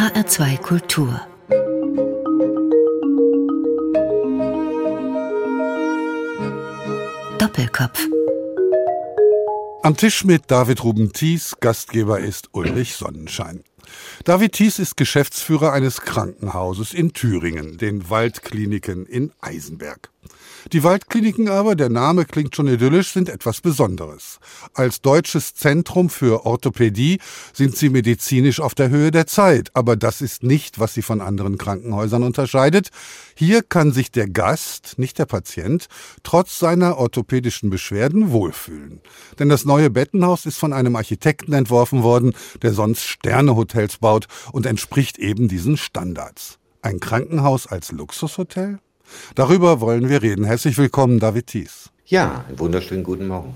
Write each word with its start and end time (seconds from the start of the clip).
HR2 0.00 0.56
Kultur 0.62 1.20
Doppelkopf 7.36 8.08
Am 9.82 9.98
Tisch 9.98 10.24
mit 10.24 10.50
David 10.50 10.84
Ruben 10.84 11.12
Thies, 11.12 11.54
Gastgeber 11.60 12.18
ist 12.18 12.48
Ulrich 12.52 12.94
Sonnenschein. 12.94 13.62
David 14.24 14.52
Thies 14.52 14.78
ist 14.78 14.96
Geschäftsführer 14.96 15.74
eines 15.74 16.00
Krankenhauses 16.00 16.94
in 16.94 17.12
Thüringen, 17.12 17.76
den 17.76 18.08
Waldkliniken 18.08 19.04
in 19.04 19.32
Eisenberg. 19.42 20.08
Die 20.72 20.84
Waldkliniken 20.84 21.48
aber, 21.48 21.74
der 21.74 21.88
Name 21.88 22.24
klingt 22.24 22.54
schon 22.54 22.68
idyllisch, 22.68 23.12
sind 23.12 23.28
etwas 23.28 23.60
Besonderes. 23.60 24.38
Als 24.74 25.00
deutsches 25.00 25.54
Zentrum 25.54 26.10
für 26.10 26.44
Orthopädie 26.44 27.18
sind 27.52 27.76
sie 27.76 27.88
medizinisch 27.88 28.60
auf 28.60 28.74
der 28.74 28.90
Höhe 28.90 29.10
der 29.10 29.26
Zeit, 29.26 29.70
aber 29.74 29.96
das 29.96 30.20
ist 30.20 30.42
nicht, 30.42 30.78
was 30.78 30.94
sie 30.94 31.02
von 31.02 31.20
anderen 31.20 31.58
Krankenhäusern 31.58 32.22
unterscheidet. 32.22 32.90
Hier 33.34 33.62
kann 33.62 33.92
sich 33.92 34.10
der 34.10 34.28
Gast, 34.28 34.98
nicht 34.98 35.18
der 35.18 35.26
Patient, 35.26 35.88
trotz 36.22 36.58
seiner 36.58 36.98
orthopädischen 36.98 37.70
Beschwerden 37.70 38.30
wohlfühlen. 38.30 39.00
Denn 39.38 39.48
das 39.48 39.64
neue 39.64 39.90
Bettenhaus 39.90 40.46
ist 40.46 40.58
von 40.58 40.72
einem 40.72 40.96
Architekten 40.96 41.52
entworfen 41.52 42.02
worden, 42.02 42.34
der 42.62 42.74
sonst 42.74 43.04
Sternehotels 43.04 43.98
baut 43.98 44.26
und 44.52 44.66
entspricht 44.66 45.18
eben 45.18 45.48
diesen 45.48 45.76
Standards. 45.76 46.58
Ein 46.82 47.00
Krankenhaus 47.00 47.66
als 47.66 47.92
Luxushotel? 47.92 48.78
Darüber 49.34 49.80
wollen 49.80 50.08
wir 50.08 50.22
reden. 50.22 50.44
Herzlich 50.44 50.76
willkommen, 50.78 51.18
David 51.18 51.48
Thies. 51.48 51.90
Ja, 52.06 52.44
einen 52.48 52.58
wunderschönen 52.58 53.04
guten 53.04 53.28
Morgen. 53.28 53.54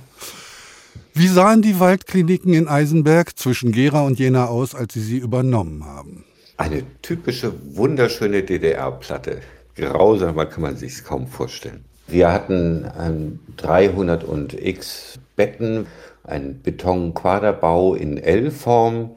Wie 1.12 1.28
sahen 1.28 1.62
die 1.62 1.78
Waldkliniken 1.80 2.52
in 2.54 2.68
Eisenberg 2.68 3.38
zwischen 3.38 3.72
Gera 3.72 4.02
und 4.02 4.18
Jena 4.18 4.46
aus, 4.46 4.74
als 4.74 4.94
Sie 4.94 5.00
sie 5.00 5.18
übernommen 5.18 5.84
haben? 5.84 6.24
Eine 6.56 6.82
typische, 7.02 7.52
wunderschöne 7.74 8.42
DDR-Platte. 8.42 9.40
Grausamer 9.76 10.46
kann 10.46 10.62
man 10.62 10.76
sich 10.76 11.02
kaum 11.04 11.26
vorstellen. 11.26 11.84
Wir 12.06 12.32
hatten 12.32 12.84
ein 12.84 13.40
300 13.56 14.24
und 14.24 14.54
x 14.54 15.18
Betten, 15.36 15.86
ein 16.22 16.60
Betonquaderbau 16.62 17.94
in 17.94 18.18
L-Form, 18.18 19.10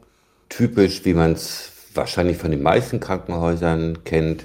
typisch, 0.50 1.04
wie 1.06 1.14
man 1.14 1.34
es 1.34 1.72
wahrscheinlich 1.94 2.38
von 2.38 2.52
den 2.52 2.62
meisten 2.62 3.00
Krankenhäusern 3.00 4.04
kennt. 4.04 4.44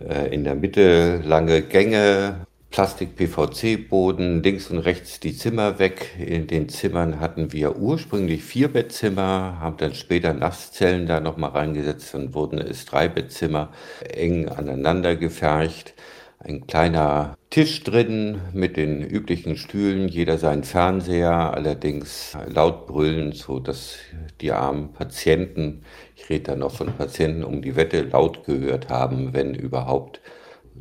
Äh, 0.00 0.34
in 0.34 0.44
der 0.44 0.54
Mitte 0.54 1.20
lange 1.24 1.62
Gänge, 1.62 2.46
Plastik-PVC-Boden, 2.70 4.42
links 4.42 4.70
und 4.70 4.78
rechts 4.78 5.20
die 5.20 5.34
Zimmer 5.36 5.78
weg. 5.78 6.14
In 6.18 6.46
den 6.46 6.68
Zimmern 6.68 7.18
hatten 7.18 7.52
wir 7.52 7.76
ursprünglich 7.76 8.44
vier 8.44 8.68
Bettzimmer, 8.68 9.58
haben 9.60 9.78
dann 9.78 9.94
später 9.94 10.34
Nasszellen 10.34 11.06
da 11.06 11.20
nochmal 11.20 11.50
reingesetzt, 11.50 12.14
dann 12.14 12.34
wurden 12.34 12.58
es 12.58 12.84
drei 12.84 13.08
Bettzimmer 13.08 13.72
eng 14.14 14.48
aneinander 14.48 15.16
gefercht. 15.16 15.94
Ein 16.40 16.66
kleiner 16.66 17.37
Tisch 17.50 17.82
drin 17.82 18.42
mit 18.52 18.76
den 18.76 19.02
üblichen 19.02 19.56
Stühlen, 19.56 20.08
jeder 20.08 20.36
seinen 20.36 20.64
Fernseher, 20.64 21.54
allerdings 21.54 22.36
laut 22.46 22.86
brüllen, 22.86 23.32
so 23.32 23.58
dass 23.58 23.96
die 24.42 24.52
armen 24.52 24.92
Patienten, 24.92 25.82
ich 26.14 26.28
rede 26.28 26.44
da 26.44 26.56
noch 26.56 26.74
von 26.74 26.92
Patienten 26.92 27.44
um 27.44 27.62
die 27.62 27.74
Wette, 27.74 28.02
laut 28.02 28.44
gehört 28.44 28.90
haben, 28.90 29.32
wenn 29.32 29.54
überhaupt 29.54 30.20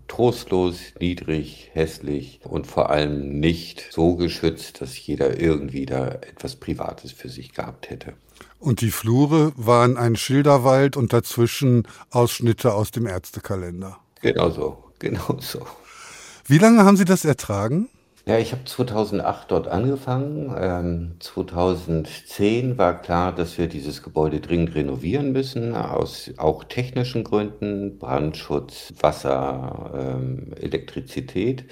trostlos, 0.09 0.79
niedrig, 0.99 1.69
hässlich 1.73 2.41
und 2.43 2.67
vor 2.67 2.89
allem 2.89 3.39
nicht 3.39 3.87
so 3.91 4.15
geschützt, 4.15 4.81
dass 4.81 5.05
jeder 5.05 5.39
irgendwie 5.39 5.85
da 5.85 6.07
etwas 6.07 6.57
Privates 6.57 7.11
für 7.13 7.29
sich 7.29 7.53
gehabt 7.53 7.89
hätte. 7.89 8.13
Und 8.59 8.81
die 8.81 8.91
Flure 8.91 9.53
waren 9.55 9.97
ein 9.97 10.15
Schilderwald 10.15 10.97
und 10.97 11.13
dazwischen 11.13 11.87
Ausschnitte 12.11 12.73
aus 12.73 12.91
dem 12.91 13.05
Ärztekalender. 13.05 13.97
Genau 14.21 14.49
so. 14.49 14.83
Genau 14.99 15.37
so. 15.39 15.61
Wie 16.49 16.59
lange 16.59 16.85
haben 16.85 16.95
Sie 16.95 17.03
das 17.03 17.25
ertragen? 17.25 17.89
Ja, 18.25 18.37
ich 18.37 18.53
habe 18.53 18.63
2008 18.63 19.51
dort 19.51 19.67
angefangen. 19.67 20.55
Ähm, 20.57 21.11
2010 21.19 22.77
war 22.77 23.01
klar, 23.01 23.35
dass 23.35 23.57
wir 23.57 23.67
dieses 23.67 24.01
Gebäude 24.01 24.39
dringend 24.39 24.73
renovieren 24.73 25.33
müssen, 25.33 25.75
aus 25.75 26.31
auch 26.37 26.63
technischen 26.63 27.25
Gründen, 27.25 27.99
Brandschutz, 27.99 28.93
Wasser, 29.01 29.91
ähm, 29.93 30.53
Elektrizität. 30.57 31.65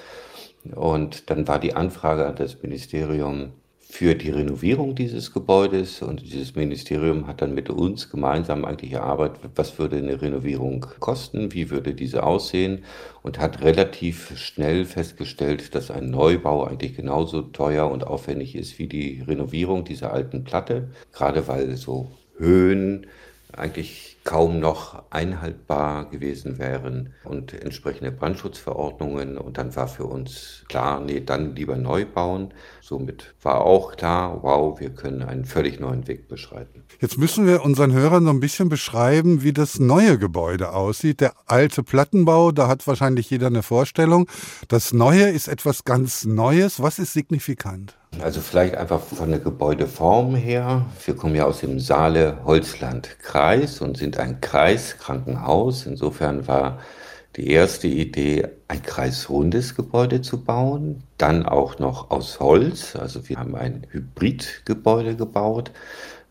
Und 0.74 1.30
dann 1.30 1.47
war 1.47 1.59
die 1.59 1.74
Anfrage 1.74 2.28
an 2.28 2.35
das 2.35 2.62
Ministerium, 2.62 3.53
für 3.95 4.13
die 4.13 4.29
Renovierung 4.29 4.94
dieses 4.94 5.31
Gebäudes 5.31 6.01
und 6.01 6.22
dieses 6.22 6.53
Ministerium 6.53 7.28
hat 7.28 7.41
dann 7.41 7.53
mit 7.53 7.69
uns 7.69 8.09
gemeinsam 8.09 8.66
eigentlich 8.66 8.91
erarbeitet, 8.91 9.39
was 9.56 9.79
würde 9.79 9.95
eine 9.95 10.22
Renovierung 10.22 10.85
kosten, 11.00 11.53
wie 11.53 11.69
würde 11.69 11.94
diese 11.94 12.23
aussehen 12.23 12.84
und 13.23 13.39
hat 13.39 13.61
relativ 13.61 14.38
schnell 14.38 14.84
festgestellt, 14.84 15.73
dass 15.75 15.91
ein 15.91 16.09
Neubau 16.09 16.66
eigentlich 16.66 16.97
genauso 16.97 17.41
teuer 17.41 17.89
und 17.89 18.05
aufwendig 18.05 18.55
ist 18.55 18.79
wie 18.79 18.88
die 18.88 19.23
Renovierung 19.25 19.85
dieser 19.85 20.11
alten 20.11 20.44
Platte, 20.44 20.89
gerade 21.13 21.47
weil 21.47 21.78
so 21.78 22.11
Höhen 22.38 23.07
eigentlich 23.53 24.15
kaum 24.25 24.59
noch 24.59 25.03
einhaltbar 25.12 26.09
gewesen 26.09 26.58
wären 26.58 27.13
und 27.24 27.53
entsprechende 27.53 28.12
Brandschutzverordnungen. 28.12 29.38
Und 29.38 29.59
dann 29.59 29.75
war 29.75 29.88
für 29.88 30.06
uns 30.06 30.66
klar, 30.68 31.00
nee, 31.00 31.22
dann 31.22 31.56
lieber 31.56 31.78
neu 31.78 32.06
bauen. 32.06 32.53
Somit 32.81 33.35
war 33.44 33.62
auch 33.62 33.96
klar, 33.96 34.41
wow, 34.41 34.80
wir 34.80 34.90
können 34.90 35.22
einen 35.22 35.46
völlig 35.46 35.80
neuen 35.80 36.08
Weg 36.08 36.28
beschreiten. 36.28 36.84
Jetzt 37.00 37.19
müssen 37.19 37.46
wir 37.46 37.64
unseren 37.64 37.94
Hörern 37.94 38.24
noch 38.24 38.34
ein 38.34 38.40
bisschen 38.40 38.68
beschreiben, 38.68 39.44
wie 39.44 39.53
das 39.53 39.80
neue 39.80 40.18
Gebäude 40.18 40.74
aussieht. 40.74 41.22
Der 41.22 41.34
alte 41.46 41.84
Plattenbau, 41.84 42.52
da 42.52 42.68
hat 42.68 42.85
wahrscheinlich 42.88 43.30
jeder 43.30 43.47
eine 43.47 43.62
Vorstellung. 43.62 44.28
Das 44.68 44.91
neue 44.91 45.30
ist 45.30 45.47
etwas 45.47 45.84
ganz 45.84 46.25
Neues. 46.25 46.81
Was 46.81 46.97
ist 46.97 47.14
signifikant? 47.14 47.96
Also 48.22 48.42
vielleicht 48.42 48.76
einfach 48.76 49.02
von 49.02 49.30
der 49.30 49.40
Gebäudeform 49.40 50.36
her. 50.36 50.86
Wir 51.06 51.16
kommen 51.16 51.36
ja 51.36 51.46
aus 51.46 51.59
dem 51.59 51.80
Saale-Holzland-Kreis 51.80 53.81
und 53.81 53.98
sind 53.98 54.18
ein 54.18 54.42
Kreiskrankenhaus. 54.42 55.86
Insofern 55.86 56.48
war 56.48 56.80
die 57.36 57.50
erste 57.50 57.88
Idee, 57.88 58.48
ein 58.68 58.81
kreisrundes 58.81 59.76
Gebäude 59.76 60.22
zu 60.22 60.44
bauen, 60.44 61.03
dann 61.18 61.46
auch 61.46 61.80
noch 61.80 62.09
aus 62.09 62.40
Holz. 62.40 62.96
Also 62.96 63.28
wir 63.28 63.38
haben 63.38 63.56
ein 63.56 63.86
Hybridgebäude 63.92 65.16
gebaut. 65.16 65.72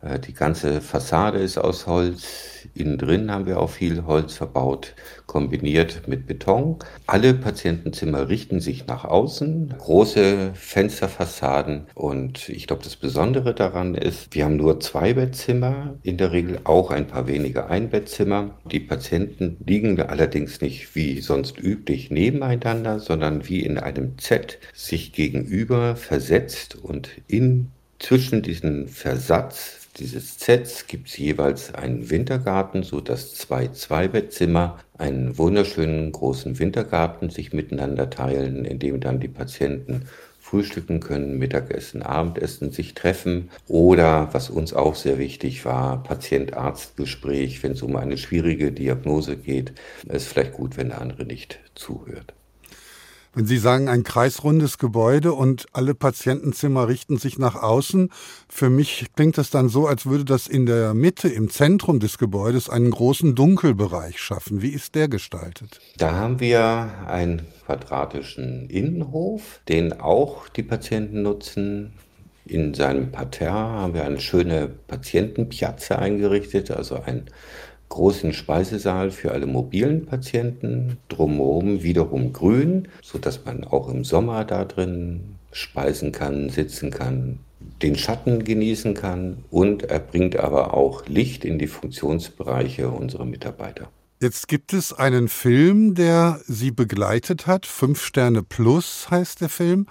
Äh, 0.04 0.18
die 0.18 0.34
ganze 0.34 0.80
Fassade 0.80 1.38
ist 1.38 1.58
aus 1.58 1.86
Holz. 1.86 2.50
Innen 2.74 2.98
drin 2.98 3.30
haben 3.30 3.46
wir 3.46 3.60
auch 3.60 3.70
viel 3.70 4.04
Holz 4.06 4.34
verbaut, 4.34 4.94
kombiniert 5.26 6.08
mit 6.08 6.26
Beton. 6.26 6.78
Alle 7.06 7.34
Patientenzimmer 7.34 8.28
richten 8.28 8.60
sich 8.60 8.86
nach 8.86 9.04
außen, 9.04 9.74
große 9.78 10.52
Fensterfassaden. 10.54 11.86
Und 11.94 12.48
ich 12.48 12.66
glaube, 12.66 12.82
das 12.82 12.96
Besondere 12.96 13.54
daran 13.54 13.94
ist, 13.94 14.34
wir 14.34 14.44
haben 14.44 14.56
nur 14.56 14.80
zwei 14.80 15.12
Bettzimmer, 15.12 15.94
in 16.02 16.16
der 16.16 16.32
Regel 16.32 16.60
auch 16.64 16.90
ein 16.90 17.06
paar 17.06 17.28
wenige 17.28 17.66
Einbettzimmer. 17.66 18.58
Die 18.64 18.80
Patienten 18.80 19.58
liegen 19.64 20.00
allerdings 20.00 20.60
nicht 20.60 20.94
wie 20.94 21.20
sonst 21.20 21.58
üblich 21.58 22.10
nebeneinander, 22.10 22.98
sondern 22.98 23.46
wie 23.46 23.60
in 23.60 23.78
einem 23.78 24.18
Z 24.18 24.58
sich 24.72 25.12
gegenüber 25.12 25.96
versetzt 25.96 26.76
und 26.76 27.10
in 27.28 27.70
zwischen 27.98 28.42
diesen 28.42 28.88
Versatz 28.88 29.83
dieses 29.96 30.40
Sets 30.40 30.86
gibt 30.86 31.08
es 31.08 31.16
jeweils 31.16 31.72
einen 31.74 32.10
Wintergarten, 32.10 32.82
so 32.82 33.00
dass 33.00 33.34
zwei 33.34 33.68
Zweibettzimmer 33.68 34.78
einen 34.98 35.38
wunderschönen 35.38 36.10
großen 36.10 36.58
Wintergarten 36.58 37.30
sich 37.30 37.52
miteinander 37.52 38.10
teilen, 38.10 38.64
in 38.64 38.78
dem 38.78 39.00
dann 39.00 39.20
die 39.20 39.28
Patienten 39.28 40.06
frühstücken 40.40 41.00
können, 41.00 41.38
Mittagessen, 41.38 42.02
Abendessen, 42.02 42.70
sich 42.70 42.94
treffen 42.94 43.50
oder, 43.66 44.28
was 44.32 44.50
uns 44.50 44.74
auch 44.74 44.94
sehr 44.94 45.18
wichtig 45.18 45.64
war, 45.64 46.02
Patient-Arzt-Gespräch, 46.02 47.62
wenn 47.62 47.72
es 47.72 47.82
um 47.82 47.96
eine 47.96 48.18
schwierige 48.18 48.70
Diagnose 48.72 49.36
geht, 49.36 49.72
ist 50.06 50.28
vielleicht 50.28 50.52
gut, 50.52 50.76
wenn 50.76 50.90
der 50.90 51.00
andere 51.00 51.24
nicht 51.24 51.60
zuhört. 51.74 52.34
Wenn 53.34 53.46
Sie 53.46 53.58
sagen, 53.58 53.88
ein 53.88 54.04
kreisrundes 54.04 54.78
Gebäude 54.78 55.32
und 55.32 55.66
alle 55.72 55.94
Patientenzimmer 55.94 56.86
richten 56.86 57.18
sich 57.18 57.36
nach 57.36 57.56
außen, 57.56 58.10
für 58.48 58.70
mich 58.70 59.06
klingt 59.16 59.38
das 59.38 59.50
dann 59.50 59.68
so, 59.68 59.88
als 59.88 60.06
würde 60.06 60.24
das 60.24 60.46
in 60.46 60.66
der 60.66 60.94
Mitte, 60.94 61.28
im 61.28 61.50
Zentrum 61.50 61.98
des 61.98 62.18
Gebäudes 62.18 62.70
einen 62.70 62.92
großen 62.92 63.34
Dunkelbereich 63.34 64.20
schaffen. 64.20 64.62
Wie 64.62 64.70
ist 64.70 64.94
der 64.94 65.08
gestaltet? 65.08 65.80
Da 65.96 66.12
haben 66.12 66.38
wir 66.38 66.58
einen 67.08 67.42
quadratischen 67.66 68.70
Innenhof, 68.70 69.60
den 69.68 69.92
auch 70.00 70.48
die 70.48 70.62
Patienten 70.62 71.22
nutzen. 71.22 71.92
In 72.46 72.74
seinem 72.74 73.10
Parterre 73.10 73.52
haben 73.52 73.94
wir 73.94 74.04
eine 74.04 74.20
schöne 74.20 74.68
Patientenpiazza 74.86 75.96
eingerichtet, 75.96 76.70
also 76.70 77.00
ein 77.00 77.24
großen 77.94 78.32
Speisesaal 78.32 79.12
für 79.12 79.30
alle 79.30 79.46
mobilen 79.46 80.04
Patienten, 80.04 80.98
drumherum 81.08 81.84
wiederum 81.84 82.32
grün, 82.32 82.88
sodass 83.02 83.44
man 83.44 83.62
auch 83.62 83.88
im 83.88 84.04
Sommer 84.04 84.44
da 84.44 84.64
drin 84.64 85.36
speisen 85.52 86.10
kann, 86.10 86.48
sitzen 86.50 86.90
kann, 86.90 87.38
den 87.82 87.94
Schatten 87.94 88.42
genießen 88.42 88.94
kann 88.94 89.44
und 89.48 89.84
er 89.84 90.00
bringt 90.00 90.36
aber 90.36 90.74
auch 90.74 91.06
Licht 91.06 91.44
in 91.44 91.60
die 91.60 91.68
Funktionsbereiche 91.68 92.88
unserer 92.88 93.26
Mitarbeiter. 93.26 93.88
Jetzt 94.20 94.48
gibt 94.48 94.72
es 94.72 94.92
einen 94.92 95.28
Film, 95.28 95.94
der 95.94 96.40
Sie 96.48 96.72
begleitet 96.72 97.46
hat. 97.46 97.64
Fünf 97.64 98.02
Sterne 98.02 98.42
Plus 98.42 99.08
heißt 99.08 99.40
der 99.40 99.48
Film. 99.48 99.86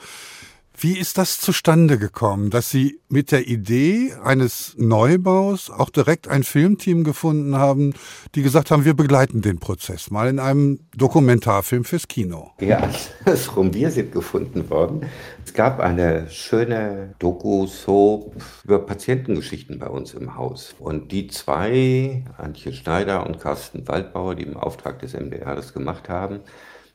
Wie 0.75 0.97
ist 0.97 1.17
das 1.17 1.39
zustande 1.39 1.97
gekommen, 1.97 2.49
dass 2.49 2.69
Sie 2.69 2.99
mit 3.07 3.31
der 3.31 3.47
Idee 3.47 4.13
eines 4.23 4.75
Neubaus 4.77 5.69
auch 5.69 5.89
direkt 5.89 6.27
ein 6.27 6.43
Filmteam 6.43 7.03
gefunden 7.03 7.55
haben, 7.55 7.93
die 8.35 8.41
gesagt 8.41 8.71
haben, 8.71 8.83
wir 8.83 8.95
begleiten 8.95 9.41
den 9.41 9.59
Prozess 9.59 10.09
mal 10.09 10.27
in 10.27 10.39
einem 10.39 10.79
Dokumentarfilm 10.97 11.85
fürs 11.85 12.07
Kino? 12.07 12.51
Ja, 12.59 12.89
andersrum, 13.19 13.73
wir 13.73 13.91
sind 13.91 14.11
gefunden 14.11 14.69
worden. 14.69 15.05
Es 15.45 15.53
gab 15.53 15.79
eine 15.79 16.29
schöne 16.29 17.13
Doku-Soap 17.19 18.35
über 18.63 18.79
Patientengeschichten 18.79 19.77
bei 19.77 19.87
uns 19.87 20.13
im 20.13 20.35
Haus. 20.35 20.75
Und 20.79 21.11
die 21.11 21.27
zwei, 21.27 22.25
Antje 22.37 22.73
Schneider 22.73 23.25
und 23.25 23.39
Carsten 23.39 23.87
Waldbauer, 23.87 24.35
die 24.35 24.43
im 24.43 24.57
Auftrag 24.57 24.99
des 24.99 25.13
MDR 25.13 25.55
das 25.55 25.73
gemacht 25.73 26.09
haben, 26.09 26.39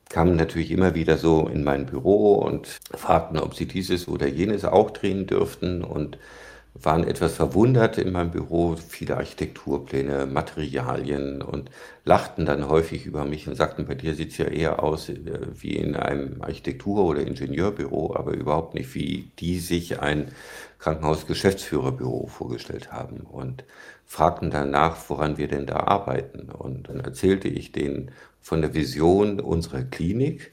kamen 0.09 0.37
natürlich 0.37 0.71
immer 0.71 0.95
wieder 0.95 1.19
so 1.19 1.49
in 1.49 1.65
mein 1.65 1.87
Büro 1.87 2.35
und 2.35 2.79
fragten, 2.95 3.39
ob 3.39 3.55
sie 3.55 3.67
dieses 3.67 4.09
oder 4.09 4.27
jenes 4.27 4.65
auch 4.65 4.91
drehen 4.91 5.27
dürften 5.27 5.85
und 5.85 6.19
waren 6.75 7.05
etwas 7.05 7.35
verwundert 7.35 7.99
in 7.99 8.13
meinem 8.13 8.31
Büro, 8.31 8.77
viele 8.77 9.17
Architekturpläne, 9.17 10.27
Materialien 10.27 11.43
und 11.43 11.71
lachten 12.05 12.47
dann 12.47 12.69
häufig 12.69 13.05
über 13.05 13.25
mich 13.25 13.49
und 13.49 13.57
sagten, 13.57 13.87
bei 13.87 13.95
dir 13.95 14.15
sieht 14.15 14.31
es 14.31 14.39
ja 14.39 14.47
eher 14.47 14.83
aus 14.83 15.09
äh, 15.09 15.17
wie 15.55 15.77
in 15.77 15.97
einem 15.97 16.41
Architektur- 16.43 17.05
oder 17.05 17.21
Ingenieurbüro, 17.23 18.15
aber 18.15 18.33
überhaupt 18.33 18.75
nicht, 18.75 18.95
wie 18.95 19.31
die 19.39 19.59
sich 19.59 20.01
ein 20.01 20.31
Krankenhausgeschäftsführerbüro 20.79 22.29
vorgestellt 22.29 22.93
haben. 22.93 23.21
Und 23.21 23.65
fragten 24.09 24.51
danach, 24.51 24.97
woran 25.09 25.37
wir 25.37 25.49
denn 25.49 25.67
da 25.67 25.77
arbeiten. 25.81 26.51
Und 26.51 26.89
dann 26.89 26.99
erzählte 27.01 27.47
ich 27.47 27.73
denen 27.73 28.11
von 28.41 28.63
der 28.63 28.75
Vision 28.75 29.39
unserer 29.39 29.83
Klinik. 29.83 30.53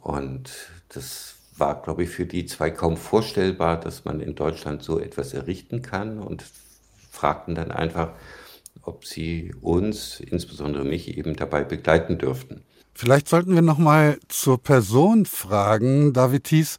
Und 0.00 0.50
das 0.88 1.34
war, 1.56 1.82
glaube 1.82 2.04
ich, 2.04 2.10
für 2.10 2.24
die 2.24 2.46
zwei 2.46 2.70
kaum 2.70 2.96
vorstellbar, 2.96 3.78
dass 3.78 4.06
man 4.06 4.20
in 4.20 4.34
Deutschland 4.34 4.82
so 4.82 4.98
etwas 4.98 5.34
errichten 5.34 5.82
kann 5.82 6.18
und 6.18 6.42
fragten 7.10 7.54
dann 7.54 7.70
einfach, 7.70 8.14
ob 8.82 9.04
sie 9.04 9.54
uns, 9.60 10.20
insbesondere 10.20 10.84
mich, 10.84 11.18
eben 11.18 11.36
dabei 11.36 11.64
begleiten 11.64 12.16
dürften. 12.16 12.62
Vielleicht 12.94 13.28
sollten 13.28 13.54
wir 13.54 13.62
noch 13.62 13.78
mal 13.78 14.18
zur 14.28 14.62
Person 14.62 15.26
fragen, 15.26 16.12
David 16.12 16.44
Thies. 16.44 16.78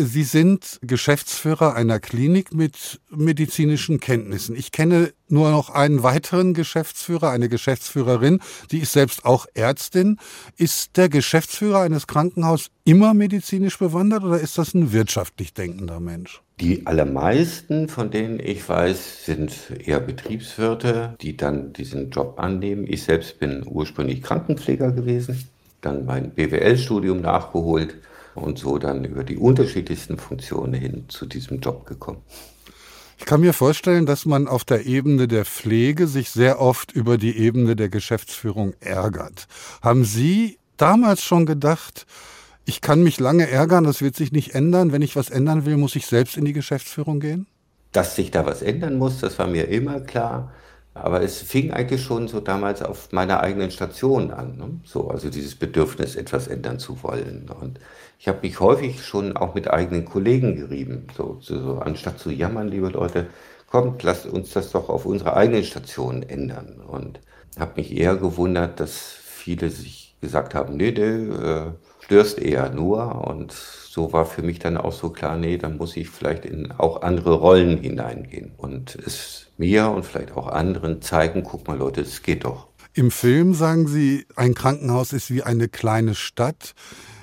Sie 0.00 0.22
sind 0.22 0.78
Geschäftsführer 0.82 1.74
einer 1.74 1.98
Klinik 1.98 2.54
mit 2.54 3.00
medizinischen 3.10 3.98
Kenntnissen. 3.98 4.54
Ich 4.54 4.70
kenne 4.70 5.12
nur 5.26 5.50
noch 5.50 5.70
einen 5.70 6.04
weiteren 6.04 6.54
Geschäftsführer, 6.54 7.30
eine 7.30 7.48
Geschäftsführerin, 7.48 8.38
die 8.70 8.78
ist 8.78 8.92
selbst 8.92 9.24
auch 9.24 9.46
Ärztin. 9.54 10.18
Ist 10.56 10.96
der 10.96 11.08
Geschäftsführer 11.08 11.80
eines 11.80 12.06
Krankenhauses 12.06 12.70
immer 12.84 13.12
medizinisch 13.12 13.76
bewandert 13.76 14.22
oder 14.22 14.38
ist 14.38 14.56
das 14.56 14.72
ein 14.72 14.92
wirtschaftlich 14.92 15.52
denkender 15.52 15.98
Mensch? 15.98 16.42
Die 16.60 16.86
allermeisten, 16.86 17.88
von 17.88 18.12
denen 18.12 18.38
ich 18.38 18.68
weiß, 18.68 19.24
sind 19.24 19.52
eher 19.84 19.98
Betriebswirte, 19.98 21.16
die 21.20 21.36
dann 21.36 21.72
diesen 21.72 22.10
Job 22.10 22.38
annehmen. 22.38 22.86
Ich 22.88 23.02
selbst 23.02 23.40
bin 23.40 23.64
ursprünglich 23.66 24.22
Krankenpfleger 24.22 24.92
gewesen, 24.92 25.48
dann 25.80 26.04
mein 26.06 26.30
BWL-Studium 26.30 27.20
nachgeholt 27.20 27.96
und 28.42 28.58
so 28.58 28.78
dann 28.78 29.04
über 29.04 29.24
die 29.24 29.36
unterschiedlichsten 29.36 30.18
Funktionen 30.18 30.74
hin 30.74 31.04
zu 31.08 31.26
diesem 31.26 31.60
Job 31.60 31.86
gekommen. 31.86 32.22
Ich 33.18 33.24
kann 33.24 33.40
mir 33.40 33.52
vorstellen, 33.52 34.06
dass 34.06 34.26
man 34.26 34.46
auf 34.46 34.64
der 34.64 34.86
Ebene 34.86 35.26
der 35.26 35.44
Pflege 35.44 36.06
sich 36.06 36.30
sehr 36.30 36.60
oft 36.60 36.92
über 36.92 37.18
die 37.18 37.36
Ebene 37.36 37.74
der 37.74 37.88
Geschäftsführung 37.88 38.74
ärgert. 38.80 39.48
Haben 39.82 40.04
Sie 40.04 40.58
damals 40.76 41.22
schon 41.22 41.44
gedacht, 41.44 42.06
ich 42.64 42.80
kann 42.80 43.02
mich 43.02 43.18
lange 43.18 43.50
ärgern, 43.50 43.84
das 43.84 44.02
wird 44.02 44.14
sich 44.14 44.30
nicht 44.30 44.54
ändern. 44.54 44.92
Wenn 44.92 45.02
ich 45.02 45.16
was 45.16 45.30
ändern 45.30 45.66
will, 45.66 45.76
muss 45.76 45.96
ich 45.96 46.06
selbst 46.06 46.36
in 46.36 46.44
die 46.44 46.52
Geschäftsführung 46.52 47.18
gehen? 47.18 47.46
Dass 47.92 48.14
sich 48.14 48.30
da 48.30 48.46
was 48.46 48.62
ändern 48.62 48.98
muss, 48.98 49.20
das 49.20 49.38
war 49.38 49.46
mir 49.46 49.68
immer 49.68 50.00
klar. 50.00 50.52
Aber 50.94 51.22
es 51.22 51.40
fing 51.40 51.70
eigentlich 51.70 52.02
schon 52.02 52.28
so 52.28 52.40
damals 52.40 52.82
auf 52.82 53.12
meiner 53.12 53.40
eigenen 53.40 53.70
Station 53.70 54.30
an. 54.30 54.56
Ne? 54.56 54.80
So, 54.84 55.08
also 55.08 55.30
dieses 55.30 55.54
Bedürfnis, 55.54 56.16
etwas 56.16 56.48
ändern 56.48 56.78
zu 56.78 57.02
wollen. 57.02 57.48
Und 57.48 57.78
ich 58.18 58.26
habe 58.26 58.40
mich 58.42 58.58
häufig 58.58 59.02
schon 59.04 59.36
auch 59.36 59.54
mit 59.54 59.70
eigenen 59.70 60.04
Kollegen 60.04 60.56
gerieben. 60.56 61.06
So, 61.16 61.38
so, 61.40 61.60
so, 61.60 61.78
anstatt 61.78 62.18
zu 62.18 62.30
jammern, 62.30 62.68
liebe 62.68 62.88
Leute, 62.88 63.28
kommt, 63.70 64.02
lasst 64.02 64.26
uns 64.26 64.50
das 64.50 64.72
doch 64.72 64.88
auf 64.88 65.06
unserer 65.06 65.36
eigenen 65.36 65.62
Station 65.62 66.22
ändern. 66.22 66.80
Und 66.80 67.20
habe 67.58 67.74
mich 67.76 67.96
eher 67.96 68.16
gewundert, 68.16 68.80
dass 68.80 68.98
viele 68.98 69.70
sich 69.70 70.16
gesagt 70.20 70.54
haben, 70.54 70.76
nee, 70.76 70.90
nee, 70.90 71.02
äh, 71.02 71.70
störst 72.00 72.40
eher 72.40 72.70
nur. 72.70 73.26
Und 73.28 73.52
so 73.52 74.12
war 74.12 74.26
für 74.26 74.42
mich 74.42 74.58
dann 74.58 74.76
auch 74.76 74.92
so 74.92 75.10
klar, 75.10 75.36
nee, 75.36 75.56
dann 75.56 75.76
muss 75.76 75.96
ich 75.96 76.10
vielleicht 76.10 76.44
in 76.44 76.72
auch 76.72 77.02
andere 77.02 77.34
Rollen 77.34 77.78
hineingehen 77.78 78.52
und 78.56 78.96
es 78.96 79.46
mir 79.58 79.90
und 79.90 80.04
vielleicht 80.04 80.36
auch 80.36 80.48
anderen 80.48 81.02
zeigen, 81.02 81.44
guck 81.44 81.68
mal 81.68 81.78
Leute, 81.78 82.00
es 82.00 82.22
geht 82.22 82.44
doch. 82.44 82.68
Im 82.94 83.12
Film 83.12 83.54
sagen 83.54 83.86
Sie, 83.86 84.26
ein 84.34 84.54
Krankenhaus 84.54 85.12
ist 85.12 85.30
wie 85.30 85.44
eine 85.44 85.68
kleine 85.68 86.16
Stadt. 86.16 86.74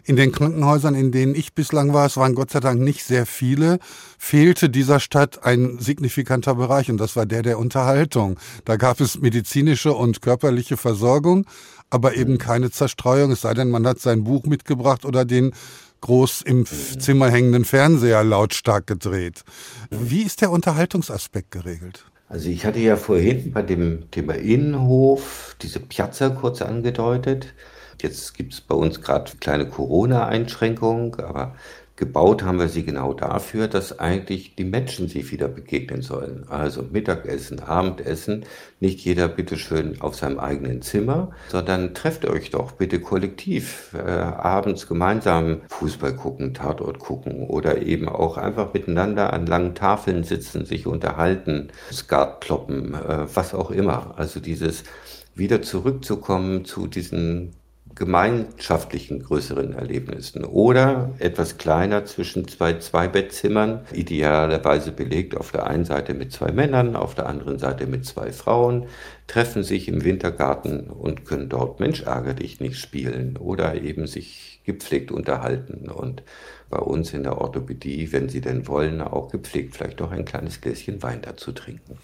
In 0.08 0.16
den 0.16 0.32
Krankenhäusern, 0.32 0.94
in 0.94 1.12
denen 1.12 1.34
ich 1.34 1.54
bislang 1.54 1.92
war, 1.92 2.06
es 2.06 2.16
waren 2.16 2.36
Gott 2.36 2.52
sei 2.52 2.60
Dank 2.60 2.80
nicht 2.80 3.04
sehr 3.04 3.26
viele, 3.26 3.80
fehlte 4.20 4.70
dieser 4.70 5.00
Stadt 5.00 5.44
ein 5.44 5.80
signifikanter 5.80 6.54
Bereich 6.54 6.92
und 6.92 6.98
das 6.98 7.16
war 7.16 7.26
der 7.26 7.42
der 7.42 7.58
Unterhaltung. 7.58 8.40
Da 8.66 8.76
gab 8.76 9.02
es 9.02 9.20
medizinische 9.20 9.94
und 9.94 10.22
körperliche 10.22 10.78
Versorgung, 10.78 11.48
aber 11.90 12.16
eben 12.16 12.38
keine 12.38 12.70
Zerstreuung, 12.70 13.32
es 13.32 13.42
sei 13.42 13.56
denn, 13.56 13.72
man 13.72 13.88
hat 13.88 14.00
sein 14.00 14.24
Buch 14.24 14.44
mitgebracht 14.46 15.06
oder 15.06 15.26
den 15.26 15.54
groß 16.02 16.44
im 16.44 16.68
Zimmer 16.68 17.32
hängenden 17.32 17.66
Fernseher 17.66 18.24
lautstark 18.24 18.86
gedreht. 18.86 19.44
Wie 19.90 20.22
ist 20.22 20.42
der 20.42 20.52
Unterhaltungsaspekt 20.52 21.50
geregelt? 21.50 22.06
Also 22.30 22.50
ich 22.50 22.66
hatte 22.66 22.80
ja 22.80 22.96
vorhin 22.96 23.52
bei 23.54 23.64
dem 23.64 24.12
Thema 24.12 24.36
Innenhof 24.36 25.56
diese 25.62 25.80
Piazza 25.80 26.30
kurz 26.30 26.62
angedeutet. 26.62 27.56
Jetzt 28.02 28.34
gibt 28.36 28.54
es 28.54 28.62
bei 28.62 28.76
uns 28.76 29.02
gerade 29.02 29.32
kleine 29.40 29.68
Corona-Einschränkungen, 29.68 31.20
aber 31.20 31.56
Gebaut 31.98 32.44
haben 32.44 32.60
wir 32.60 32.68
sie 32.68 32.84
genau 32.84 33.14
dafür, 33.14 33.70
dass 33.70 34.00
eigentlich 34.00 34.56
die 34.56 34.66
Menschen 34.66 35.08
sich 35.08 35.32
wieder 35.32 35.48
begegnen 35.48 36.02
sollen. 36.02 36.46
Also 36.50 36.84
Mittagessen, 36.84 37.62
Abendessen, 37.62 38.44
nicht 38.82 39.00
jeder 39.00 39.30
bitteschön 39.30 40.02
auf 40.02 40.16
seinem 40.16 40.38
eigenen 40.40 40.82
Zimmer, 40.82 41.32
sondern 41.48 41.94
trefft 41.94 42.26
euch 42.26 42.50
doch 42.50 42.74
bitte 42.74 43.00
kollektiv, 43.00 43.94
äh, 43.94 44.02
abends 44.02 44.88
gemeinsam 44.88 45.62
Fußball 45.70 46.18
gucken, 46.18 46.54
Tatort 46.54 47.00
gucken 47.00 47.48
oder 47.48 47.82
eben 47.82 48.10
auch 48.10 48.36
einfach 48.36 48.74
miteinander 48.74 49.32
an 49.32 49.46
langen 49.46 49.74
Tafeln 49.74 50.26
sitzen, 50.26 50.66
sich 50.66 50.88
unterhalten, 50.88 51.70
Skat 51.94 52.42
kloppen, 52.42 52.94
äh, 52.94 53.34
was 53.34 53.54
auch 53.54 53.72
immer. 53.72 54.16
Also 54.18 54.42
dieses 54.42 54.84
wieder 55.34 55.62
zurückzukommen 55.62 56.66
zu 56.66 56.88
diesen 56.88 57.54
gemeinschaftlichen 57.96 59.24
größeren 59.24 59.74
Erlebnissen 59.74 60.44
oder 60.44 61.14
etwas 61.20 61.58
kleiner 61.58 62.04
zwischen 62.06 62.48
zwei 62.48 62.74
Zwei-Bettzimmern, 62.78 63.86
idealerweise 63.94 64.92
belegt 64.92 65.38
auf 65.38 65.52
der 65.52 65.68
einen 65.68 65.86
Seite 65.86 66.14
mit 66.14 66.34
zwei 66.34 66.52
Männern, 66.52 66.98
auf 66.98 67.16
der 67.16 67.28
anderen 67.28 67.58
Seite 67.58 67.88
mit 67.88 68.06
zwei 68.06 68.34
Frauen, 68.34 68.88
treffen 69.28 69.64
sich 69.64 69.88
im 69.88 70.04
Wintergarten 70.04 70.90
und 70.90 71.26
können 71.26 71.48
dort 71.48 71.80
Mensch 71.80 72.04
ärger 72.04 72.34
dich 72.34 72.60
nicht 72.60 72.78
spielen 72.78 73.38
oder 73.38 73.82
eben 73.82 74.08
sich 74.08 74.62
gepflegt 74.66 75.12
unterhalten 75.12 75.90
und 75.90 76.24
bei 76.70 76.80
uns 76.80 77.14
in 77.14 77.24
der 77.24 77.40
Orthopädie, 77.40 78.12
wenn 78.12 78.28
sie 78.28 78.42
denn 78.42 78.68
wollen, 78.68 79.02
auch 79.02 79.32
gepflegt 79.32 79.76
vielleicht 79.76 80.00
noch 80.00 80.12
ein 80.12 80.26
kleines 80.26 80.60
Gläschen 80.60 81.02
Wein 81.02 81.22
dazu 81.22 81.52
trinken. 81.52 81.98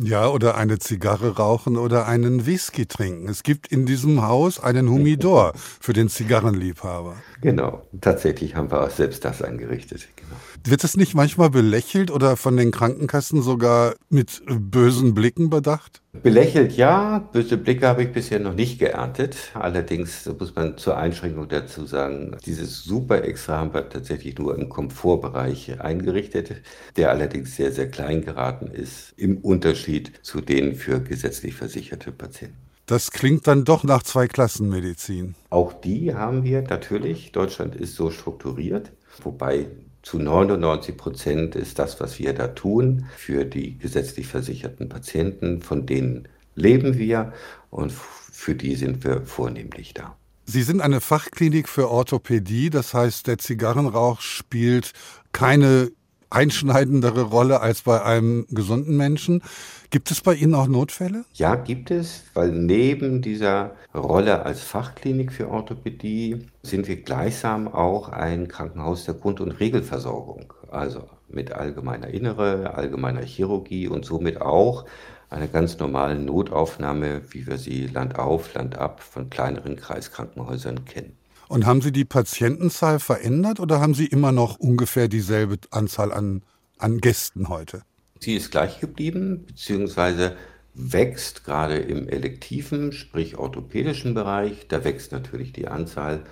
Ja, 0.00 0.28
oder 0.28 0.56
eine 0.56 0.78
Zigarre 0.78 1.38
rauchen 1.38 1.76
oder 1.76 2.06
einen 2.06 2.46
Whisky 2.46 2.86
trinken. 2.86 3.28
Es 3.28 3.42
gibt 3.42 3.66
in 3.66 3.84
diesem 3.84 4.22
Haus 4.22 4.60
einen 4.60 4.88
Humidor 4.88 5.54
für 5.56 5.92
den 5.92 6.08
Zigarrenliebhaber. 6.08 7.16
Genau, 7.40 7.82
tatsächlich 8.00 8.54
haben 8.54 8.70
wir 8.70 8.84
auch 8.84 8.90
selbst 8.90 9.24
das 9.24 9.42
eingerichtet. 9.42 10.06
Genau. 10.14 10.36
Wird 10.64 10.84
es 10.84 10.96
nicht 10.96 11.14
manchmal 11.14 11.50
belächelt 11.50 12.10
oder 12.10 12.36
von 12.36 12.56
den 12.56 12.70
Krankenkassen 12.70 13.42
sogar 13.42 13.94
mit 14.08 14.42
bösen 14.46 15.14
Blicken 15.14 15.50
bedacht? 15.50 16.02
Belächelt 16.22 16.72
ja, 16.76 17.18
böse 17.18 17.56
Blicke 17.56 17.86
habe 17.86 18.02
ich 18.02 18.12
bisher 18.12 18.40
noch 18.40 18.54
nicht 18.54 18.78
geerntet. 18.78 19.36
Allerdings 19.54 20.28
muss 20.38 20.54
man 20.54 20.76
zur 20.76 20.96
Einschränkung 20.96 21.48
dazu 21.48 21.86
sagen, 21.86 22.36
dieses 22.44 22.82
Super 22.82 23.24
Extra 23.24 23.58
haben 23.58 23.72
wir 23.72 23.88
tatsächlich 23.88 24.38
nur 24.38 24.56
im 24.58 24.68
Komfortbereich 24.68 25.80
eingerichtet, 25.80 26.62
der 26.96 27.10
allerdings 27.10 27.56
sehr, 27.56 27.72
sehr 27.72 27.90
klein 27.90 28.22
geraten 28.24 28.66
ist 28.68 29.14
im 29.16 29.38
Unterschied 29.38 30.12
zu 30.22 30.40
den 30.40 30.74
für 30.74 31.00
gesetzlich 31.00 31.54
versicherte 31.54 32.10
Patienten. 32.12 32.56
Das 32.86 33.10
klingt 33.10 33.46
dann 33.46 33.64
doch 33.64 33.84
nach 33.84 34.02
Zweiklassenmedizin. 34.02 35.34
Auch 35.50 35.74
die 35.74 36.14
haben 36.14 36.42
wir 36.42 36.62
natürlich. 36.62 37.32
Deutschland 37.32 37.76
ist 37.76 37.94
so 37.94 38.10
strukturiert, 38.10 38.92
wobei 39.22 39.66
zu 40.02 40.18
99 40.18 40.96
Prozent 40.96 41.56
ist 41.56 41.78
das, 41.78 42.00
was 42.00 42.18
wir 42.18 42.32
da 42.32 42.48
tun, 42.48 43.06
für 43.16 43.44
die 43.44 43.78
gesetzlich 43.78 44.26
versicherten 44.26 44.88
Patienten, 44.88 45.60
von 45.60 45.86
denen 45.86 46.28
leben 46.54 46.98
wir 46.98 47.32
und 47.70 47.92
für 47.92 48.54
die 48.54 48.74
sind 48.74 49.04
wir 49.04 49.22
vornehmlich 49.22 49.94
da. 49.94 50.16
Sie 50.44 50.62
sind 50.62 50.80
eine 50.80 51.02
Fachklinik 51.02 51.68
für 51.68 51.90
Orthopädie, 51.90 52.70
das 52.70 52.94
heißt, 52.94 53.26
der 53.26 53.36
Zigarrenrauch 53.38 54.22
spielt 54.22 54.92
keine 55.32 55.90
einschneidendere 56.30 57.22
Rolle 57.22 57.60
als 57.60 57.82
bei 57.82 58.02
einem 58.02 58.46
gesunden 58.50 58.96
Menschen. 58.96 59.42
Gibt 59.90 60.10
es 60.10 60.20
bei 60.20 60.34
Ihnen 60.34 60.54
auch 60.54 60.68
Notfälle? 60.68 61.24
Ja, 61.34 61.54
gibt 61.54 61.90
es, 61.90 62.24
weil 62.34 62.52
neben 62.52 63.22
dieser 63.22 63.72
Rolle 63.94 64.44
als 64.44 64.60
Fachklinik 64.60 65.32
für 65.32 65.48
Orthopädie 65.48 66.46
sind 66.62 66.88
wir 66.88 66.96
gleichsam 67.02 67.68
auch 67.68 68.10
ein 68.10 68.48
Krankenhaus 68.48 69.04
der 69.04 69.14
Grund- 69.14 69.40
und 69.40 69.52
Regelversorgung. 69.52 70.52
Also 70.70 71.08
mit 71.28 71.52
allgemeiner 71.52 72.08
Innere, 72.08 72.74
allgemeiner 72.74 73.22
Chirurgie 73.22 73.88
und 73.88 74.04
somit 74.04 74.40
auch 74.40 74.84
einer 75.30 75.46
ganz 75.46 75.78
normalen 75.78 76.24
Notaufnahme, 76.24 77.22
wie 77.30 77.46
wir 77.46 77.58
sie 77.58 77.86
Land 77.86 78.18
auf, 78.18 78.54
Land 78.54 78.78
ab 78.78 79.02
von 79.02 79.28
kleineren 79.28 79.76
Kreiskrankenhäusern 79.76 80.84
kennen. 80.86 81.17
Und 81.48 81.64
haben 81.64 81.80
Sie 81.80 81.92
die 81.92 82.04
Patientenzahl 82.04 83.00
verändert 83.00 83.58
oder 83.58 83.80
haben 83.80 83.94
Sie 83.94 84.06
immer 84.06 84.32
noch 84.32 84.58
ungefähr 84.58 85.08
dieselbe 85.08 85.56
Anzahl 85.70 86.12
an, 86.12 86.42
an 86.78 86.98
Gästen 86.98 87.48
heute? 87.48 87.82
Sie 88.20 88.34
ist 88.34 88.50
gleich 88.50 88.80
geblieben, 88.80 89.44
beziehungsweise 89.46 90.36
wächst 90.74 91.44
gerade 91.44 91.76
im 91.76 92.08
elektiven, 92.08 92.92
sprich 92.92 93.38
orthopädischen 93.38 94.14
Bereich. 94.14 94.66
Da 94.68 94.84
wächst 94.84 95.12
natürlich 95.12 95.52
die 95.52 95.68
Anzahl, 95.68 96.22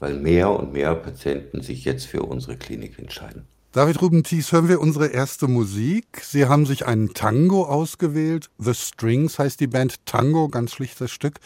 weil 0.00 0.14
mehr 0.14 0.50
und 0.50 0.72
mehr 0.72 0.94
Patienten 0.94 1.60
sich 1.60 1.84
jetzt 1.84 2.06
für 2.06 2.22
unsere 2.22 2.56
Klinik 2.56 2.98
entscheiden. 2.98 3.46
David 3.72 4.02
Rubenties, 4.02 4.52
hören 4.52 4.68
wir 4.68 4.80
unsere 4.80 5.08
erste 5.08 5.48
Musik. 5.48 6.20
Sie 6.22 6.46
haben 6.46 6.66
sich 6.66 6.86
einen 6.86 7.14
Tango 7.14 7.64
ausgewählt. 7.64 8.50
The 8.58 8.74
Strings 8.74 9.38
heißt 9.38 9.60
die 9.60 9.66
Band 9.66 10.04
Tango, 10.04 10.48
ganz 10.48 10.72
schlichtes 10.72 11.10
Stück. 11.10 11.38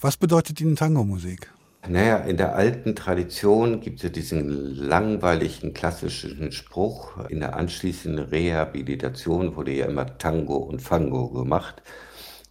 Was 0.00 0.16
bedeutet 0.16 0.60
Ihnen 0.60 0.76
Tango-Musik? 0.76 1.50
Naja, 1.86 2.18
in 2.18 2.36
der 2.36 2.54
alten 2.56 2.94
Tradition 2.96 3.80
gibt 3.80 3.98
es 3.98 4.02
ja 4.02 4.08
diesen 4.08 4.74
langweiligen 4.74 5.74
klassischen 5.74 6.52
Spruch. 6.52 7.28
In 7.28 7.40
der 7.40 7.56
anschließenden 7.56 8.26
Rehabilitation 8.26 9.54
wurde 9.56 9.72
ja 9.72 9.86
immer 9.86 10.18
Tango 10.18 10.56
und 10.56 10.82
Fango 10.82 11.28
gemacht. 11.30 11.82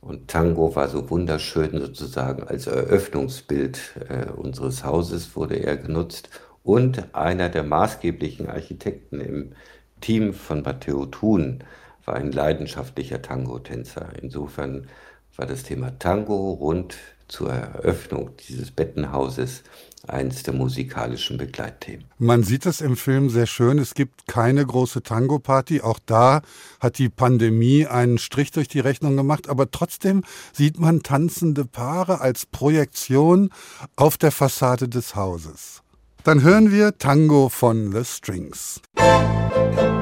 Und 0.02 0.30
Tango 0.30 0.76
war 0.76 0.88
so 0.88 1.10
wunderschön 1.10 1.80
sozusagen 1.80 2.44
als 2.44 2.68
Eröffnungsbild 2.68 3.80
äh, 4.10 4.32
unseres 4.32 4.84
Hauses 4.84 5.36
wurde 5.36 5.56
er 5.56 5.78
genutzt. 5.78 6.30
Und 6.64 7.14
einer 7.16 7.50
der 7.50 7.64
maßgeblichen 7.64 8.48
Architekten 8.48 9.20
im 9.20 9.54
Team 10.02 10.34
von 10.34 10.62
Matteo 10.62 11.06
Thun 11.06 11.64
war 12.06 12.16
ein 12.16 12.32
leidenschaftlicher 12.32 13.22
Tango-Tänzer. 13.22 14.10
Insofern 14.22 14.88
war 15.36 15.46
das 15.46 15.64
Thema 15.64 15.98
Tango 16.00 16.54
rund 16.54 16.98
zur 17.28 17.52
Eröffnung 17.52 18.32
dieses 18.48 18.72
Bettenhauses 18.72 19.64
eins 20.08 20.44
der 20.44 20.54
musikalischen 20.54 21.38
Begleitthemen. 21.38 22.06
Man 22.18 22.44
sieht 22.44 22.66
es 22.66 22.82
im 22.82 22.96
Film 22.96 23.30
sehr 23.30 23.46
schön. 23.46 23.78
Es 23.78 23.94
gibt 23.94 24.28
keine 24.28 24.66
große 24.66 25.04
Tango-Party. 25.04 25.82
Auch 25.82 26.00
da 26.06 26.42
hat 26.80 26.98
die 26.98 27.10
Pandemie 27.10 27.86
einen 27.86 28.18
Strich 28.18 28.52
durch 28.52 28.68
die 28.68 28.80
Rechnung 28.80 29.18
gemacht. 29.18 29.50
Aber 29.50 29.70
trotzdem 29.70 30.24
sieht 30.54 30.80
man 30.80 31.04
tanzende 31.04 31.66
Paare 31.66 32.22
als 32.22 32.46
Projektion 32.46 33.50
auf 33.96 34.18
der 34.18 34.32
Fassade 34.32 34.88
des 34.88 35.16
Hauses. 35.16 35.82
Dann 36.24 36.42
hören 36.42 36.72
wir 36.72 36.98
Tango 36.98 37.50
von 37.50 37.92
The 37.92 38.04
Strings. 38.06 38.82
Musik 38.98 39.97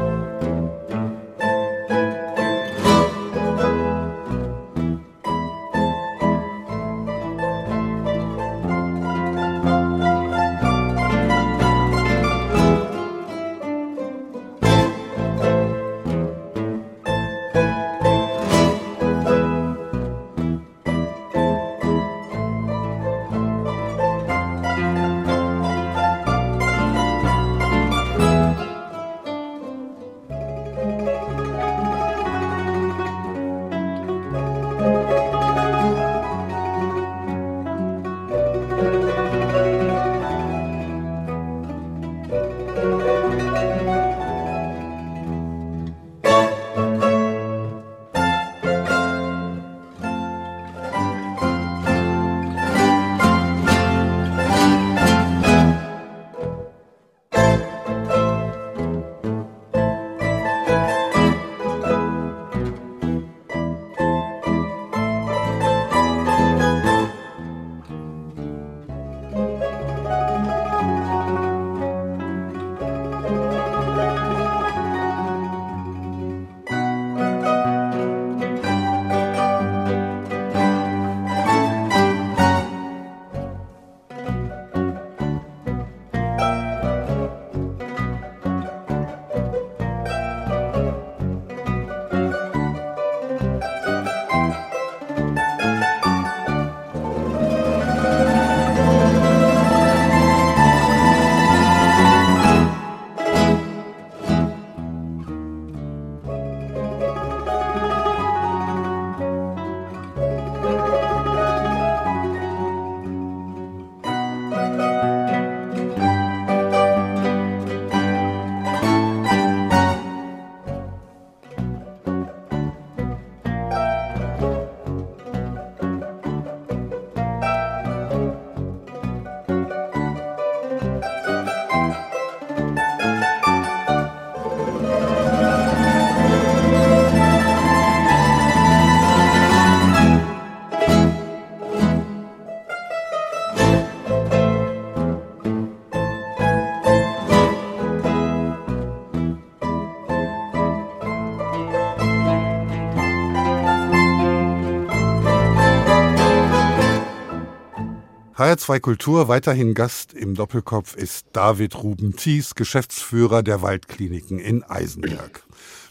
HR2 158.46 158.80
Kultur, 158.80 159.28
weiterhin 159.28 159.74
Gast 159.74 160.14
im 160.14 160.36
Doppelkopf 160.36 160.96
ist 160.96 161.26
David 161.34 161.82
Ruben 161.82 162.16
Thies, 162.16 162.54
Geschäftsführer 162.54 163.42
der 163.42 163.64
Waldkliniken 163.64 164.38
in 164.38 164.62
Eisenberg. 164.62 165.42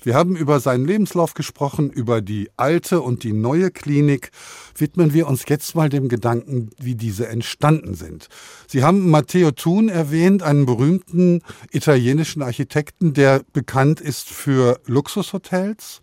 Wir 0.04 0.14
haben 0.14 0.36
über 0.36 0.60
seinen 0.60 0.86
Lebenslauf 0.86 1.34
gesprochen, 1.34 1.90
über 1.90 2.22
die 2.22 2.50
alte 2.56 3.00
und 3.00 3.24
die 3.24 3.32
neue 3.32 3.72
Klinik. 3.72 4.30
Widmen 4.76 5.12
wir 5.12 5.26
uns 5.26 5.42
jetzt 5.48 5.74
mal 5.74 5.88
dem 5.88 6.08
Gedanken, 6.08 6.70
wie 6.78 6.94
diese 6.94 7.26
entstanden 7.26 7.94
sind. 7.94 8.28
Sie 8.68 8.84
haben 8.84 9.10
Matteo 9.10 9.50
Thun 9.50 9.88
erwähnt, 9.88 10.44
einen 10.44 10.64
berühmten 10.64 11.42
italienischen 11.72 12.40
Architekten, 12.40 13.14
der 13.14 13.42
bekannt 13.52 14.00
ist 14.00 14.28
für 14.28 14.78
Luxushotels. 14.86 16.02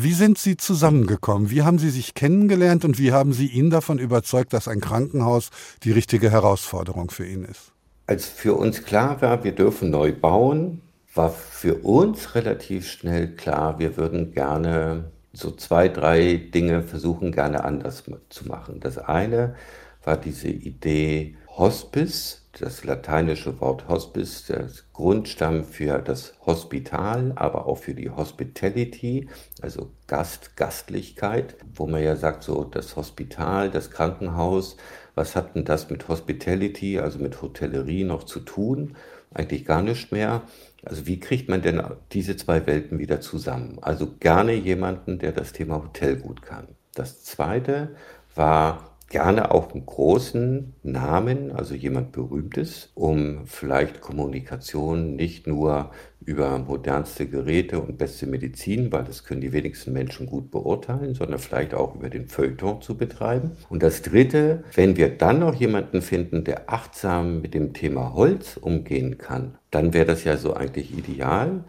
Wie 0.00 0.12
sind 0.12 0.38
Sie 0.38 0.56
zusammengekommen? 0.56 1.50
Wie 1.50 1.62
haben 1.62 1.80
Sie 1.80 1.90
sich 1.90 2.14
kennengelernt 2.14 2.84
und 2.84 3.00
wie 3.00 3.10
haben 3.10 3.32
Sie 3.32 3.46
ihn 3.48 3.68
davon 3.68 3.98
überzeugt, 3.98 4.52
dass 4.52 4.68
ein 4.68 4.80
Krankenhaus 4.80 5.50
die 5.82 5.90
richtige 5.90 6.30
Herausforderung 6.30 7.10
für 7.10 7.26
ihn 7.26 7.42
ist? 7.42 7.72
Als 8.06 8.26
für 8.26 8.54
uns 8.54 8.84
klar 8.84 9.20
war, 9.22 9.42
wir 9.42 9.52
dürfen 9.52 9.90
neu 9.90 10.12
bauen, 10.12 10.82
war 11.14 11.30
für 11.30 11.74
uns 11.82 12.36
relativ 12.36 12.88
schnell 12.88 13.34
klar, 13.34 13.80
wir 13.80 13.96
würden 13.96 14.32
gerne 14.32 15.10
so 15.32 15.50
zwei, 15.50 15.88
drei 15.88 16.36
Dinge 16.36 16.84
versuchen, 16.84 17.32
gerne 17.32 17.64
anders 17.64 18.04
zu 18.28 18.46
machen. 18.46 18.78
Das 18.78 18.98
eine 18.98 19.56
war 20.04 20.16
diese 20.16 20.48
Idee 20.48 21.36
Hospice, 21.56 22.37
das 22.52 22.84
lateinische 22.84 23.60
Wort 23.60 23.88
Hospice, 23.88 24.46
das 24.46 24.84
Grundstamm 24.92 25.64
für 25.64 25.98
das 25.98 26.34
Hospital, 26.44 27.32
aber 27.36 27.66
auch 27.66 27.78
für 27.78 27.94
die 27.94 28.10
Hospitality, 28.10 29.28
also 29.60 29.90
Gast, 30.06 30.56
Gastlichkeit, 30.56 31.56
wo 31.74 31.86
man 31.86 32.02
ja 32.02 32.16
sagt, 32.16 32.42
so 32.42 32.64
das 32.64 32.96
Hospital, 32.96 33.70
das 33.70 33.90
Krankenhaus, 33.90 34.76
was 35.14 35.36
hat 35.36 35.54
denn 35.54 35.64
das 35.64 35.90
mit 35.90 36.08
Hospitality, 36.08 36.98
also 36.98 37.18
mit 37.18 37.42
Hotellerie 37.42 38.04
noch 38.04 38.24
zu 38.24 38.40
tun? 38.40 38.96
Eigentlich 39.34 39.64
gar 39.64 39.82
nicht 39.82 40.12
mehr. 40.12 40.42
Also 40.84 41.06
wie 41.06 41.20
kriegt 41.20 41.48
man 41.48 41.60
denn 41.60 41.82
diese 42.12 42.36
zwei 42.36 42.66
Welten 42.66 42.98
wieder 42.98 43.20
zusammen? 43.20 43.78
Also 43.82 44.14
gerne 44.20 44.54
jemanden, 44.54 45.18
der 45.18 45.32
das 45.32 45.52
Thema 45.52 45.82
Hotel 45.82 46.16
gut 46.16 46.42
kann. 46.42 46.68
Das 46.94 47.24
zweite 47.24 47.96
war 48.34 48.87
gerne 49.08 49.50
auch 49.52 49.72
einen 49.72 49.86
großen 49.86 50.74
Namen, 50.82 51.52
also 51.52 51.74
jemand 51.74 52.12
Berühmtes, 52.12 52.90
um 52.94 53.46
vielleicht 53.46 54.00
Kommunikation 54.00 55.16
nicht 55.16 55.46
nur 55.46 55.90
über 56.20 56.58
modernste 56.58 57.26
Geräte 57.26 57.80
und 57.80 57.96
beste 57.96 58.26
Medizin, 58.26 58.92
weil 58.92 59.04
das 59.04 59.24
können 59.24 59.40
die 59.40 59.52
wenigsten 59.52 59.94
Menschen 59.94 60.26
gut 60.26 60.50
beurteilen, 60.50 61.14
sondern 61.14 61.38
vielleicht 61.38 61.72
auch 61.72 61.94
über 61.94 62.10
den 62.10 62.28
Feuilleton 62.28 62.82
zu 62.82 62.98
betreiben. 62.98 63.52
Und 63.70 63.82
das 63.82 64.02
Dritte, 64.02 64.64
wenn 64.74 64.98
wir 64.98 65.08
dann 65.08 65.38
noch 65.38 65.54
jemanden 65.54 66.02
finden, 66.02 66.44
der 66.44 66.68
achtsam 66.70 67.40
mit 67.40 67.54
dem 67.54 67.72
Thema 67.72 68.12
Holz 68.12 68.58
umgehen 68.58 69.16
kann, 69.16 69.56
dann 69.70 69.94
wäre 69.94 70.06
das 70.06 70.24
ja 70.24 70.36
so 70.36 70.52
eigentlich 70.52 70.96
ideal. 70.96 71.64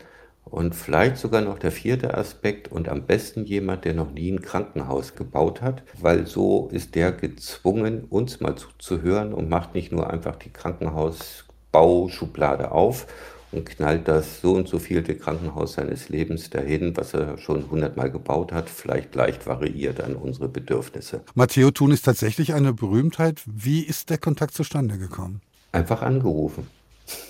Und 0.50 0.76
vielleicht 0.76 1.18
sogar 1.18 1.42
noch 1.42 1.60
der 1.60 1.72
vierte 1.72 2.16
Aspekt 2.16 2.72
und 2.72 2.88
am 2.90 3.04
besten 3.04 3.46
jemand, 3.46 3.86
der 3.86 3.94
noch 3.94 4.10
nie 4.12 4.32
ein 4.32 4.42
Krankenhaus 4.42 5.14
gebaut 5.16 5.62
hat, 5.62 5.84
weil 6.00 6.26
so 6.26 6.70
ist 6.72 6.96
der 6.96 7.12
gezwungen, 7.12 8.06
uns 8.10 8.40
mal 8.40 8.56
zuzuhören 8.56 9.32
und 9.34 9.50
macht 9.50 9.76
nicht 9.76 9.92
nur 9.92 10.10
einfach 10.10 10.38
die 10.38 10.50
Krankenhausbauschublade 10.50 12.72
auf 12.72 13.06
und 13.52 13.66
knallt 13.66 14.08
das 14.08 14.42
so 14.42 14.54
und 14.54 14.68
so 14.68 14.80
vielte 14.80 15.16
Krankenhaus 15.16 15.74
seines 15.74 16.10
Lebens 16.10 16.50
dahin, 16.50 16.96
was 16.96 17.14
er 17.14 17.38
schon 17.38 17.70
hundertmal 17.70 18.12
gebaut 18.12 18.52
hat, 18.52 18.70
vielleicht 18.70 19.16
leicht 19.16 19.48
variiert 19.48 20.02
an 20.02 20.16
unsere 20.16 20.48
Bedürfnisse. 20.48 21.22
Matteo 21.36 21.72
Thun 21.72 21.92
ist 21.92 22.06
tatsächlich 22.06 22.54
eine 22.54 22.74
Berühmtheit. 22.74 23.42
Wie 23.46 23.82
ist 23.82 24.10
der 24.10 24.18
Kontakt 24.18 24.54
zustande 24.54 24.98
gekommen? 24.98 25.42
Einfach 25.72 26.02
angerufen. 26.02 26.68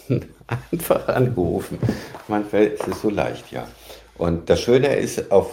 Einfach 0.71 1.07
angerufen. 1.07 1.77
Manchmal 2.27 2.67
ist 2.67 2.87
es 2.87 3.01
so 3.01 3.09
leicht, 3.09 3.51
ja. 3.51 3.67
Und 4.17 4.49
das 4.49 4.59
Schöne 4.59 4.95
ist, 4.95 5.31
auf 5.31 5.51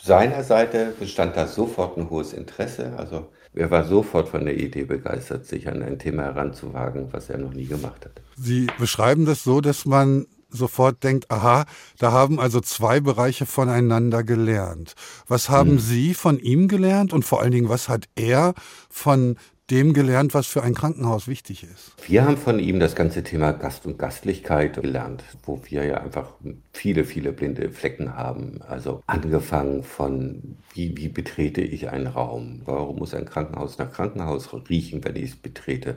seiner 0.00 0.42
Seite 0.44 0.94
bestand 0.98 1.36
da 1.36 1.46
sofort 1.46 1.96
ein 1.96 2.08
hohes 2.10 2.32
Interesse. 2.32 2.92
Also 2.96 3.26
er 3.54 3.70
war 3.70 3.84
sofort 3.84 4.28
von 4.28 4.44
der 4.44 4.56
Idee 4.56 4.84
begeistert, 4.84 5.46
sich 5.46 5.68
an 5.68 5.82
ein 5.82 5.98
Thema 5.98 6.24
heranzuwagen, 6.24 7.08
was 7.12 7.30
er 7.30 7.38
noch 7.38 7.52
nie 7.52 7.66
gemacht 7.66 8.04
hat. 8.04 8.12
Sie 8.36 8.66
beschreiben 8.78 9.24
das 9.24 9.42
so, 9.42 9.60
dass 9.60 9.84
man 9.84 10.26
sofort 10.50 11.02
denkt, 11.02 11.30
aha, 11.30 11.64
da 11.98 12.12
haben 12.12 12.38
also 12.38 12.60
zwei 12.60 13.00
Bereiche 13.00 13.46
voneinander 13.46 14.22
gelernt. 14.22 14.94
Was 15.26 15.48
haben 15.48 15.72
hm. 15.72 15.78
Sie 15.78 16.14
von 16.14 16.38
ihm 16.38 16.68
gelernt 16.68 17.12
und 17.12 17.24
vor 17.24 17.40
allen 17.42 17.50
Dingen, 17.50 17.68
was 17.68 17.88
hat 17.88 18.04
er 18.14 18.54
von 18.90 19.36
dem 19.70 19.92
gelernt, 19.94 20.32
was 20.32 20.46
für 20.46 20.62
ein 20.62 20.74
Krankenhaus 20.74 21.26
wichtig 21.26 21.64
ist. 21.64 21.92
Wir 22.06 22.24
haben 22.24 22.36
von 22.36 22.60
ihm 22.60 22.78
das 22.78 22.94
ganze 22.94 23.24
Thema 23.24 23.52
Gast 23.52 23.84
und 23.84 23.98
Gastlichkeit 23.98 24.80
gelernt, 24.80 25.24
wo 25.44 25.60
wir 25.68 25.84
ja 25.84 25.96
einfach 25.98 26.34
viele, 26.72 27.04
viele 27.04 27.32
blinde 27.32 27.70
Flecken 27.70 28.14
haben. 28.14 28.60
Also 28.62 29.02
angefangen 29.06 29.82
von, 29.82 30.56
wie, 30.74 30.96
wie 30.96 31.08
betrete 31.08 31.62
ich 31.62 31.90
einen 31.90 32.06
Raum? 32.06 32.62
Warum 32.64 32.96
muss 32.96 33.14
ein 33.14 33.26
Krankenhaus 33.26 33.78
nach 33.78 33.92
Krankenhaus 33.92 34.50
riechen, 34.68 35.02
wenn 35.04 35.16
ich 35.16 35.30
es 35.30 35.36
betrete? 35.36 35.96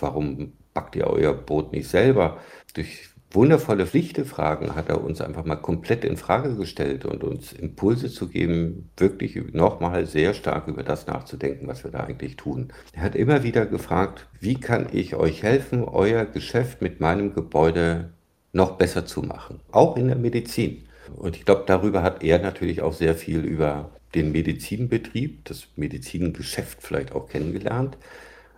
Warum 0.00 0.52
backt 0.72 0.96
ihr 0.96 1.06
euer 1.06 1.34
Brot 1.34 1.72
nicht 1.72 1.88
selber? 1.88 2.38
Durch 2.72 3.11
wundervolle 3.34 3.86
Pflichtefragen 3.86 4.74
hat 4.74 4.88
er 4.88 5.02
uns 5.02 5.20
einfach 5.20 5.44
mal 5.44 5.56
komplett 5.56 6.04
in 6.04 6.16
Frage 6.16 6.56
gestellt 6.56 7.04
und 7.04 7.24
uns 7.24 7.52
Impulse 7.52 8.10
zu 8.10 8.28
geben, 8.28 8.90
wirklich 8.96 9.36
nochmal 9.52 10.06
sehr 10.06 10.34
stark 10.34 10.68
über 10.68 10.82
das 10.82 11.06
nachzudenken, 11.06 11.66
was 11.68 11.84
wir 11.84 11.90
da 11.90 12.00
eigentlich 12.00 12.36
tun. 12.36 12.72
Er 12.92 13.02
hat 13.02 13.14
immer 13.14 13.42
wieder 13.42 13.66
gefragt, 13.66 14.28
wie 14.40 14.54
kann 14.54 14.86
ich 14.92 15.16
euch 15.16 15.42
helfen, 15.42 15.84
euer 15.84 16.24
Geschäft 16.24 16.82
mit 16.82 17.00
meinem 17.00 17.34
Gebäude 17.34 18.12
noch 18.52 18.72
besser 18.72 19.06
zu 19.06 19.22
machen, 19.22 19.60
auch 19.70 19.96
in 19.96 20.08
der 20.08 20.16
Medizin. 20.16 20.84
Und 21.16 21.36
ich 21.36 21.44
glaube, 21.44 21.64
darüber 21.66 22.02
hat 22.02 22.22
er 22.22 22.38
natürlich 22.38 22.82
auch 22.82 22.92
sehr 22.92 23.14
viel 23.14 23.40
über 23.40 23.90
den 24.14 24.32
Medizinbetrieb, 24.32 25.44
das 25.46 25.68
Medizingeschäft 25.76 26.82
vielleicht 26.82 27.12
auch 27.12 27.28
kennengelernt, 27.28 27.96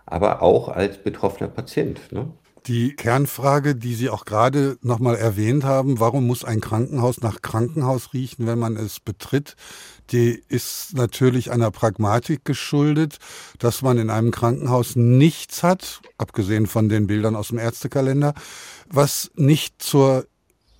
aber 0.05 0.41
auch 0.41 0.69
als 0.69 0.97
betroffener 0.97 1.49
Patient. 1.49 2.11
Ne? 2.11 2.31
Die 2.67 2.95
Kernfrage, 2.95 3.75
die 3.75 3.93
Sie 3.93 4.09
auch 4.09 4.25
gerade 4.25 4.77
nochmal 4.81 5.15
erwähnt 5.15 5.63
haben, 5.63 5.99
warum 5.99 6.25
muss 6.25 6.43
ein 6.43 6.61
Krankenhaus 6.61 7.21
nach 7.21 7.43
Krankenhaus 7.43 8.13
riechen, 8.13 8.47
wenn 8.47 8.57
man 8.57 8.75
es 8.75 8.99
betritt, 8.99 9.55
die 10.11 10.41
ist 10.47 10.95
natürlich 10.95 11.51
einer 11.51 11.69
Pragmatik 11.69 12.43
geschuldet, 12.43 13.19
dass 13.59 13.83
man 13.83 13.99
in 13.99 14.09
einem 14.09 14.31
Krankenhaus 14.31 14.95
nichts 14.95 15.61
hat, 15.61 16.01
abgesehen 16.17 16.65
von 16.65 16.89
den 16.89 17.05
Bildern 17.05 17.35
aus 17.35 17.49
dem 17.49 17.59
Ärztekalender, 17.59 18.33
was 18.89 19.29
nicht 19.35 19.81
zur 19.83 20.25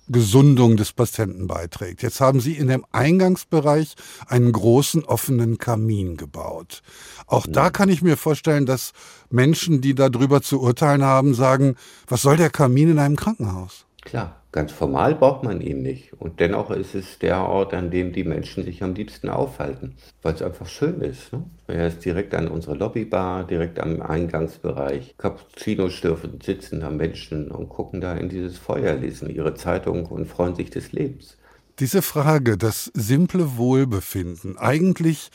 Gesundung 0.08 0.76
des 0.76 0.92
Patienten 0.92 1.46
beiträgt. 1.46 2.02
Jetzt 2.02 2.20
haben 2.20 2.40
Sie 2.40 2.52
in 2.52 2.68
dem 2.68 2.84
Eingangsbereich 2.92 3.94
einen 4.26 4.52
großen 4.52 5.04
offenen 5.04 5.58
Kamin 5.58 6.16
gebaut. 6.16 6.82
Auch 7.26 7.46
da 7.48 7.70
kann 7.70 7.88
ich 7.88 8.02
mir 8.02 8.16
vorstellen, 8.16 8.66
dass 8.66 8.92
Menschen, 9.30 9.80
die 9.80 9.94
darüber 9.94 10.42
zu 10.42 10.60
urteilen 10.60 11.02
haben, 11.02 11.34
sagen, 11.34 11.76
was 12.06 12.22
soll 12.22 12.36
der 12.36 12.50
Kamin 12.50 12.92
in 12.92 12.98
einem 12.98 13.16
Krankenhaus? 13.16 13.86
Klar, 14.02 14.40
ganz 14.56 14.72
formal 14.72 15.14
braucht 15.14 15.44
man 15.44 15.60
ihn 15.60 15.82
nicht. 15.82 16.14
Und 16.14 16.40
dennoch 16.40 16.70
ist 16.70 16.94
es 16.94 17.18
der 17.18 17.42
Ort, 17.42 17.74
an 17.74 17.90
dem 17.90 18.14
die 18.14 18.24
Menschen 18.24 18.64
sich 18.64 18.82
am 18.82 18.94
liebsten 18.94 19.28
aufhalten, 19.28 19.96
weil 20.22 20.32
es 20.32 20.40
einfach 20.40 20.66
schön 20.66 21.02
ist. 21.02 21.30
Ne? 21.34 21.44
Er 21.66 21.88
ist 21.88 22.02
direkt 22.06 22.34
an 22.34 22.48
unserer 22.48 22.74
Lobbybar, 22.74 23.46
direkt 23.46 23.78
am 23.78 24.00
Eingangsbereich. 24.00 25.14
Cappuccinos 25.18 26.00
dürfen 26.00 26.40
sitzen 26.42 26.80
da 26.80 26.88
Menschen 26.88 27.50
und 27.50 27.68
gucken 27.68 28.00
da 28.00 28.16
in 28.16 28.30
dieses 28.30 28.56
Feuer, 28.56 28.94
lesen 28.94 29.28
ihre 29.28 29.52
Zeitung 29.54 30.06
und 30.06 30.26
freuen 30.26 30.54
sich 30.54 30.70
des 30.70 30.90
Lebens. 30.90 31.36
Diese 31.78 32.00
Frage, 32.00 32.56
das 32.56 32.90
simple 32.94 33.58
Wohlbefinden, 33.58 34.56
eigentlich 34.56 35.28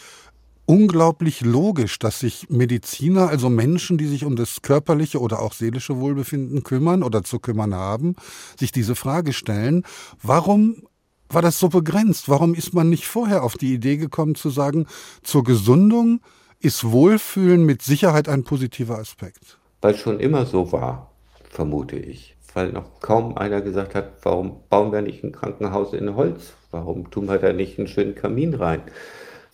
unglaublich 0.71 1.41
logisch, 1.41 1.99
dass 1.99 2.21
sich 2.21 2.49
Mediziner, 2.49 3.27
also 3.27 3.49
Menschen, 3.49 3.97
die 3.97 4.07
sich 4.07 4.23
um 4.23 4.38
das 4.38 4.62
körperliche 4.62 5.19
oder 5.19 5.41
auch 5.41 5.51
seelische 5.51 5.99
Wohlbefinden 5.99 6.63
kümmern 6.63 7.03
oder 7.03 7.25
zu 7.25 7.39
kümmern 7.39 7.75
haben, 7.75 8.15
sich 8.57 8.71
diese 8.71 8.95
Frage 8.95 9.34
stellen, 9.34 9.84
warum 10.23 10.84
war 11.27 11.41
das 11.41 11.60
so 11.60 11.67
begrenzt? 11.67 12.29
Warum 12.29 12.53
ist 12.53 12.73
man 12.73 12.89
nicht 12.89 13.05
vorher 13.05 13.43
auf 13.43 13.57
die 13.57 13.73
Idee 13.73 13.97
gekommen 13.97 14.36
zu 14.36 14.49
sagen, 14.49 14.88
zur 15.23 15.43
Gesundung 15.43 16.21
ist 16.62 16.89
Wohlfühlen 16.89 17.65
mit 17.65 17.81
Sicherheit 17.81 18.29
ein 18.29 18.45
positiver 18.45 18.97
Aspekt? 18.97 19.60
Weil 19.81 19.95
schon 19.95 20.21
immer 20.21 20.45
so 20.45 20.71
war, 20.71 21.12
vermute 21.49 21.97
ich. 21.97 22.38
Weil 22.53 22.71
noch 22.71 23.01
kaum 23.01 23.38
einer 23.38 23.60
gesagt 23.60 23.93
hat, 23.93 24.13
warum 24.23 24.62
bauen 24.69 24.93
wir 24.93 25.01
nicht 25.01 25.21
ein 25.21 25.34
Krankenhaus 25.34 25.91
in 25.91 26.15
Holz? 26.15 26.53
Warum 26.71 27.12
tun 27.12 27.27
wir 27.27 27.39
da 27.39 27.51
nicht 27.51 27.77
einen 27.77 27.89
schönen 27.89 28.15
Kamin 28.15 28.53
rein? 28.53 28.84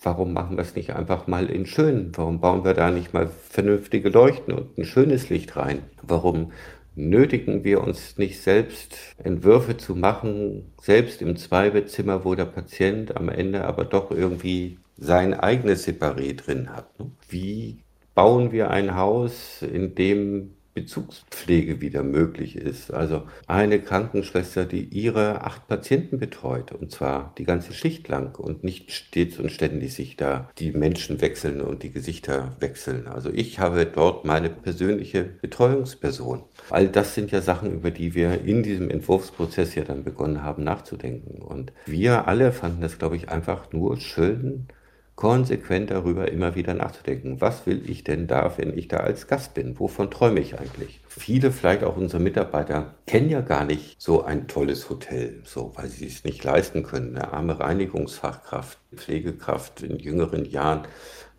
Warum 0.02 0.32
machen 0.32 0.56
wir 0.56 0.62
es 0.62 0.76
nicht 0.76 0.94
einfach 0.94 1.26
mal 1.26 1.50
in 1.50 1.66
schön? 1.66 2.12
Warum 2.14 2.40
bauen 2.40 2.64
wir 2.64 2.74
da 2.74 2.90
nicht 2.90 3.12
mal 3.12 3.28
vernünftige 3.28 4.08
Leuchten 4.10 4.54
und 4.54 4.78
ein 4.78 4.84
schönes 4.84 5.28
Licht 5.28 5.56
rein? 5.56 5.82
Warum 6.02 6.52
nötigen 6.94 7.64
wir 7.64 7.82
uns 7.82 8.18
nicht 8.18 8.40
selbst 8.40 8.96
Entwürfe 9.22 9.76
zu 9.76 9.94
machen, 9.94 10.72
selbst 10.80 11.22
im 11.22 11.36
Zweibettzimmer, 11.36 12.24
wo 12.24 12.34
der 12.34 12.44
Patient 12.44 13.16
am 13.16 13.28
Ende 13.28 13.64
aber 13.64 13.84
doch 13.84 14.10
irgendwie 14.10 14.78
sein 14.96 15.34
eigenes 15.34 15.86
Separé 15.86 16.36
drin 16.36 16.70
hat? 16.70 16.98
Ne? 16.98 17.10
Wie 17.28 17.78
bauen 18.14 18.52
wir 18.52 18.70
ein 18.70 18.96
Haus, 18.96 19.62
in 19.62 19.94
dem 19.94 20.54
Bezugspflege 20.80 21.80
wieder 21.80 22.04
möglich 22.04 22.54
ist. 22.54 22.92
Also 22.92 23.24
eine 23.48 23.80
Krankenschwester, 23.80 24.64
die 24.64 24.84
ihre 24.84 25.42
acht 25.42 25.66
Patienten 25.66 26.18
betreut, 26.18 26.70
und 26.72 26.92
zwar 26.92 27.34
die 27.36 27.44
ganze 27.44 27.72
Schicht 27.72 28.06
lang 28.06 28.38
und 28.38 28.62
nicht 28.62 28.92
stets 28.92 29.38
und 29.38 29.50
ständig 29.50 29.92
sich 29.94 30.16
da 30.16 30.48
die 30.58 30.70
Menschen 30.70 31.20
wechseln 31.20 31.60
und 31.60 31.82
die 31.82 31.90
Gesichter 31.90 32.56
wechseln. 32.60 33.08
Also 33.08 33.30
ich 33.32 33.58
habe 33.58 33.86
dort 33.86 34.24
meine 34.24 34.50
persönliche 34.50 35.24
Betreuungsperson. 35.24 36.44
All 36.70 36.86
das 36.86 37.14
sind 37.14 37.32
ja 37.32 37.40
Sachen, 37.40 37.72
über 37.72 37.90
die 37.90 38.14
wir 38.14 38.40
in 38.42 38.62
diesem 38.62 38.88
Entwurfsprozess 38.88 39.74
ja 39.74 39.82
dann 39.82 40.04
begonnen 40.04 40.44
haben 40.44 40.62
nachzudenken. 40.62 41.42
Und 41.42 41.72
wir 41.86 42.28
alle 42.28 42.52
fanden 42.52 42.82
das, 42.82 42.98
glaube 42.98 43.16
ich, 43.16 43.28
einfach 43.28 43.72
nur 43.72 43.96
schön, 43.98 44.68
konsequent 45.18 45.90
darüber 45.90 46.30
immer 46.30 46.54
wieder 46.54 46.74
nachzudenken. 46.74 47.40
Was 47.40 47.66
will 47.66 47.90
ich 47.90 48.04
denn 48.04 48.28
da, 48.28 48.56
wenn 48.56 48.78
ich 48.78 48.86
da 48.86 48.98
als 48.98 49.26
Gast 49.26 49.52
bin? 49.52 49.76
Wovon 49.80 50.12
träume 50.12 50.38
ich 50.38 50.60
eigentlich? 50.60 51.00
Viele, 51.08 51.50
vielleicht 51.50 51.82
auch 51.82 51.96
unsere 51.96 52.22
Mitarbeiter, 52.22 52.94
kennen 53.04 53.28
ja 53.28 53.40
gar 53.40 53.64
nicht 53.64 54.00
so 54.00 54.22
ein 54.22 54.46
tolles 54.46 54.88
Hotel, 54.88 55.40
so, 55.42 55.72
weil 55.74 55.88
sie 55.88 56.06
es 56.06 56.22
nicht 56.22 56.44
leisten 56.44 56.84
können. 56.84 57.16
Eine 57.16 57.32
arme 57.32 57.58
Reinigungsfachkraft, 57.58 58.78
Pflegekraft 58.94 59.82
in 59.82 59.98
jüngeren 59.98 60.44
Jahren, 60.44 60.86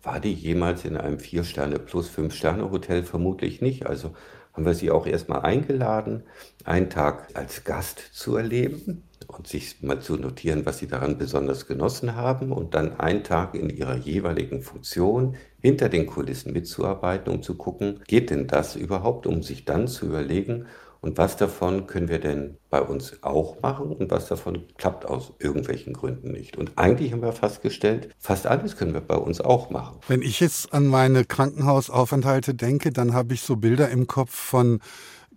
war 0.02 0.20
die 0.20 0.34
jemals 0.34 0.84
in 0.84 0.98
einem 0.98 1.18
Vier-Sterne- 1.18 1.78
plus 1.78 2.10
Fünf-Sterne-Hotel? 2.10 3.02
Vermutlich 3.02 3.62
nicht. 3.62 3.86
Also 3.86 4.12
haben 4.52 4.66
wir 4.66 4.74
sie 4.74 4.90
auch 4.90 5.06
erstmal 5.06 5.42
eingeladen, 5.42 6.24
einen 6.64 6.90
Tag 6.90 7.28
als 7.34 7.64
Gast 7.64 8.00
zu 8.12 8.36
erleben 8.36 9.04
und 9.28 9.46
sich 9.46 9.82
mal 9.82 10.00
zu 10.00 10.16
notieren, 10.16 10.66
was 10.66 10.78
sie 10.78 10.88
daran 10.88 11.18
besonders 11.18 11.66
genossen 11.66 12.16
haben 12.16 12.52
und 12.52 12.74
dann 12.74 12.98
einen 12.98 13.22
Tag 13.22 13.54
in 13.54 13.70
ihrer 13.70 13.96
jeweiligen 13.96 14.62
Funktion 14.62 15.36
hinter 15.60 15.88
den 15.88 16.06
Kulissen 16.06 16.52
mitzuarbeiten, 16.52 17.32
um 17.32 17.42
zu 17.42 17.54
gucken, 17.54 18.00
geht 18.06 18.30
denn 18.30 18.46
das 18.46 18.76
überhaupt, 18.76 19.26
um 19.26 19.42
sich 19.42 19.64
dann 19.64 19.88
zu 19.88 20.06
überlegen, 20.06 20.66
und 21.00 21.16
was 21.18 21.36
davon 21.36 21.86
können 21.86 22.08
wir 22.08 22.18
denn 22.18 22.58
bei 22.68 22.80
uns 22.80 23.22
auch 23.22 23.60
machen 23.62 23.92
und 23.92 24.10
was 24.10 24.28
davon 24.28 24.64
klappt 24.76 25.06
aus 25.06 25.32
irgendwelchen 25.38 25.94
Gründen 25.94 26.30
nicht. 26.30 26.56
Und 26.56 26.72
eigentlich 26.76 27.12
haben 27.12 27.22
wir 27.22 27.32
festgestellt, 27.32 28.14
fast 28.18 28.46
alles 28.46 28.76
können 28.76 28.92
wir 28.92 29.00
bei 29.00 29.16
uns 29.16 29.40
auch 29.40 29.70
machen. 29.70 29.98
Wenn 30.08 30.22
ich 30.22 30.40
jetzt 30.40 30.72
an 30.72 30.86
meine 30.86 31.24
Krankenhausaufenthalte 31.24 32.54
denke, 32.54 32.92
dann 32.92 33.14
habe 33.14 33.34
ich 33.34 33.42
so 33.42 33.56
Bilder 33.56 33.88
im 33.88 34.06
Kopf 34.06 34.34
von 34.34 34.80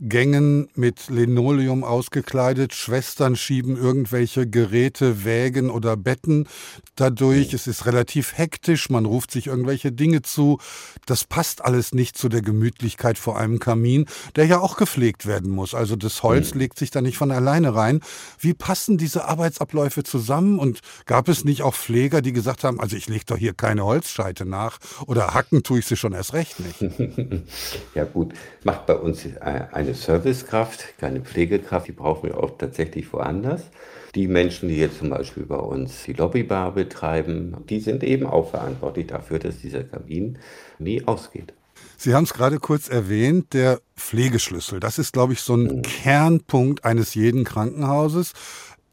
Gängen 0.10 0.68
mit 0.76 1.10
Linoleum 1.10 1.84
ausgekleidet. 1.84 2.74
Schwestern 2.74 3.36
schieben 3.36 3.78
irgendwelche 3.78 4.46
Geräte, 4.48 5.24
Wägen 5.24 5.70
oder 5.70 5.96
Betten 5.96 6.48
dadurch. 6.96 7.54
Es 7.54 7.68
ist 7.68 7.86
relativ 7.86 8.38
hektisch. 8.38 8.90
Man 8.90 9.06
ruft 9.06 9.32
sich 9.32 9.48
irgendwelche 9.48 9.92
Dinge 9.92 10.22
zu. 10.22 10.60
Das 11.06 11.24
passt 11.24 11.64
alles 11.64 11.94
nicht 11.94 12.18
zu 12.18 12.28
der 12.28 12.42
Gemütlichkeit 12.42 13.18
vor 13.18 13.38
einem 13.38 13.60
Kamin, 13.60 14.06
der 14.36 14.46
ja 14.46 14.60
auch 14.60 14.76
gepflegt 14.76 15.26
werden 15.26 15.52
muss. 15.52 15.74
Also 15.74 15.96
das 15.96 16.22
Holz 16.22 16.54
mhm. 16.54 16.60
legt 16.60 16.80
sich 16.80 16.92
da 16.92 17.02
nicht 17.02 17.18
von 17.18 17.32
alleine 17.32 17.74
rein. 17.74 18.02
Wie 18.40 18.54
passen 18.54 18.98
diese 18.98 19.26
Arbeitsabläufe 19.26 20.04
zusammen? 20.04 20.60
Und 20.60 20.82
gab 21.06 21.30
es 21.30 21.46
nicht 21.46 21.62
auch 21.62 21.76
Pfleger, 21.76 22.22
die 22.22 22.34
gesagt 22.34 22.66
haben, 22.66 22.80
also 22.80 22.98
ich 22.98 23.08
lege 23.08 23.26
doch 23.26 23.38
hier 23.38 23.54
keine 23.54 23.86
Holzscheite 23.86 24.46
nach 24.46 24.80
oder 25.08 25.34
hacken 25.34 25.64
tue 25.64 25.80
ich 25.80 25.86
sie 25.86 25.96
schon 25.96 26.12
erst 26.12 26.34
recht 26.34 26.60
nicht? 26.60 26.82
ja 27.96 28.04
gut, 28.04 28.34
macht 28.64 28.86
bei 28.86 28.96
uns 28.96 29.26
ein 29.40 29.93
Servicekraft, 29.94 30.98
keine 30.98 31.22
Pflegekraft, 31.22 31.88
die 31.88 31.92
brauchen 31.92 32.30
wir 32.30 32.38
auch 32.38 32.58
tatsächlich 32.58 33.12
woanders. 33.14 33.64
Die 34.16 34.28
Menschen, 34.28 34.70
die 34.70 34.78
jetzt 34.78 35.00
zum 35.00 35.10
Beispiel 35.10 35.46
bei 35.46 35.58
uns 35.58 36.04
die 36.04 36.14
Lobbybar 36.14 36.74
betreiben, 36.74 37.58
die 37.70 37.80
sind 37.80 38.04
eben 38.04 38.28
auch 38.28 38.52
verantwortlich 38.52 39.08
dafür, 39.08 39.40
dass 39.40 39.60
dieser 39.60 39.84
Kamin 39.84 40.38
nie 40.78 41.06
ausgeht. 41.08 41.54
Sie 41.98 42.14
haben 42.14 42.26
es 42.26 42.34
gerade 42.34 42.60
kurz 42.60 42.90
erwähnt, 42.90 43.54
der 43.54 43.82
Pflegeschlüssel. 43.96 44.80
Das 44.80 45.00
ist, 45.00 45.14
glaube 45.14 45.34
ich, 45.34 45.42
so 45.42 45.56
ein 45.56 45.78
mhm. 45.78 45.82
Kernpunkt 45.84 46.86
eines 46.86 47.16
jeden 47.16 47.44
Krankenhauses. 47.44 48.34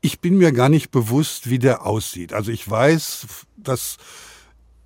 Ich 0.01 0.21
bin 0.21 0.39
mir 0.39 0.53
gar 0.53 0.69
nicht 0.69 0.91
bewusst, 0.91 1.51
wie 1.51 1.59
der 1.59 1.85
aussieht. 1.85 2.33
Also 2.33 2.53
ich 2.53 2.69
weiß, 2.69 3.27
dass 3.57 3.99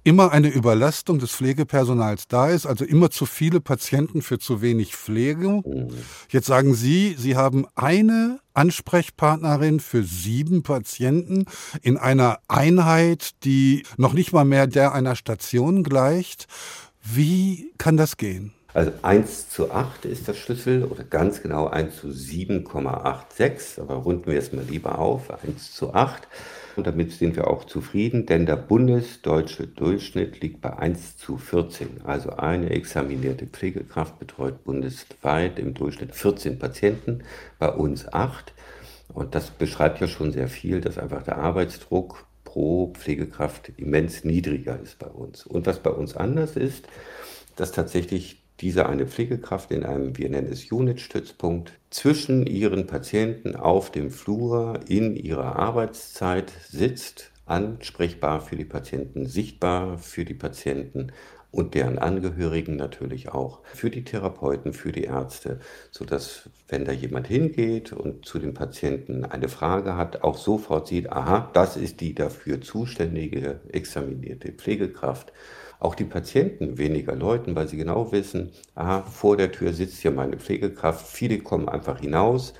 immer 0.05 0.31
eine 0.33 0.49
Überlastung 0.49 1.19
des 1.19 1.33
Pflegepersonals 1.33 2.29
da 2.29 2.49
ist, 2.49 2.67
also 2.67 2.85
immer 2.85 3.11
zu 3.11 3.27
viele 3.27 3.61
Patienten 3.61 4.23
für 4.23 4.39
zu 4.39 4.61
wenig 4.61 4.95
Pflege. 4.95 5.63
Jetzt 6.29 6.47
sagen 6.47 6.75
Sie, 6.75 7.17
Sie 7.19 7.37
haben 7.37 7.67
eine 7.75 8.39
Ansprechpartnerin 8.53 9.81
für 9.81 10.05
sieben 10.05 10.63
Patienten 10.63 11.47
in 11.83 11.97
einer 11.97 12.39
Einheit, 12.47 13.31
die 13.45 13.85
noch 13.97 14.13
nicht 14.13 14.33
mal 14.33 14.45
mehr 14.45 14.67
der 14.67 14.93
einer 14.93 15.17
Station 15.17 15.83
gleicht. 15.83 16.47
Wie 17.03 17.73
kann 17.79 17.97
das 17.97 18.17
gehen? 18.17 18.53
Also 18.75 18.91
1 19.03 19.51
zu 19.51 19.71
8 19.71 20.05
ist 20.05 20.27
der 20.27 20.35
Schlüssel 20.35 20.85
oder 20.85 21.05
ganz 21.05 21.41
genau 21.41 21.69
1 21.69 21.97
zu 21.97 22.09
7,86, 22.09 23.81
aber 23.81 23.95
runden 23.95 24.27
wir 24.27 24.37
es 24.37 24.53
mal 24.53 24.65
lieber 24.69 24.99
auf, 24.99 25.31
1 25.31 25.73
zu 25.73 25.95
8. 25.95 26.27
Und 26.75 26.89
damit 26.89 27.13
sind 27.13 27.37
wir 27.37 27.47
auch 27.47 27.63
zufrieden, 27.65 28.27
denn 28.27 28.47
der 28.47 28.57
bundesdeutsche 28.57 29.69
Durchschnitt 29.69 30.41
liegt 30.41 30.61
bei 30.61 30.77
1 30.77 31.19
zu 31.19 31.39
14. 31.39 32.01
Also 32.03 32.31
eine 32.31 32.71
examinierte 32.71 33.47
Pflegekraft 33.47 34.19
betreut 34.19 34.65
bundesweit 34.65 35.61
im 35.61 35.75
Durchschnitt 35.75 36.13
14 36.13 36.59
Patienten, 36.59 37.23
bei 37.61 37.69
uns 37.69 38.13
8. 38.13 38.53
Und 39.13 39.37
das 39.37 39.51
beschreibt 39.51 40.01
ja 40.01 40.09
schon 40.09 40.33
sehr 40.33 40.49
viel, 40.49 40.81
dass 40.81 40.99
einfach 40.99 41.23
der 41.23 41.39
Arbeitsdruck 41.39 42.27
pro 42.43 42.93
Pflegekraft 42.93 43.71
immens 43.77 44.25
niedriger 44.25 44.81
ist 44.81 44.99
bei 44.99 45.07
uns. 45.07 45.47
Und 45.47 45.67
was 45.67 45.79
bei 45.79 45.91
uns 45.91 46.17
anders 46.17 46.57
ist, 46.57 46.89
dass 47.55 47.71
tatsächlich 47.71 48.44
diese 48.61 48.87
eine 48.87 49.07
Pflegekraft 49.07 49.71
in 49.71 49.85
einem, 49.85 50.17
wir 50.17 50.29
nennen 50.29 50.53
es 50.53 50.71
Unit-Stützpunkt, 50.71 51.73
zwischen 51.91 52.47
ihren 52.47 52.87
Patienten 52.87 53.57
auf 53.57 53.91
dem 53.91 54.11
Flur 54.11 54.81
in 54.87 55.17
ihrer 55.17 55.57
Arbeitszeit 55.57 56.53
sitzt, 56.69 57.33
ansprechbar 57.47 58.41
für 58.41 58.57
die 58.57 58.65
Patienten, 58.65 59.27
sichtbar 59.27 59.99
für 59.99 60.25
die 60.25 60.35
Patienten 60.35 61.13
und 61.51 61.75
deren 61.75 61.99
Angehörigen 61.99 62.77
natürlich 62.77 63.29
auch, 63.29 63.61
für 63.65 63.91
die 63.91 64.03
Therapeuten, 64.03 64.73
für 64.73 64.91
die 64.91 65.05
Ärzte, 65.05 65.61
sodass, 65.91 66.49
wenn 66.69 66.85
da 66.85 66.93
jemand 66.93 67.29
hingeht 67.29 67.93
und 67.93 68.25
zu 68.25 68.39
dem 68.41 68.55
Patienten 68.55 69.25
eine 69.25 69.49
Frage 69.49 69.97
hat, 69.97 70.25
auch 70.25 70.37
sofort 70.37 70.89
sieht, 70.89 71.13
aha, 71.13 71.51
das 71.53 71.77
ist 71.77 72.01
die 72.01 72.15
dafür 72.15 72.61
zuständige 72.61 73.61
examinierte 73.69 74.51
Pflegekraft 74.53 75.33
auch 75.85 75.95
die 75.95 76.05
Patienten 76.05 76.79
weniger 76.79 77.15
läuten, 77.15 77.55
weil 77.55 77.69
sie 77.69 77.77
genau 77.77 78.11
wissen, 78.11 78.53
aha, 78.75 79.03
vor 79.03 79.37
der 79.37 79.53
Tür 79.53 79.73
sitzt 79.73 80.01
hier 80.01 80.11
meine 80.11 80.39
Pflegekraft. 80.39 81.07
Viele 81.07 81.39
kommen 81.39 81.69
einfach 81.69 82.01
hinaus, 82.01 82.55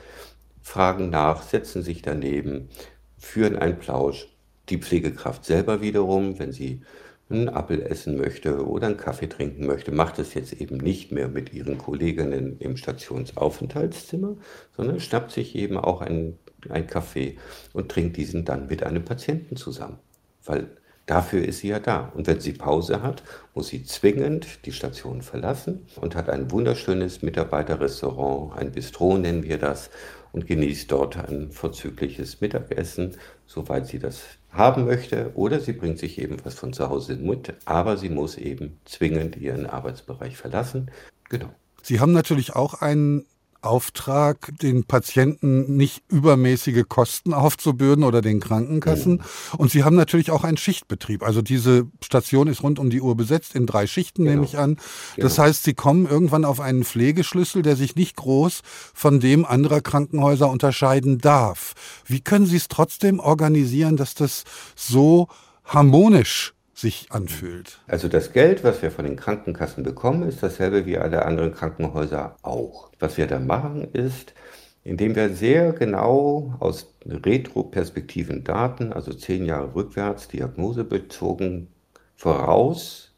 fragen 0.63 1.11
nach, 1.11 1.43
setzen 1.43 1.83
sich 1.83 2.03
daneben, 2.03 2.69
führen 3.17 3.57
einen 3.57 3.79
Plausch. 3.79 4.29
Die 4.69 4.79
Pflegekraft 4.79 5.45
selber 5.45 5.81
wiederum, 5.81 6.39
wenn 6.39 6.53
sie 6.53 6.83
einen 7.31 7.49
Apfel 7.49 7.83
essen 7.83 8.19
möchte 8.19 8.67
oder 8.67 8.89
einen 8.89 8.97
Kaffee 8.99 9.29
trinken 9.29 9.67
möchte, 9.67 9.91
macht 9.91 10.19
es 10.19 10.35
jetzt 10.35 10.53
eben 10.53 10.77
nicht 10.77 11.11
mehr 11.11 11.29
mit 11.29 11.53
ihren 11.53 11.79
Kolleginnen 11.79 12.59
im 12.59 12.77
Stationsaufenthaltszimmer, 12.77 14.37
sondern 14.77 15.01
schnappt 15.01 15.33
sich 15.33 15.55
eben 15.55 15.79
auch 15.79 16.03
einen, 16.03 16.39
einen 16.69 16.87
Kaffee 16.87 17.39
und 17.73 17.91
trinkt 17.91 18.19
diesen 18.19 18.45
dann 18.45 18.67
mit 18.67 18.83
einem 18.83 19.05
Patienten 19.05 19.57
zusammen. 19.57 19.99
Weil 20.45 20.69
Dafür 21.07 21.45
ist 21.45 21.59
sie 21.59 21.69
ja 21.69 21.81
da. 21.81 22.13
Und 22.15 22.27
wenn 22.27 22.41
sie 22.41 22.53
Pause 22.53 23.03
hat, 23.03 23.23
muss 23.55 23.69
sie 23.69 23.85
zwingend 23.85 24.65
die 24.65 24.73
Station 24.73 25.21
verlassen 25.21 25.87
und 25.97 26.15
hat 26.15 26.31
ein 26.31 26.51
wunderschönes 26.51 27.21
Mitarbeiterrestaurant, 27.21 28.59
ein 28.59 28.73
Bistro 28.73 29.19
nennen 29.19 29.43
wir 29.43 29.59
das, 29.59 29.91
und 30.33 30.49
genießt 30.49 30.91
dort 30.91 31.17
ein 31.17 31.53
vorzügliches 31.53 32.41
Mittagessen, 32.41 33.17
soweit 33.47 33.87
sie 33.87 34.01
das 34.01 34.23
haben 34.51 34.85
möchte. 34.85 35.31
Oder 35.35 35.61
sie 35.61 35.73
bringt 35.73 35.99
sich 36.01 36.19
eben 36.19 36.39
was 36.43 36.55
von 36.55 36.73
zu 36.73 36.89
Hause 36.89 37.17
mit, 37.17 37.55
aber 37.67 37.97
sie 37.97 38.09
muss 38.09 38.37
eben 38.37 38.81
zwingend 38.85 39.37
ihren 39.37 39.67
Arbeitsbereich 39.67 40.37
verlassen. 40.37 40.91
Genau. 41.29 41.51
Sie 41.83 42.01
haben 42.01 42.13
natürlich 42.13 42.57
auch 42.57 42.81
einen 42.81 43.27
Auftrag, 43.65 44.53
den 44.61 44.85
Patienten 44.85 45.77
nicht 45.77 46.03
übermäßige 46.09 46.85
Kosten 46.89 47.35
aufzubürden 47.35 48.05
oder 48.05 48.23
den 48.23 48.41
Krankenkassen. 48.41 49.15
Mhm. 49.15 49.21
Und 49.59 49.71
Sie 49.71 49.85
haben 49.85 49.97
natürlich 49.97 50.31
auch 50.31 50.45
einen 50.45 50.57
Schichtbetrieb. 50.57 51.23
Also 51.23 51.43
diese 51.43 51.87
Station 52.03 52.49
ist 52.49 52.63
rund 52.63 52.79
um 52.79 52.91
die 52.91 53.01
Uhr 53.01 53.17
besetzt, 53.17 53.55
in 53.55 53.67
drei 53.67 53.87
Schichten 53.87 54.25
genau. 54.25 54.35
nehme 54.35 54.47
ich 54.47 54.59
an. 54.59 54.77
Das 55.17 55.37
genau. 55.37 55.49
heißt, 55.49 55.65
Sie 55.65 55.75
kommen 55.75 56.07
irgendwann 56.07 56.45
auf 56.45 56.61
einen 56.61 56.85
Pflegeschlüssel, 56.85 57.63
der 57.63 57.77
sich 57.77 57.97
nicht 57.97 58.17
groß 58.17 58.63
von 58.95 59.21
dem 59.21 59.45
anderer 59.45 59.81
Krankenhäuser 59.81 60.49
unterscheiden 60.49 61.19
darf. 61.19 61.75
Wie 62.07 62.21
können 62.21 62.47
Sie 62.47 62.57
es 62.57 62.69
trotzdem 62.69 63.21
organisieren, 63.21 63.97
dass 63.97 64.15
das 64.15 64.45
so 64.75 65.29
harmonisch 65.65 66.54
sich 66.75 67.07
anfühlt. 67.11 67.79
Also 67.87 68.09
das 68.09 68.33
Geld, 68.33 68.65
was 68.65 68.83
wir 68.83 68.91
von 68.91 69.05
den 69.05 69.17
Krankenkassen 69.17 69.85
bekommen, 69.85 70.29
ist 70.29 70.43
dasselbe 70.43 70.87
wie 70.87 70.99
alle 70.99 71.25
anderen 71.25 71.55
Krankenhäuser 71.55 72.37
auch. 72.43 72.91
Was 72.99 73.17
wir 73.17 73.27
da 73.27 73.39
machen 73.39 73.89
ist, 73.93 74.35
indem 74.83 75.15
wir 75.15 75.31
sehr 75.31 75.73
genau 75.73 76.55
aus 76.59 76.95
Retroperspektiven 77.07 78.45
Daten, 78.45 78.93
also 78.93 79.15
zehn 79.15 79.47
Jahre 79.47 79.75
rückwärts, 79.75 80.29
diagnosebezogen 80.29 81.69
voraus 82.17 83.13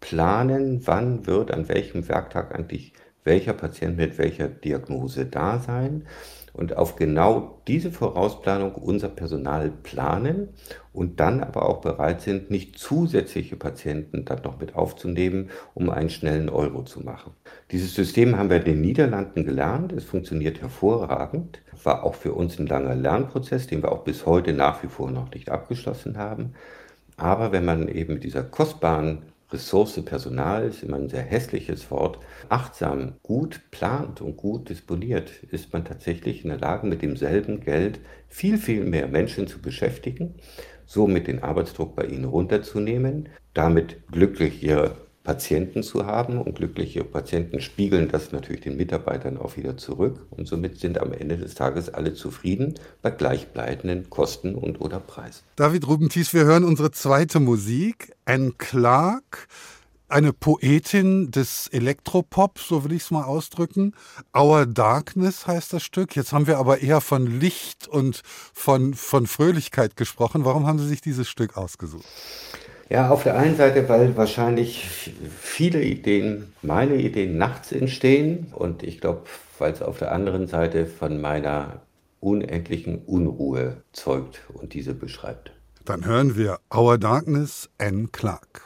planen, 0.00 0.86
wann 0.86 1.26
wird 1.26 1.52
an 1.52 1.68
welchem 1.68 2.08
Werktag 2.08 2.54
eigentlich 2.54 2.92
welcher 3.24 3.54
Patient 3.54 3.96
mit 3.96 4.18
welcher 4.18 4.48
Diagnose 4.48 5.26
da 5.26 5.58
sein 5.58 6.06
und 6.56 6.76
auf 6.76 6.96
genau 6.96 7.60
diese 7.68 7.92
Vorausplanung 7.92 8.74
unser 8.74 9.08
Personal 9.08 9.70
planen 9.70 10.48
und 10.92 11.20
dann 11.20 11.42
aber 11.42 11.68
auch 11.68 11.82
bereit 11.82 12.22
sind, 12.22 12.50
nicht 12.50 12.78
zusätzliche 12.78 13.56
Patienten 13.56 14.24
dann 14.24 14.40
noch 14.42 14.58
mit 14.58 14.74
aufzunehmen, 14.74 15.50
um 15.74 15.90
einen 15.90 16.08
schnellen 16.08 16.48
Euro 16.48 16.82
zu 16.82 17.00
machen. 17.00 17.34
Dieses 17.70 17.94
System 17.94 18.38
haben 18.38 18.48
wir 18.48 18.56
in 18.56 18.64
den 18.64 18.80
Niederlanden 18.80 19.44
gelernt. 19.44 19.92
Es 19.92 20.04
funktioniert 20.04 20.62
hervorragend. 20.62 21.60
War 21.84 22.04
auch 22.04 22.14
für 22.14 22.32
uns 22.32 22.58
ein 22.58 22.66
langer 22.66 22.94
Lernprozess, 22.94 23.66
den 23.66 23.82
wir 23.82 23.92
auch 23.92 24.04
bis 24.04 24.24
heute 24.24 24.54
nach 24.54 24.82
wie 24.82 24.88
vor 24.88 25.10
noch 25.10 25.30
nicht 25.32 25.50
abgeschlossen 25.50 26.16
haben. 26.16 26.54
Aber 27.18 27.52
wenn 27.52 27.66
man 27.66 27.88
eben 27.88 28.14
mit 28.14 28.24
dieser 28.24 28.42
kostbaren 28.42 29.18
Ressource 29.52 30.00
Personal 30.04 30.66
ist 30.66 30.82
immer 30.82 30.96
ein 30.96 31.08
sehr 31.08 31.22
hässliches 31.22 31.88
Wort, 31.90 32.18
achtsam, 32.48 33.14
gut 33.22 33.60
plant 33.70 34.20
und 34.20 34.36
gut 34.36 34.68
disponiert, 34.68 35.30
ist 35.50 35.72
man 35.72 35.84
tatsächlich 35.84 36.42
in 36.42 36.50
der 36.50 36.58
Lage, 36.58 36.86
mit 36.86 37.02
demselben 37.02 37.60
Geld 37.60 38.00
viel, 38.28 38.58
viel 38.58 38.84
mehr 38.84 39.06
Menschen 39.06 39.46
zu 39.46 39.60
beschäftigen, 39.60 40.34
somit 40.84 41.28
den 41.28 41.44
Arbeitsdruck 41.44 41.94
bei 41.94 42.06
ihnen 42.06 42.24
runterzunehmen, 42.24 43.28
damit 43.54 44.06
glücklich 44.10 44.62
ihre 44.64 45.05
Patienten 45.26 45.82
zu 45.82 46.06
haben 46.06 46.40
und 46.40 46.54
glückliche 46.54 47.02
Patienten 47.02 47.60
spiegeln 47.60 48.08
das 48.08 48.30
natürlich 48.30 48.60
den 48.60 48.76
Mitarbeitern 48.76 49.38
auch 49.38 49.56
wieder 49.56 49.76
zurück 49.76 50.24
und 50.30 50.46
somit 50.46 50.78
sind 50.78 50.98
am 50.98 51.12
Ende 51.12 51.36
des 51.36 51.56
Tages 51.56 51.92
alle 51.92 52.14
zufrieden 52.14 52.74
bei 53.02 53.10
gleichbleibenden 53.10 54.08
Kosten 54.08 54.54
und 54.54 54.80
oder 54.80 55.00
Preisen. 55.00 55.42
David 55.56 55.88
Rubentis, 55.88 56.32
wir 56.32 56.44
hören 56.44 56.62
unsere 56.62 56.92
zweite 56.92 57.40
Musik, 57.40 58.12
Anne 58.24 58.52
Clark, 58.56 59.48
eine 60.08 60.32
Poetin 60.32 61.32
des 61.32 61.66
Elektropop, 61.72 62.60
so 62.60 62.84
will 62.84 62.92
ich 62.92 63.02
es 63.02 63.10
mal 63.10 63.24
ausdrücken. 63.24 63.94
Our 64.32 64.64
Darkness 64.64 65.48
heißt 65.48 65.72
das 65.72 65.82
Stück. 65.82 66.14
Jetzt 66.14 66.32
haben 66.32 66.46
wir 66.46 66.58
aber 66.58 66.78
eher 66.82 67.00
von 67.00 67.26
Licht 67.26 67.88
und 67.88 68.22
von, 68.24 68.94
von 68.94 69.26
Fröhlichkeit 69.26 69.96
gesprochen. 69.96 70.44
Warum 70.44 70.68
haben 70.68 70.78
Sie 70.78 70.86
sich 70.86 71.00
dieses 71.00 71.28
Stück 71.28 71.56
ausgesucht? 71.56 72.06
Ja, 72.88 73.10
auf 73.10 73.24
der 73.24 73.36
einen 73.36 73.56
Seite, 73.56 73.88
weil 73.88 74.16
wahrscheinlich 74.16 74.86
viele 75.40 75.82
Ideen, 75.82 76.52
meine 76.62 76.94
Ideen 76.94 77.36
nachts 77.36 77.72
entstehen 77.72 78.46
und 78.52 78.82
ich 78.84 79.00
glaube, 79.00 79.22
weil 79.58 79.72
es 79.72 79.82
auf 79.82 79.98
der 79.98 80.12
anderen 80.12 80.46
Seite 80.46 80.86
von 80.86 81.20
meiner 81.20 81.82
unendlichen 82.20 82.98
Unruhe 83.04 83.82
zeugt 83.92 84.42
und 84.52 84.74
diese 84.74 84.94
beschreibt. 84.94 85.52
Dann 85.84 86.04
hören 86.04 86.36
wir 86.36 86.58
Our 86.74 86.98
Darkness, 86.98 87.70
Anne 87.78 88.08
Clark. 88.10 88.65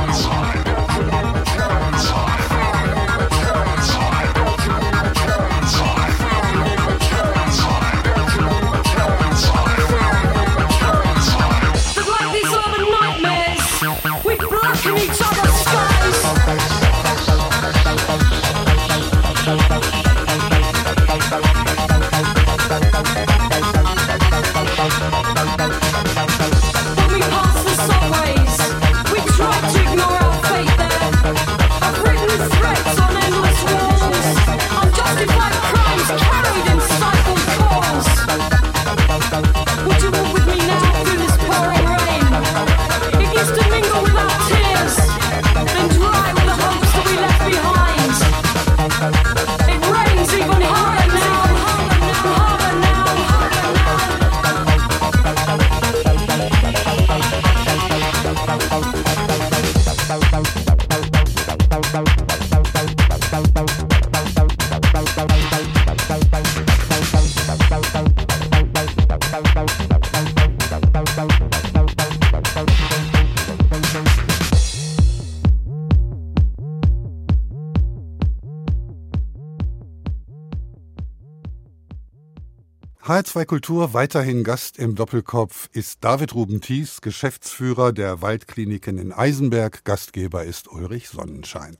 HR2 83.03 83.45
Kultur 83.45 83.93
weiterhin 83.95 84.43
Gast 84.43 84.77
im 84.77 84.93
Doppelkopf 84.93 85.69
ist 85.73 86.03
David 86.03 86.35
Ruben-Thies, 86.35 87.01
Geschäftsführer 87.01 87.93
der 87.93 88.21
Waldkliniken 88.21 88.99
in 88.99 89.11
Eisenberg. 89.11 89.83
Gastgeber 89.85 90.43
ist 90.43 90.71
Ulrich 90.71 91.09
Sonnenschein. 91.09 91.77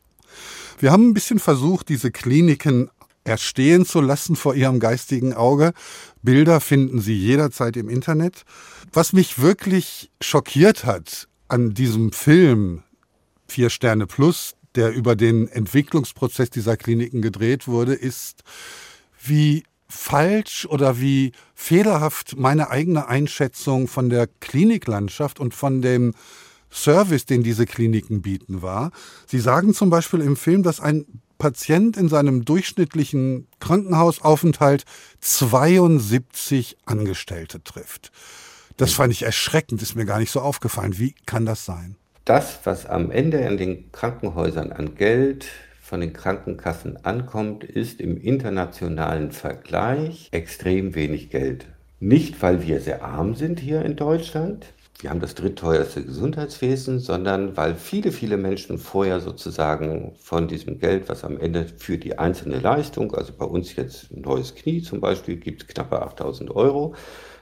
Wir 0.80 0.92
haben 0.92 1.10
ein 1.10 1.14
bisschen 1.14 1.38
versucht, 1.38 1.90
diese 1.90 2.10
Kliniken 2.10 2.90
erstehen 3.24 3.86
zu 3.86 4.02
lassen 4.02 4.36
vor 4.36 4.56
ihrem 4.56 4.80
geistigen 4.80 5.36
Auge. 5.36 5.74
Bilder 6.24 6.60
finden 6.60 7.00
Sie 7.02 7.16
jederzeit 7.16 7.78
im 7.78 7.88
Internet. 7.88 8.44
Was 8.92 9.14
mich 9.14 9.40
wirklich 9.40 10.10
schockiert 10.22 10.86
hat 10.86 11.28
an 11.48 11.76
diesem 11.76 12.14
Film 12.14 12.82
Vier 13.48 13.70
Sterne 13.70 14.08
Plus, 14.08 14.56
der 14.74 14.92
über 14.92 15.16
den 15.16 15.48
Entwicklungsprozess 15.50 16.50
dieser 16.50 16.78
Kliniken 16.78 17.22
gedreht 17.22 17.68
wurde, 17.68 17.94
ist, 17.94 18.44
wie 19.24 19.66
falsch 19.92 20.66
oder 20.66 21.00
wie 21.00 21.34
fehlerhaft 21.54 22.38
meine 22.38 22.70
eigene 22.70 23.08
Einschätzung 23.08 23.88
von 23.88 24.10
der 24.10 24.28
Kliniklandschaft 24.40 25.40
und 25.40 25.54
von 25.54 25.82
dem 25.82 26.14
Service, 26.72 27.26
den 27.26 27.44
diese 27.44 27.66
Kliniken 27.66 28.22
bieten, 28.22 28.62
war. 28.62 28.92
Sie 29.28 29.40
sagen 29.40 29.74
zum 29.74 29.90
Beispiel 29.90 30.22
im 30.22 30.38
Film, 30.38 30.64
dass 30.64 30.80
ein 30.80 31.06
Patient 31.38 31.98
in 31.98 32.08
seinem 32.08 32.46
durchschnittlichen 32.46 33.48
Krankenhausaufenthalt 33.60 34.86
72 35.20 36.78
Angestellte 36.86 37.64
trifft. 37.64 38.12
Das 38.78 38.94
fand 38.94 39.12
ich 39.12 39.24
erschreckend, 39.24 39.82
ist 39.82 39.96
mir 39.96 40.06
gar 40.06 40.20
nicht 40.20 40.32
so 40.32 40.40
aufgefallen. 40.40 40.98
Wie 40.98 41.14
kann 41.26 41.46
das 41.46 41.66
sein? 41.66 41.96
Das, 42.26 42.60
was 42.64 42.86
am 42.86 43.12
Ende 43.12 43.38
in 43.40 43.58
den 43.58 43.92
Krankenhäusern 43.92 44.72
an 44.72 44.96
Geld 44.96 45.48
von 45.92 46.00
den 46.00 46.14
Krankenkassen 46.14 47.04
ankommt, 47.04 47.66
ist 47.66 48.00
im 48.00 48.16
internationalen 48.16 49.34
Vergleich 49.34 50.30
extrem 50.32 50.96
wenig 50.96 51.30
Geld. 51.32 51.66
Nicht, 52.00 52.42
weil 52.42 52.66
wir 52.66 52.80
sehr 52.80 53.04
arm 53.04 53.36
sind 53.36 53.60
hier 53.60 53.84
in 53.84 53.98
Deutschland, 53.98 54.68
wir 55.02 55.10
haben 55.10 55.20
das 55.20 55.36
drittteuerste 55.36 56.06
Gesundheitswesen, 56.06 57.00
sondern 57.00 57.58
weil 57.58 57.76
viele, 57.76 58.14
viele 58.14 58.38
Menschen 58.38 58.78
vorher 58.78 59.20
sozusagen 59.20 60.14
von 60.18 60.48
diesem 60.48 60.80
Geld, 60.80 61.10
was 61.10 61.26
am 61.26 61.38
Ende 61.38 61.66
für 61.66 61.98
die 61.98 62.18
einzelne 62.18 62.60
Leistung, 62.60 63.14
also 63.14 63.34
bei 63.38 63.46
uns 63.46 63.76
jetzt 63.76 64.12
ein 64.14 64.22
neues 64.22 64.56
Knie 64.56 64.82
zum 64.82 65.02
Beispiel, 65.02 65.36
gibt 65.36 65.64
es 65.64 65.68
knappe 65.68 66.02
8000 66.02 66.56
Euro. 66.56 66.96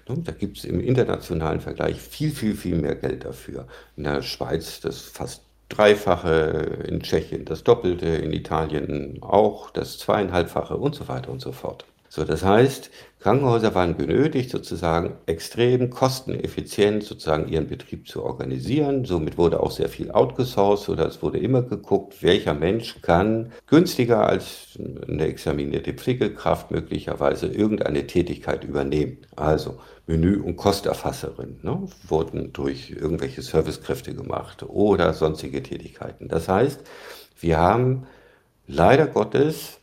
Da 0.08 0.32
gibt 0.32 0.58
es 0.58 0.66
im 0.66 0.80
internationalen 0.80 1.62
Vergleich 1.62 1.98
viel, 2.02 2.32
viel, 2.32 2.56
viel 2.56 2.78
mehr 2.78 2.96
Geld 2.96 3.26
dafür. 3.26 3.68
In 3.96 4.06
der 4.06 4.24
Schweiz 4.24 4.80
das 4.80 5.02
fast 5.02 5.44
Dreifache, 5.70 6.84
in 6.88 7.02
Tschechien 7.02 7.46
das 7.46 7.64
Doppelte, 7.64 8.08
in 8.08 8.34
Italien 8.34 9.20
auch 9.22 9.70
das 9.72 10.00
Zweieinhalbfache 10.00 10.76
und 10.76 10.96
so 10.96 11.08
weiter 11.08 11.32
und 11.32 11.40
so 11.40 11.52
fort. 11.52 11.86
So, 12.12 12.24
das 12.24 12.44
heißt, 12.44 12.90
Krankenhäuser 13.20 13.76
waren 13.76 13.96
genötigt, 13.96 14.50
sozusagen 14.50 15.18
extrem 15.28 15.92
kosteneffizient 15.92 17.04
sozusagen 17.04 17.48
ihren 17.48 17.68
Betrieb 17.68 18.08
zu 18.08 18.24
organisieren. 18.24 19.06
Somit 19.06 19.38
wurde 19.38 19.60
auch 19.60 19.70
sehr 19.70 19.90
viel 19.90 20.10
outgesourced 20.10 20.90
oder 20.90 21.06
es 21.06 21.22
wurde 21.22 21.38
immer 21.38 21.62
geguckt, 21.62 22.24
welcher 22.24 22.56
Mensch 22.56 23.00
kann 23.04 23.52
günstiger 23.68 24.26
als 24.26 24.80
eine 25.08 25.28
examinierte 25.28 25.94
Pflegekraft 25.94 26.72
möglicherweise 26.72 27.46
irgendeine 27.46 28.08
Tätigkeit 28.08 28.64
übernehmen. 28.64 29.20
Also 29.36 29.78
Menü- 30.10 30.42
und 30.42 30.56
Kosterfasserin 30.56 31.60
ne, 31.62 31.88
wurden 32.08 32.52
durch 32.52 32.90
irgendwelche 32.90 33.44
Servicekräfte 33.44 34.16
gemacht 34.16 34.64
oder 34.64 35.14
sonstige 35.14 35.62
Tätigkeiten. 35.62 36.28
Das 36.28 36.50
heißt, 36.50 36.82
wir 37.40 37.60
haben 37.60 38.08
leider 38.66 39.06
Gottes 39.06 39.78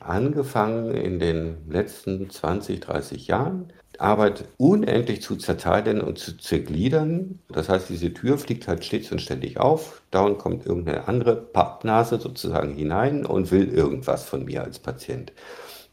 angefangen 0.00 0.92
in 0.92 1.18
den 1.18 1.58
letzten 1.68 2.30
20, 2.30 2.80
30 2.80 3.26
Jahren, 3.26 3.70
Arbeit 3.98 4.44
unendlich 4.56 5.22
zu 5.22 5.36
zerteilen 5.36 6.00
und 6.00 6.18
zu 6.18 6.36
zergliedern. 6.36 7.40
Das 7.48 7.68
heißt, 7.68 7.88
diese 7.90 8.12
Tür 8.14 8.38
fliegt 8.38 8.68
halt 8.68 8.84
stets 8.84 9.12
und 9.12 9.20
ständig 9.20 9.58
auf. 9.58 10.02
Dauernd 10.10 10.38
kommt 10.38 10.64
irgendeine 10.66 11.08
andere 11.08 11.36
Pappnase 11.36 12.18
sozusagen 12.18 12.74
hinein 12.74 13.26
und 13.26 13.50
will 13.50 13.68
irgendwas 13.68 14.24
von 14.24 14.44
mir 14.44 14.62
als 14.64 14.78
Patient. 14.78 15.32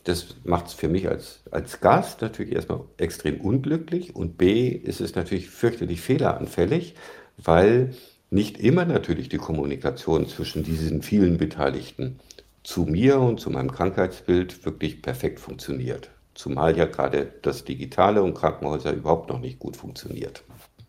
Das 0.04 0.36
macht 0.44 0.68
es 0.68 0.74
für 0.74 0.90
mich 0.90 1.08
als, 1.08 1.42
als 1.52 1.80
Gast 1.80 2.22
natürlich 2.22 2.54
erstmal 2.54 2.82
extrem 2.98 3.40
unglücklich 3.40 4.16
und 4.16 4.38
B 4.38 4.68
ist 4.70 5.00
es 5.00 5.16
natürlich 5.16 5.50
fürchterlich 5.50 6.02
fehleranfällig, 6.02 6.96
weil 7.38 7.94
nicht 8.30 8.58
immer 8.58 8.86
natürlich 8.86 9.30
die 9.30 9.38
Kommunikation 9.38 10.28
zwischen 10.28 10.64
diesen 10.64 11.04
vielen 11.04 11.38
Beteiligten 11.38 12.20
zu 12.64 12.82
mir 12.84 13.20
und 13.20 13.40
zu 13.40 13.50
meinem 13.50 13.72
Krankheitsbild 13.72 14.66
wirklich 14.66 15.02
perfekt 15.02 15.40
funktioniert. 15.40 16.10
Zumal 16.34 16.76
ja 16.76 16.86
gerade 16.86 17.32
das 17.44 17.64
Digitale 17.64 18.24
und 18.24 18.34
Krankenhäuser 18.34 18.92
überhaupt 18.92 19.30
noch 19.30 19.40
nicht 19.40 19.60
gut 19.60 19.78
funktioniert. 19.78 20.44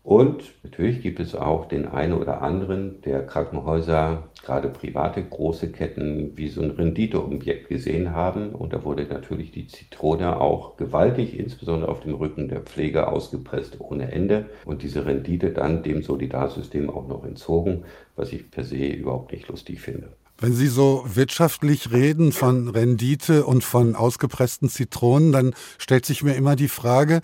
Und 0.05 0.53
natürlich 0.61 1.01
gibt 1.01 1.19
es 1.19 1.33
auch 1.33 1.67
den 1.67 1.87
einen 1.87 2.13
oder 2.13 2.43
anderen, 2.43 3.01
der 3.01 3.25
Krankenhäuser, 3.25 4.29
gerade 4.43 4.69
private 4.69 5.23
große 5.23 5.71
Ketten, 5.71 6.37
wie 6.37 6.47
so 6.47 6.61
ein 6.61 6.69
Renditeobjekt 6.69 7.69
gesehen 7.69 8.11
haben. 8.11 8.49
Und 8.49 8.71
da 8.71 8.83
wurde 8.83 9.05
natürlich 9.05 9.49
die 9.49 9.65
Zitrone 9.65 10.39
auch 10.39 10.77
gewaltig, 10.77 11.39
insbesondere 11.39 11.89
auf 11.89 12.01
dem 12.01 12.13
Rücken 12.13 12.49
der 12.49 12.61
Pflege, 12.61 13.07
ausgepresst 13.07 13.77
ohne 13.79 14.11
Ende. 14.11 14.45
Und 14.63 14.83
diese 14.83 15.07
Rendite 15.07 15.49
dann 15.49 15.81
dem 15.81 16.03
Solidarsystem 16.03 16.91
auch 16.91 17.07
noch 17.07 17.25
entzogen, 17.25 17.85
was 18.15 18.31
ich 18.31 18.51
per 18.51 18.63
se 18.63 18.85
überhaupt 18.85 19.31
nicht 19.31 19.47
lustig 19.47 19.81
finde. 19.81 20.09
Wenn 20.37 20.53
Sie 20.53 20.67
so 20.67 21.03
wirtschaftlich 21.07 21.91
reden 21.93 22.33
von 22.33 22.67
Rendite 22.67 23.45
und 23.45 23.63
von 23.63 23.95
ausgepressten 23.95 24.67
Zitronen, 24.67 25.31
dann 25.31 25.55
stellt 25.77 26.05
sich 26.05 26.23
mir 26.23 26.35
immer 26.35 26.57
die 26.57 26.67
Frage, 26.67 27.21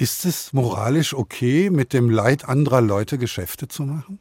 ist 0.00 0.24
es 0.24 0.54
moralisch 0.54 1.12
okay, 1.12 1.68
mit 1.68 1.92
dem 1.92 2.08
Leid 2.08 2.48
anderer 2.48 2.80
Leute 2.80 3.18
Geschäfte 3.18 3.68
zu 3.68 3.82
machen? 3.82 4.18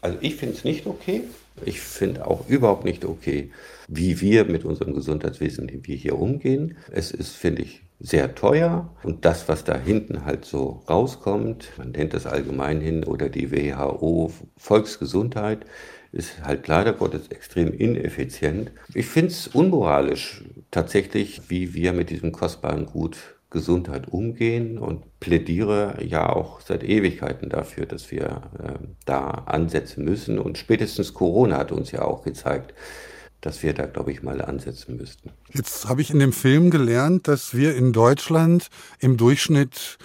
Also 0.00 0.16
ich 0.20 0.36
finde 0.36 0.54
es 0.54 0.62
nicht 0.62 0.86
okay. 0.86 1.22
Ich 1.64 1.80
finde 1.80 2.24
auch 2.24 2.48
überhaupt 2.48 2.84
nicht 2.84 3.04
okay, 3.04 3.50
wie 3.88 4.20
wir 4.20 4.44
mit 4.44 4.64
unserem 4.64 4.94
Gesundheitswesen, 4.94 5.68
wie 5.70 5.84
wir 5.84 5.96
hier 5.96 6.16
umgehen. 6.16 6.76
Es 6.92 7.10
ist, 7.10 7.32
finde 7.32 7.62
ich, 7.62 7.82
sehr 7.98 8.36
teuer 8.36 8.94
und 9.02 9.24
das, 9.24 9.48
was 9.48 9.64
da 9.64 9.76
hinten 9.76 10.24
halt 10.24 10.44
so 10.44 10.84
rauskommt, 10.88 11.72
man 11.78 11.90
nennt 11.90 12.14
das 12.14 12.26
allgemein 12.26 12.80
hin 12.80 13.02
oder 13.02 13.28
die 13.28 13.50
WHO 13.50 14.32
Volksgesundheit, 14.56 15.66
ist 16.12 16.44
halt 16.44 16.68
leider 16.68 16.92
Gottes 16.92 17.26
extrem 17.28 17.72
ineffizient. 17.72 18.70
Ich 18.94 19.06
finde 19.06 19.32
es 19.32 19.48
unmoralisch 19.48 20.44
tatsächlich, 20.70 21.42
wie 21.48 21.74
wir 21.74 21.92
mit 21.92 22.10
diesem 22.10 22.30
kostbaren 22.30 22.86
Gut 22.86 23.37
Gesundheit 23.50 24.08
umgehen 24.08 24.78
und 24.78 25.20
plädiere 25.20 26.04
ja 26.04 26.28
auch 26.28 26.60
seit 26.60 26.84
Ewigkeiten 26.84 27.48
dafür, 27.48 27.86
dass 27.86 28.10
wir 28.10 28.42
äh, 28.62 28.72
da 29.06 29.22
ansetzen 29.46 30.04
müssen. 30.04 30.38
Und 30.38 30.58
spätestens 30.58 31.14
Corona 31.14 31.56
hat 31.56 31.72
uns 31.72 31.90
ja 31.90 32.02
auch 32.02 32.24
gezeigt, 32.24 32.74
dass 33.40 33.62
wir 33.62 33.72
da, 33.72 33.86
glaube 33.86 34.12
ich, 34.12 34.22
mal 34.22 34.42
ansetzen 34.42 34.96
müssten. 34.96 35.30
Jetzt 35.52 35.88
habe 35.88 36.02
ich 36.02 36.10
in 36.10 36.18
dem 36.18 36.32
Film 36.32 36.70
gelernt, 36.70 37.28
dass 37.28 37.54
wir 37.54 37.74
in 37.74 37.92
Deutschland 37.92 38.68
im 38.98 39.16
Durchschnitt 39.16 39.98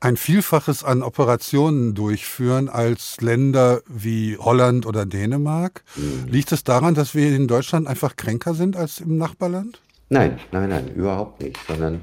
ein 0.00 0.16
Vielfaches 0.16 0.82
an 0.82 1.02
Operationen 1.02 1.94
durchführen 1.94 2.68
als 2.68 3.20
Länder 3.20 3.82
wie 3.86 4.36
Holland 4.36 4.84
oder 4.84 5.06
Dänemark. 5.06 5.84
Mhm. 5.94 6.26
Liegt 6.28 6.50
es 6.50 6.64
daran, 6.64 6.94
dass 6.94 7.14
wir 7.14 7.34
in 7.34 7.46
Deutschland 7.46 7.86
einfach 7.86 8.16
kränker 8.16 8.54
sind 8.54 8.76
als 8.76 9.00
im 9.00 9.16
Nachbarland? 9.16 9.80
Nein, 10.08 10.40
nein, 10.50 10.68
nein, 10.68 10.92
überhaupt 10.94 11.40
nicht, 11.40 11.56
sondern 11.68 12.00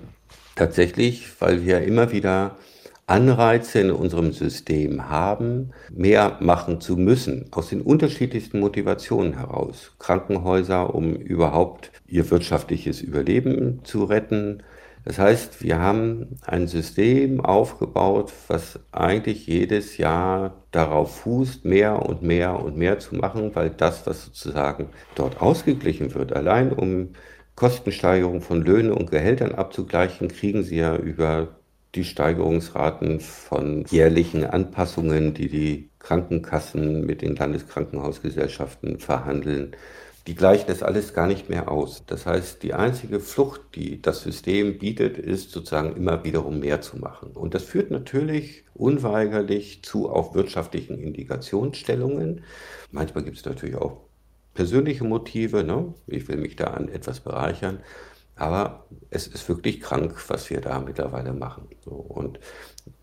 tatsächlich, 0.60 1.28
weil 1.39 1.65
wir 1.65 1.82
immer 1.82 2.12
wieder 2.12 2.58
Anreize 3.08 3.80
in 3.80 3.91
unserem 3.91 4.34
System 4.34 5.10
haben, 5.10 5.72
mehr 5.89 6.38
machen 6.41 6.80
zu 6.82 6.95
müssen, 6.95 7.48
aus 7.52 7.69
den 7.69 7.82
unterschiedlichsten 7.82 8.60
Motivationen 8.60 9.38
heraus. 9.38 9.93
Krankenhäuser, 9.98 10.93
um 10.93 11.15
überhaupt 11.15 11.91
ihr 12.08 12.30
wirtschaftliches 12.30 13.02
Überleben 13.02 13.80
zu 13.84 14.04
retten, 14.04 14.62
das 15.06 15.17
heißt, 15.17 15.63
wir 15.63 15.80
haben 15.80 16.38
ein 16.45 16.67
System 16.67 17.39
aufgebaut, 17.43 18.34
was 18.48 18.80
eigentlich 18.91 19.48
jedes 19.48 19.98
Jahr 19.98 20.54
darauf 20.72 21.22
fußt, 21.22 21.63
mehr 21.63 22.06
und 22.06 22.22
mehr 22.22 22.60
und 22.60 22.78
mehr 22.78 23.00
zu 23.00 23.15
machen, 23.15 23.56
weil 23.56 23.69
das, 23.69 24.06
was 24.06 24.26
sozusagen 24.26 24.89
dort 25.15 25.41
ausgeglichen 25.41 26.13
wird, 26.13 26.34
allein 26.34 26.73
um 26.73 27.10
Kostensteigerung 27.60 28.39
von 28.39 28.62
Löhnen 28.62 28.93
und 28.93 29.12
Gehältern 29.12 29.53
abzugleichen, 29.53 30.29
kriegen 30.29 30.63
sie 30.63 30.77
ja 30.77 30.95
über 30.95 31.60
die 31.93 32.05
Steigerungsraten 32.05 33.19
von 33.19 33.83
jährlichen 33.89 34.45
Anpassungen, 34.45 35.33
die 35.33 35.49
die 35.49 35.89
Krankenkassen 35.99 37.05
mit 37.05 37.21
den 37.21 37.35
Landeskrankenhausgesellschaften 37.35 38.99
verhandeln, 38.99 39.75
die 40.25 40.35
gleichen 40.35 40.67
das 40.67 40.83
alles 40.83 41.13
gar 41.13 41.27
nicht 41.27 41.49
mehr 41.49 41.69
aus. 41.69 42.03
Das 42.07 42.25
heißt, 42.25 42.63
die 42.63 42.73
einzige 42.73 43.19
Flucht, 43.19 43.60
die 43.75 44.01
das 44.01 44.21
System 44.21 44.77
bietet, 44.77 45.17
ist 45.17 45.51
sozusagen 45.51 45.97
immer 45.97 46.23
wiederum 46.23 46.62
mehr 46.62 46.79
zu 46.79 46.97
machen. 46.97 47.31
Und 47.33 47.55
das 47.55 47.63
führt 47.63 47.91
natürlich 47.91 48.63
unweigerlich 48.73 49.83
zu 49.83 50.10
auch 50.10 50.33
wirtschaftlichen 50.33 50.97
Indikationsstellungen. 50.97 52.45
Manchmal 52.89 53.25
gibt 53.25 53.35
es 53.35 53.43
natürlich 53.43 53.75
auch 53.75 54.08
persönliche 54.60 55.05
Motive. 55.05 55.63
Ne? 55.63 55.93
Ich 56.07 56.27
will 56.27 56.35
mich 56.35 56.57
da 56.57 56.65
an 56.65 56.89
etwas 56.89 57.21
bereichern. 57.21 57.79
Aber 58.35 58.85
es 59.10 59.25
ist 59.25 59.47
wirklich 59.47 59.79
krank, 59.79 60.13
was 60.27 60.49
wir 60.49 60.60
da 60.60 60.81
mittlerweile 60.81 61.31
machen. 61.31 61.69
So, 61.85 61.91
und 61.91 62.41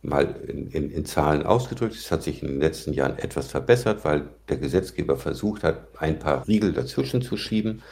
mal 0.03 0.37
in, 0.47 0.71
in, 0.71 0.91
in, 0.91 1.07
Zahlen 1.07 1.45
ausgedrückt, 1.45 1.95
es 1.95 2.11
hat 2.13 2.23
sich 2.23 2.43
in 2.43 2.49
den 2.49 2.61
letzten 2.61 2.93
Jahren 2.93 3.19
etwas 3.19 3.47
verbessert, 3.47 4.05
weil 4.05 4.29
der 4.51 4.59
Gesetzgeber 4.59 5.17
versucht 5.17 5.63
hat, 5.63 5.89
ein 5.99 6.19
paar 6.19 6.47
Riegel 6.47 6.75
dazwischen 6.75 7.23
zu 7.23 7.39
schieben. 7.39 7.83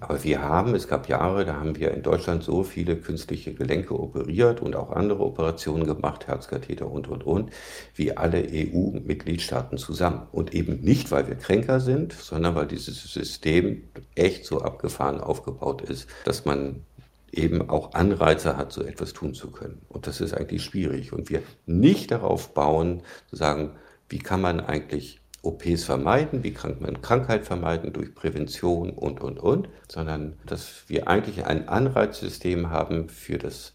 Aber 0.00 0.24
wir 0.24 0.40
haben, 0.40 0.74
es 0.74 0.88
gab 0.88 1.08
Jahre, 1.08 1.44
da 1.44 1.56
haben 1.56 1.76
wir 1.76 1.92
in 1.92 2.02
Deutschland 2.02 2.42
so 2.42 2.62
viele 2.62 2.96
künstliche 2.96 3.52
Gelenke 3.52 3.98
operiert 3.98 4.62
und 4.62 4.74
auch 4.74 4.90
andere 4.90 5.20
Operationen 5.20 5.86
gemacht, 5.86 6.26
Herzkatheter 6.26 6.90
und, 6.90 7.06
und, 7.08 7.24
und, 7.24 7.50
wie 7.94 8.16
alle 8.16 8.42
EU-Mitgliedstaaten 8.50 9.76
zusammen. 9.76 10.26
Und 10.32 10.54
eben 10.54 10.80
nicht, 10.80 11.10
weil 11.10 11.28
wir 11.28 11.36
kränker 11.36 11.80
sind, 11.80 12.14
sondern 12.14 12.54
weil 12.54 12.66
dieses 12.66 13.12
System 13.12 13.84
echt 14.14 14.46
so 14.46 14.62
abgefahren 14.62 15.20
aufgebaut 15.20 15.82
ist, 15.82 16.08
dass 16.24 16.46
man 16.46 16.82
eben 17.30 17.68
auch 17.68 17.92
Anreize 17.92 18.56
hat, 18.56 18.72
so 18.72 18.82
etwas 18.82 19.12
tun 19.12 19.34
zu 19.34 19.50
können. 19.50 19.82
Und 19.88 20.06
das 20.06 20.20
ist 20.20 20.32
eigentlich 20.34 20.64
schwierig. 20.64 21.12
Und 21.12 21.28
wir 21.30 21.42
nicht 21.66 22.10
darauf 22.10 22.54
bauen, 22.54 23.02
zu 23.28 23.36
sagen, 23.36 23.72
wie 24.08 24.18
kann 24.18 24.40
man 24.40 24.60
eigentlich 24.60 25.19
OPs 25.42 25.84
vermeiden, 25.84 26.42
wie 26.44 26.52
kann 26.52 26.76
man 26.80 27.00
Krankheit 27.00 27.46
vermeiden 27.46 27.92
durch 27.92 28.14
Prävention 28.14 28.90
und, 28.90 29.20
und, 29.20 29.38
und, 29.38 29.68
sondern 29.88 30.38
dass 30.46 30.84
wir 30.88 31.08
eigentlich 31.08 31.46
ein 31.46 31.68
Anreizsystem 31.68 32.70
haben 32.70 33.08
für 33.08 33.38
das 33.38 33.72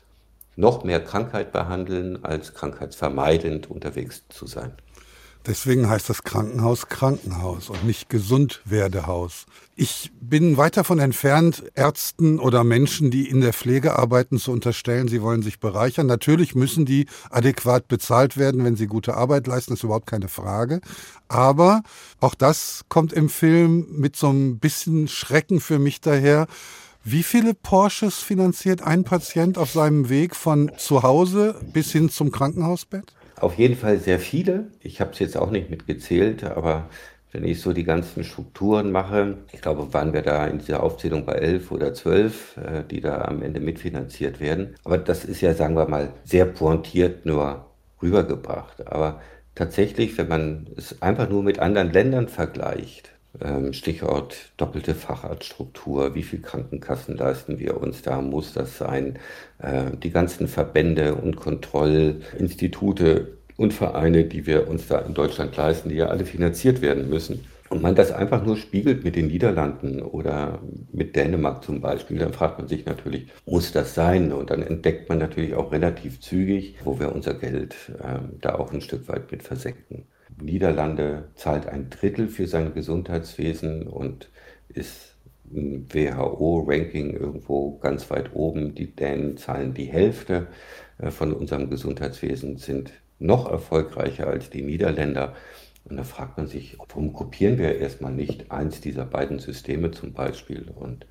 noch 0.55 0.83
mehr 0.83 1.03
Krankheit 1.03 1.51
behandeln, 1.51 2.23
als 2.23 2.53
krankheitsvermeidend 2.53 3.69
unterwegs 3.69 4.23
zu 4.29 4.47
sein. 4.47 4.73
Deswegen 5.47 5.87
heißt 5.87 6.09
das 6.09 6.23
Krankenhaus 6.23 6.87
Krankenhaus 6.87 7.69
und 7.69 7.85
nicht 7.85 8.09
Gesundwerdehaus. 8.09 9.45
Ich 9.75 10.11
bin 10.19 10.57
weit 10.57 10.75
davon 10.75 10.97
entfernt, 10.97 11.63
Ärzten 11.75 12.39
oder 12.39 12.63
Menschen, 12.63 13.11
die 13.11 13.29
in 13.29 13.41
der 13.41 13.53
Pflege 13.53 13.99
arbeiten, 13.99 14.39
zu 14.39 14.51
unterstellen, 14.51 15.07
sie 15.07 15.21
wollen 15.21 15.43
sich 15.43 15.59
bereichern. 15.59 16.07
Natürlich 16.07 16.55
müssen 16.55 16.85
die 16.85 17.05
adäquat 17.29 17.87
bezahlt 17.87 18.37
werden, 18.37 18.63
wenn 18.63 18.75
sie 18.75 18.87
gute 18.87 19.15
Arbeit 19.15 19.45
leisten, 19.45 19.73
ist 19.73 19.83
überhaupt 19.83 20.07
keine 20.07 20.29
Frage. 20.29 20.81
Aber 21.27 21.83
auch 22.19 22.33
das 22.33 22.85
kommt 22.89 23.13
im 23.13 23.29
Film 23.29 23.85
mit 23.91 24.15
so 24.15 24.29
ein 24.31 24.57
bisschen 24.57 25.07
Schrecken 25.07 25.59
für 25.59 25.77
mich 25.77 26.01
daher. 26.01 26.47
Wie 27.03 27.21
viele 27.21 27.53
Porsches 27.53 28.15
finanziert 28.15 28.81
ein 28.81 29.03
Patient 29.03 29.59
auf 29.59 29.71
seinem 29.71 30.09
Weg 30.09 30.35
von 30.35 30.71
zu 30.77 31.03
Hause 31.03 31.59
bis 31.71 31.91
hin 31.91 32.09
zum 32.09 32.31
Krankenhausbett? 32.31 33.13
Auf 33.45 33.59
jeden 33.59 33.75
Fall 33.75 33.99
sehr 33.99 34.19
viele. 34.19 34.71
Ich 34.79 34.99
habe 34.99 35.11
es 35.11 35.19
jetzt 35.19 35.37
auch 35.37 35.51
nicht 35.51 35.69
mitgezählt, 35.69 36.43
aber 36.43 36.89
wenn 37.31 37.43
ich 37.43 37.61
so 37.61 37.73
die 37.73 37.83
ganzen 37.83 38.23
Strukturen 38.23 38.91
mache, 38.91 39.37
ich 39.51 39.61
glaube, 39.61 39.93
waren 39.93 40.13
wir 40.13 40.23
da 40.23 40.47
in 40.47 40.57
dieser 40.57 40.81
Aufzählung 40.81 41.27
bei 41.27 41.33
elf 41.33 41.71
oder 41.71 41.93
zwölf, 41.93 42.57
äh, 42.57 42.83
die 42.89 43.01
da 43.01 43.21
am 43.21 43.43
Ende 43.43 43.59
mitfinanziert 43.59 44.39
werden. 44.39 44.73
Aber 44.83 44.97
das 44.97 45.25
ist 45.25 45.41
ja, 45.41 45.53
sagen 45.53 45.75
wir 45.75 45.87
mal, 45.87 46.11
sehr 46.23 46.45
pointiert 46.45 47.27
nur 47.27 47.67
rübergebracht. 48.01 48.87
Aber 48.87 49.21
tatsächlich, 49.53 50.17
wenn 50.17 50.27
man 50.27 50.67
es 50.75 51.03
einfach 51.03 51.29
nur 51.29 51.43
mit 51.43 51.59
anderen 51.59 51.91
Ländern 51.91 52.29
vergleicht, 52.29 53.11
Stichwort 53.73 54.35
doppelte 54.57 54.95
Facharztstruktur, 54.95 56.15
wie 56.15 56.23
viel 56.23 56.41
Krankenkassen 56.41 57.17
leisten 57.17 57.59
wir 57.59 57.81
uns, 57.81 58.01
da 58.01 58.21
muss 58.21 58.53
das 58.53 58.77
sein. 58.77 59.19
Äh, 59.59 59.91
die 60.01 60.11
ganzen 60.11 60.47
Verbände 60.47 61.15
und 61.15 61.35
Kontrollinstitute 61.35 63.35
und 63.57 63.73
Vereine, 63.73 64.25
die 64.25 64.45
wir 64.45 64.67
uns 64.67 64.87
da 64.87 64.99
in 64.99 65.13
Deutschland 65.13 65.55
leisten, 65.55 65.89
die 65.89 65.95
ja 65.95 66.07
alle 66.07 66.25
finanziert 66.25 66.81
werden 66.81 67.09
müssen. 67.09 67.45
Und 67.69 67.81
man 67.81 67.95
das 67.95 68.11
einfach 68.11 68.45
nur 68.45 68.57
spiegelt 68.57 69.03
mit 69.03 69.15
den 69.15 69.27
Niederlanden 69.27 70.01
oder 70.01 70.59
mit 70.91 71.15
Dänemark 71.15 71.63
zum 71.63 71.81
Beispiel, 71.81 72.19
dann 72.19 72.31
fragt 72.31 72.59
man 72.59 72.67
sich 72.67 72.85
natürlich, 72.85 73.27
muss 73.45 73.71
das 73.71 73.95
sein? 73.95 74.31
Und 74.31 74.51
dann 74.51 74.61
entdeckt 74.61 75.09
man 75.09 75.17
natürlich 75.17 75.55
auch 75.55 75.71
relativ 75.71 76.21
zügig, 76.21 76.75
wo 76.83 76.99
wir 76.99 77.13
unser 77.13 77.33
Geld 77.33 77.75
äh, 77.99 78.19
da 78.39 78.55
auch 78.55 78.71
ein 78.71 78.81
Stück 78.81 79.07
weit 79.07 79.31
mit 79.31 79.41
versenken. 79.41 80.05
Niederlande 80.41 81.29
zahlt 81.35 81.67
ein 81.67 81.89
Drittel 81.89 82.27
für 82.27 82.47
sein 82.47 82.73
Gesundheitswesen 82.73 83.87
und 83.87 84.29
ist 84.69 85.15
im 85.51 85.85
WHO-Ranking 85.93 87.11
irgendwo 87.13 87.77
ganz 87.77 88.09
weit 88.09 88.33
oben. 88.33 88.75
Die 88.75 88.95
Dänen 88.95 89.37
zahlen 89.37 89.73
die 89.73 89.85
Hälfte 89.85 90.47
äh, 90.97 91.11
von 91.11 91.33
unserem 91.33 91.69
Gesundheitswesen, 91.69 92.57
sind 92.57 92.91
noch 93.19 93.49
erfolgreicher 93.49 94.27
als 94.27 94.49
die 94.49 94.61
Niederländer. 94.61 95.35
Und 95.85 95.97
da 95.97 96.03
fragt 96.03 96.37
man 96.37 96.47
sich, 96.47 96.77
warum 96.79 97.13
kopieren 97.13 97.57
wir 97.57 97.77
erstmal 97.77 98.11
nicht 98.11 98.51
eins 98.51 98.81
dieser 98.81 99.05
beiden 99.05 99.39
Systeme 99.39 99.91
zum 99.91 100.13
Beispiel 100.13 100.71
und 100.73 101.05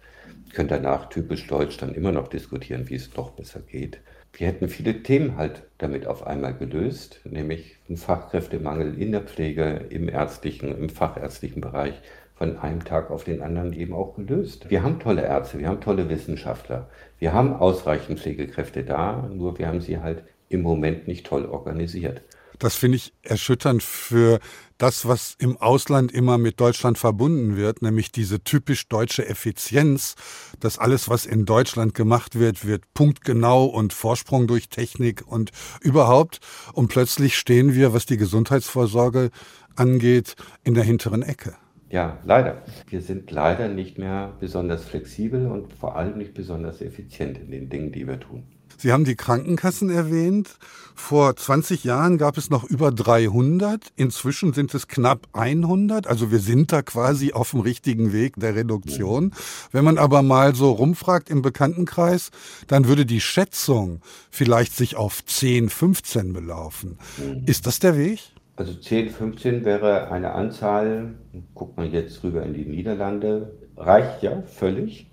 können 0.52 0.68
danach 0.68 1.08
typisch 1.08 1.46
deutsch 1.46 1.76
dann 1.78 1.94
immer 1.94 2.12
noch 2.12 2.28
diskutieren, 2.28 2.88
wie 2.88 2.96
es 2.96 3.14
noch 3.16 3.30
besser 3.30 3.60
geht 3.60 4.00
wir 4.36 4.46
hätten 4.46 4.68
viele 4.68 5.02
Themen 5.02 5.36
halt 5.36 5.62
damit 5.78 6.06
auf 6.06 6.26
einmal 6.26 6.54
gelöst, 6.54 7.20
nämlich 7.24 7.76
einen 7.88 7.96
Fachkräftemangel 7.96 9.00
in 9.00 9.12
der 9.12 9.22
Pflege, 9.22 9.86
im 9.90 10.08
ärztlichen, 10.08 10.76
im 10.76 10.88
fachärztlichen 10.88 11.60
Bereich 11.60 11.94
von 12.36 12.58
einem 12.58 12.84
Tag 12.84 13.10
auf 13.10 13.24
den 13.24 13.42
anderen 13.42 13.72
eben 13.72 13.92
auch 13.92 14.16
gelöst. 14.16 14.68
Wir 14.68 14.82
haben 14.82 14.98
tolle 14.98 15.22
Ärzte, 15.22 15.60
wir 15.60 15.68
haben 15.68 15.80
tolle 15.80 16.08
Wissenschaftler, 16.08 16.88
wir 17.18 17.32
haben 17.32 17.54
ausreichend 17.54 18.18
Pflegekräfte 18.18 18.82
da, 18.82 19.28
nur 19.32 19.58
wir 19.58 19.68
haben 19.68 19.80
sie 19.80 19.98
halt 19.98 20.24
im 20.48 20.62
Moment 20.62 21.06
nicht 21.06 21.26
toll 21.26 21.46
organisiert. 21.46 22.22
Das 22.58 22.76
finde 22.76 22.96
ich 22.96 23.12
erschütternd 23.22 23.82
für 23.82 24.40
das, 24.78 25.06
was 25.06 25.36
im 25.38 25.56
Ausland 25.56 26.12
immer 26.12 26.38
mit 26.38 26.60
Deutschland 26.60 26.98
verbunden 26.98 27.56
wird, 27.56 27.82
nämlich 27.82 28.10
diese 28.10 28.42
typisch 28.42 28.88
deutsche 28.88 29.26
Effizienz, 29.26 30.14
dass 30.60 30.78
alles, 30.78 31.08
was 31.08 31.26
in 31.26 31.44
Deutschland 31.44 31.94
gemacht 31.94 32.38
wird, 32.38 32.66
wird 32.66 32.82
punktgenau 32.94 33.66
und 33.66 33.92
Vorsprung 33.92 34.46
durch 34.46 34.68
Technik 34.68 35.22
und 35.26 35.50
überhaupt. 35.80 36.40
Und 36.72 36.88
plötzlich 36.88 37.36
stehen 37.36 37.74
wir, 37.74 37.92
was 37.92 38.06
die 38.06 38.16
Gesundheitsvorsorge 38.16 39.30
angeht, 39.76 40.34
in 40.62 40.74
der 40.74 40.84
hinteren 40.84 41.22
Ecke. 41.22 41.54
Ja, 41.90 42.18
leider. 42.24 42.62
Wir 42.88 43.00
sind 43.00 43.30
leider 43.30 43.68
nicht 43.68 43.98
mehr 43.98 44.32
besonders 44.40 44.84
flexibel 44.84 45.46
und 45.46 45.72
vor 45.72 45.96
allem 45.96 46.18
nicht 46.18 46.34
besonders 46.34 46.80
effizient 46.80 47.38
in 47.38 47.52
den 47.52 47.68
Dingen, 47.68 47.92
die 47.92 48.06
wir 48.06 48.18
tun. 48.18 48.42
Sie 48.76 48.92
haben 48.92 49.04
die 49.04 49.16
Krankenkassen 49.16 49.90
erwähnt. 49.90 50.58
Vor 50.94 51.34
20 51.34 51.84
Jahren 51.84 52.18
gab 52.18 52.38
es 52.38 52.50
noch 52.50 52.64
über 52.64 52.92
300. 52.92 53.92
Inzwischen 53.96 54.52
sind 54.52 54.72
es 54.74 54.86
knapp 54.86 55.26
100. 55.32 56.06
Also 56.06 56.30
wir 56.30 56.38
sind 56.38 56.72
da 56.72 56.82
quasi 56.82 57.32
auf 57.32 57.50
dem 57.50 57.60
richtigen 57.60 58.12
Weg 58.12 58.34
der 58.36 58.54
Reduktion. 58.54 59.32
Wenn 59.72 59.84
man 59.84 59.98
aber 59.98 60.22
mal 60.22 60.54
so 60.54 60.70
rumfragt 60.70 61.30
im 61.30 61.42
Bekanntenkreis, 61.42 62.30
dann 62.68 62.86
würde 62.86 63.06
die 63.06 63.20
Schätzung 63.20 64.00
vielleicht 64.30 64.76
sich 64.76 64.96
auf 64.96 65.24
10, 65.24 65.68
15 65.68 66.32
belaufen. 66.32 66.98
Ist 67.46 67.66
das 67.66 67.80
der 67.80 67.96
Weg? 67.96 68.20
Also 68.56 68.72
10, 68.74 69.10
15 69.10 69.64
wäre 69.64 70.12
eine 70.12 70.32
Anzahl, 70.32 71.14
guckt 71.54 71.76
man 71.76 71.90
jetzt 71.90 72.22
rüber 72.22 72.44
in 72.44 72.54
die 72.54 72.64
Niederlande, 72.64 73.52
reicht 73.76 74.22
ja 74.22 74.42
völlig. 74.42 75.08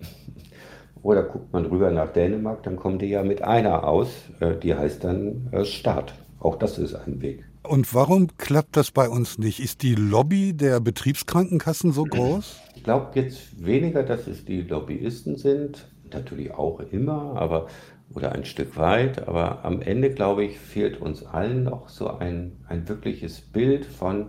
Oder 1.03 1.23
guckt 1.23 1.51
man 1.51 1.65
rüber 1.65 1.91
nach 1.91 2.13
Dänemark, 2.13 2.63
dann 2.63 2.75
kommen 2.75 2.99
die 2.99 3.07
ja 3.07 3.23
mit 3.23 3.41
einer 3.41 3.87
aus, 3.87 4.09
äh, 4.39 4.55
die 4.55 4.75
heißt 4.75 5.03
dann 5.03 5.49
äh, 5.51 5.65
Staat. 5.65 6.13
Auch 6.39 6.57
das 6.57 6.77
ist 6.77 6.95
ein 6.95 7.21
Weg. 7.21 7.43
Und 7.63 7.93
warum 7.93 8.27
klappt 8.37 8.75
das 8.75 8.91
bei 8.91 9.07
uns 9.07 9.37
nicht? 9.37 9.59
Ist 9.59 9.83
die 9.83 9.95
Lobby 9.95 10.53
der 10.53 10.79
Betriebskrankenkassen 10.79 11.91
so 11.91 12.03
groß? 12.03 12.59
Ich 12.75 12.83
glaube 12.83 13.07
jetzt 13.13 13.63
weniger, 13.63 14.03
dass 14.03 14.27
es 14.27 14.45
die 14.45 14.61
Lobbyisten 14.61 15.37
sind, 15.37 15.87
natürlich 16.11 16.51
auch 16.53 16.79
immer, 16.79 17.35
aber 17.35 17.67
oder 18.13 18.33
ein 18.33 18.45
Stück 18.45 18.77
weit, 18.77 19.27
aber 19.27 19.63
am 19.63 19.81
Ende, 19.81 20.11
glaube 20.11 20.43
ich, 20.43 20.59
fehlt 20.59 20.99
uns 20.99 21.23
allen 21.23 21.63
noch 21.63 21.87
so 21.87 22.09
ein, 22.09 22.57
ein 22.67 22.89
wirkliches 22.89 23.39
Bild 23.39 23.85
von, 23.85 24.27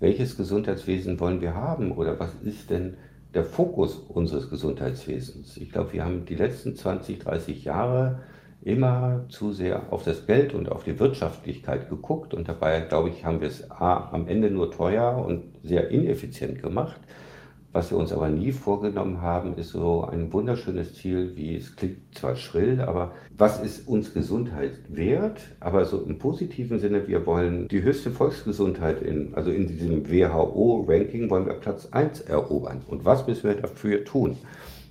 welches 0.00 0.36
Gesundheitswesen 0.36 1.20
wollen 1.20 1.40
wir 1.40 1.54
haben 1.54 1.92
oder 1.92 2.18
was 2.18 2.34
ist 2.42 2.70
denn 2.70 2.96
der 3.34 3.44
Fokus 3.44 3.96
unseres 3.96 4.50
Gesundheitswesens. 4.50 5.56
Ich 5.56 5.70
glaube, 5.70 5.92
wir 5.92 6.04
haben 6.04 6.24
die 6.26 6.34
letzten 6.34 6.76
20, 6.76 7.20
30 7.20 7.64
Jahre 7.64 8.20
immer 8.62 9.24
zu 9.28 9.52
sehr 9.52 9.92
auf 9.92 10.04
das 10.04 10.26
Geld 10.26 10.54
und 10.54 10.70
auf 10.70 10.84
die 10.84 10.98
Wirtschaftlichkeit 11.00 11.88
geguckt 11.88 12.32
und 12.34 12.48
dabei, 12.48 12.80
glaube 12.80 13.08
ich, 13.08 13.24
haben 13.24 13.40
wir 13.40 13.48
es 13.48 13.68
A, 13.70 14.10
am 14.12 14.28
Ende 14.28 14.50
nur 14.50 14.70
teuer 14.70 15.16
und 15.16 15.44
sehr 15.64 15.90
ineffizient 15.90 16.62
gemacht. 16.62 17.00
Was 17.74 17.90
wir 17.90 17.96
uns 17.96 18.12
aber 18.12 18.28
nie 18.28 18.52
vorgenommen 18.52 19.22
haben, 19.22 19.56
ist 19.56 19.70
so 19.70 20.04
ein 20.04 20.30
wunderschönes 20.30 20.94
Ziel, 20.94 21.34
wie 21.36 21.56
es 21.56 21.74
klingt 21.74 22.14
zwar 22.14 22.36
schrill, 22.36 22.82
aber 22.82 23.12
was 23.38 23.62
ist 23.62 23.88
uns 23.88 24.12
Gesundheit 24.12 24.72
wert? 24.88 25.40
Aber 25.58 25.86
so 25.86 26.02
im 26.02 26.18
positiven 26.18 26.78
Sinne, 26.80 27.08
wir 27.08 27.24
wollen 27.24 27.68
die 27.68 27.82
höchste 27.82 28.10
Volksgesundheit 28.10 29.00
in, 29.00 29.34
also 29.34 29.50
in 29.50 29.68
diesem 29.68 30.10
WHO-Ranking 30.10 31.30
wollen 31.30 31.46
wir 31.46 31.54
Platz 31.54 31.88
1 31.92 32.20
erobern. 32.20 32.82
Und 32.86 33.06
was 33.06 33.26
müssen 33.26 33.44
wir 33.44 33.54
dafür 33.54 34.04
tun? 34.04 34.36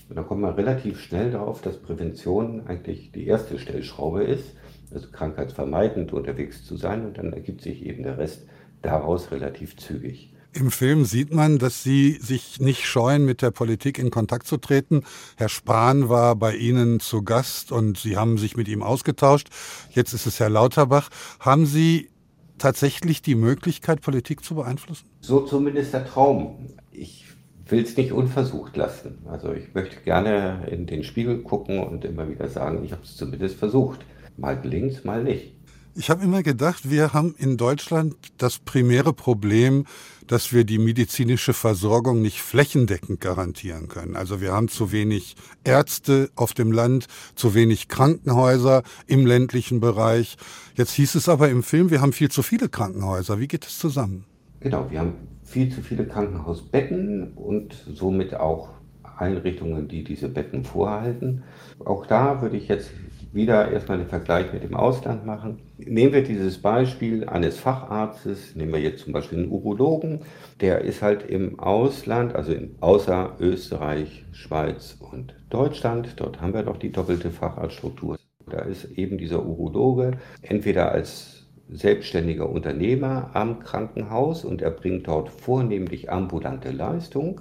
Und 0.10 0.16
dann 0.16 0.26
kommt 0.26 0.42
man 0.42 0.56
relativ 0.56 1.00
schnell 1.00 1.30
darauf, 1.30 1.62
dass 1.62 1.78
Prävention 1.78 2.64
eigentlich 2.66 3.12
die 3.12 3.28
erste 3.28 3.60
Stellschraube 3.60 4.24
ist, 4.24 4.56
also 4.92 5.08
krankheitsvermeidend 5.12 6.14
unterwegs 6.14 6.66
zu 6.66 6.78
sein 6.78 7.06
und 7.06 7.20
dann 7.20 7.32
ergibt 7.32 7.62
sich 7.62 7.86
eben 7.86 8.02
der 8.02 8.18
Rest 8.18 8.48
daraus 8.82 9.30
relativ 9.30 9.78
zügig. 9.78 10.34
Im 10.54 10.70
Film 10.70 11.06
sieht 11.06 11.34
man, 11.34 11.60
dass 11.60 11.82
Sie 11.82 12.20
sich 12.22 12.60
nicht 12.60 12.86
scheuen, 12.86 13.24
mit 13.26 13.42
der 13.42 13.52
Politik 13.52 13.98
in 13.98 14.12
Kontakt 14.12 14.48
zu 14.48 14.58
treten. 14.58 15.04
Herr 15.38 15.48
Spahn 15.48 16.10
war 16.10 16.36
bei 16.36 16.56
Ihnen 16.56 17.00
zu 17.00 17.24
Gast 17.24 17.72
und 17.72 17.98
Sie 17.98 18.18
haben 18.18 18.38
sich 18.38 18.58
mit 18.58 18.68
ihm 18.68 18.84
ausgetauscht. 18.84 19.48
Jetzt 19.92 20.14
ist 20.14 20.26
es 20.26 20.42
Herr 20.42 20.50
Lauterbach. 20.50 21.10
Haben 21.40 21.66
Sie 21.66 22.10
tatsächlich 22.58 23.22
die 23.22 23.36
Möglichkeit, 23.36 24.02
Politik 24.02 24.44
zu 24.44 24.56
beeinflussen? 24.56 25.08
So 25.22 25.42
zumindest 25.42 25.94
der 25.94 26.06
Traum. 26.06 26.68
Ich 26.92 27.26
will 27.68 27.84
es 27.84 27.96
nicht 27.96 28.12
unversucht 28.12 28.76
lassen. 28.76 29.20
Also 29.30 29.54
ich 29.54 29.74
möchte 29.74 30.02
gerne 30.02 30.68
in 30.70 30.86
den 30.86 31.04
Spiegel 31.06 31.44
gucken 31.44 31.80
und 31.80 32.04
immer 32.04 32.30
wieder 32.30 32.50
sagen, 32.50 32.84
ich 32.84 32.92
habe 32.92 33.04
es 33.04 33.16
zumindest 33.16 33.56
versucht. 33.58 34.02
Mal 34.36 34.60
gelingt 34.60 35.06
mal 35.06 35.24
nicht. 35.24 35.54
Ich 35.94 36.10
habe 36.10 36.24
immer 36.24 36.42
gedacht, 36.42 36.90
wir 36.90 37.12
haben 37.12 37.36
in 37.38 37.58
Deutschland 37.58 38.16
das 38.38 38.60
primäre 38.60 39.12
Problem, 39.12 39.86
dass 40.26 40.54
wir 40.54 40.64
die 40.64 40.78
medizinische 40.78 41.52
Versorgung 41.52 42.22
nicht 42.22 42.42
flächendeckend 42.42 43.20
garantieren 43.20 43.90
können. 43.90 44.16
Also 44.16 44.40
wir 44.40 44.54
haben 44.54 44.70
zu 44.70 44.94
wenig 44.94 45.36
Ärzte 45.66 46.30
auf 46.36 46.54
dem 46.54 46.72
Land, 46.72 47.08
zu 47.36 47.54
wenig 47.56 47.90
Krankenhäuser 47.90 48.84
im 49.06 49.26
ländlichen 49.26 49.82
Bereich. 49.82 50.38
Jetzt 50.76 50.94
hieß 50.94 51.16
es 51.16 51.28
aber 51.28 51.50
im 51.50 51.62
Film, 51.62 51.90
wir 51.90 52.00
haben 52.00 52.14
viel 52.14 52.32
zu 52.32 52.42
viele 52.42 52.70
Krankenhäuser. 52.70 53.40
Wie 53.42 53.50
geht 53.50 53.66
es 53.66 53.78
zusammen? 53.78 54.24
Genau, 54.62 54.90
wir 54.90 55.00
haben 55.00 55.16
viel 55.44 55.74
zu 55.74 55.82
viele 55.82 56.08
Krankenhausbetten 56.08 57.34
und 57.34 57.76
somit 57.94 58.34
auch 58.34 58.70
Einrichtungen, 59.18 59.90
die 59.90 60.06
diese 60.06 60.30
Betten 60.30 60.64
vorhalten. 60.64 61.44
Auch 61.80 62.06
da 62.06 62.42
würde 62.42 62.56
ich 62.56 62.70
jetzt 62.70 62.92
wieder 63.34 63.72
erstmal 63.72 63.98
den 63.98 64.08
Vergleich 64.08 64.52
mit 64.52 64.64
dem 64.64 64.76
Ausland 64.76 65.26
machen. 65.26 65.60
Nehmen 65.78 66.14
wir 66.14 66.24
dieses 66.24 66.62
Beispiel 66.62 67.28
eines 67.28 67.58
Facharztes, 67.58 68.56
nehmen 68.56 68.74
wir 68.74 68.82
jetzt 68.82 69.04
zum 69.04 69.14
Beispiel 69.14 69.40
einen 69.40 69.52
Urologen, 69.52 70.22
der 70.60 70.82
ist 70.82 71.02
halt 71.02 71.24
im 71.30 71.60
Ausland, 71.60 72.36
also 72.36 72.52
in, 72.52 72.76
außer 72.82 73.38
Österreich, 73.40 74.26
Schweiz 74.32 74.98
und 75.00 75.34
Deutschland, 75.50 76.14
dort 76.18 76.42
haben 76.42 76.54
wir 76.54 76.64
doch 76.64 76.78
die 76.78 76.92
doppelte 76.92 77.32
Facharztstruktur. 77.32 78.18
Da 78.50 78.60
ist 78.60 78.98
eben 78.98 79.18
dieser 79.18 79.46
Urologe 79.46 80.12
entweder 80.42 80.92
als 80.92 81.48
selbstständiger 81.70 82.50
Unternehmer 82.50 83.32
am 83.34 83.60
Krankenhaus 83.60 84.44
und 84.44 84.62
er 84.62 84.72
bringt 84.72 85.08
dort 85.08 85.30
vornehmlich 85.30 86.12
ambulante 86.12 86.72
Leistung 86.72 87.40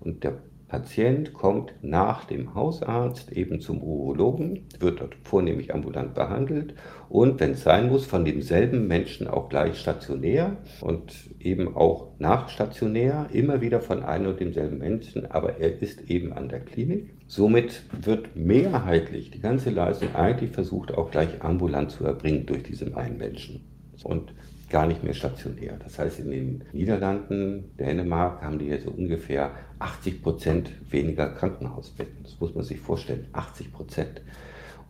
und 0.00 0.24
der 0.24 0.38
Patient 0.68 1.32
kommt 1.32 1.72
nach 1.80 2.26
dem 2.26 2.54
Hausarzt 2.54 3.32
eben 3.32 3.60
zum 3.60 3.82
Urologen, 3.82 4.66
wird 4.78 5.00
dort 5.00 5.16
vornehmlich 5.22 5.74
ambulant 5.74 6.14
behandelt 6.14 6.74
und, 7.08 7.40
wenn 7.40 7.52
es 7.52 7.62
sein 7.62 7.88
muss, 7.88 8.04
von 8.04 8.26
demselben 8.26 8.86
Menschen 8.86 9.28
auch 9.28 9.48
gleich 9.48 9.78
stationär 9.78 10.58
und 10.82 11.14
eben 11.40 11.74
auch 11.74 12.08
nachstationär, 12.18 13.28
immer 13.32 13.62
wieder 13.62 13.80
von 13.80 14.02
einem 14.02 14.26
und 14.26 14.40
demselben 14.40 14.78
Menschen, 14.78 15.30
aber 15.30 15.58
er 15.58 15.80
ist 15.80 16.10
eben 16.10 16.34
an 16.34 16.50
der 16.50 16.60
Klinik. 16.60 17.14
Somit 17.26 17.84
wird 18.02 18.36
mehrheitlich 18.36 19.30
die 19.30 19.40
ganze 19.40 19.70
Leistung 19.70 20.14
eigentlich 20.14 20.50
versucht, 20.50 20.92
auch 20.92 21.10
gleich 21.10 21.42
ambulant 21.42 21.90
zu 21.90 22.04
erbringen 22.04 22.44
durch 22.44 22.62
diesen 22.62 22.94
einen 22.94 23.16
Menschen. 23.16 23.64
Und 24.04 24.34
gar 24.68 24.86
nicht 24.86 25.02
mehr 25.02 25.14
stationär. 25.14 25.78
Das 25.82 25.98
heißt, 25.98 26.20
in 26.20 26.30
den 26.30 26.64
Niederlanden, 26.72 27.70
Dänemark 27.78 28.42
haben 28.42 28.58
die 28.58 28.66
jetzt 28.66 28.86
ungefähr 28.86 29.52
80 29.78 30.22
Prozent 30.22 30.70
weniger 30.90 31.28
Krankenhausbetten. 31.30 32.22
Das 32.22 32.38
muss 32.40 32.54
man 32.54 32.64
sich 32.64 32.80
vorstellen, 32.80 33.28
80 33.32 33.72
Prozent. 33.72 34.20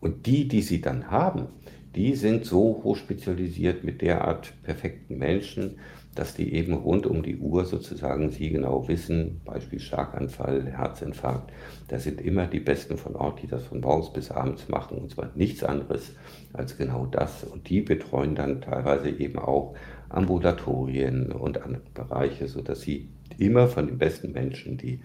Und 0.00 0.26
die, 0.26 0.48
die 0.48 0.62
sie 0.62 0.80
dann 0.80 1.10
haben, 1.10 1.48
die 1.94 2.14
sind 2.14 2.44
so 2.44 2.80
hochspezialisiert 2.84 3.84
mit 3.84 4.02
derart 4.02 4.52
perfekten 4.62 5.18
Menschen, 5.18 5.78
dass 6.18 6.34
die 6.34 6.52
eben 6.52 6.74
rund 6.74 7.06
um 7.06 7.22
die 7.22 7.36
Uhr 7.36 7.64
sozusagen 7.64 8.30
sie 8.30 8.50
genau 8.50 8.88
wissen, 8.88 9.40
Beispiel 9.44 9.78
Schlaganfall, 9.78 10.66
Herzinfarkt, 10.66 11.52
da 11.86 12.00
sind 12.00 12.20
immer 12.20 12.48
die 12.48 12.58
Besten 12.58 12.96
von 12.96 13.14
Ort, 13.14 13.40
die 13.40 13.46
das 13.46 13.62
von 13.62 13.80
morgens 13.80 14.12
bis 14.12 14.32
abends 14.32 14.68
machen 14.68 14.98
und 14.98 15.12
zwar 15.12 15.30
nichts 15.36 15.62
anderes 15.62 16.16
als 16.52 16.76
genau 16.76 17.06
das. 17.06 17.44
Und 17.44 17.68
die 17.68 17.82
betreuen 17.82 18.34
dann 18.34 18.60
teilweise 18.60 19.10
eben 19.10 19.38
auch 19.38 19.76
Ambulatorien 20.08 21.30
und 21.30 21.62
andere 21.62 21.84
Bereiche, 21.94 22.48
sodass 22.48 22.80
sie 22.80 23.10
immer 23.38 23.68
von 23.68 23.86
den 23.86 23.98
besten 23.98 24.32
Menschen, 24.32 24.76
die 24.76 25.00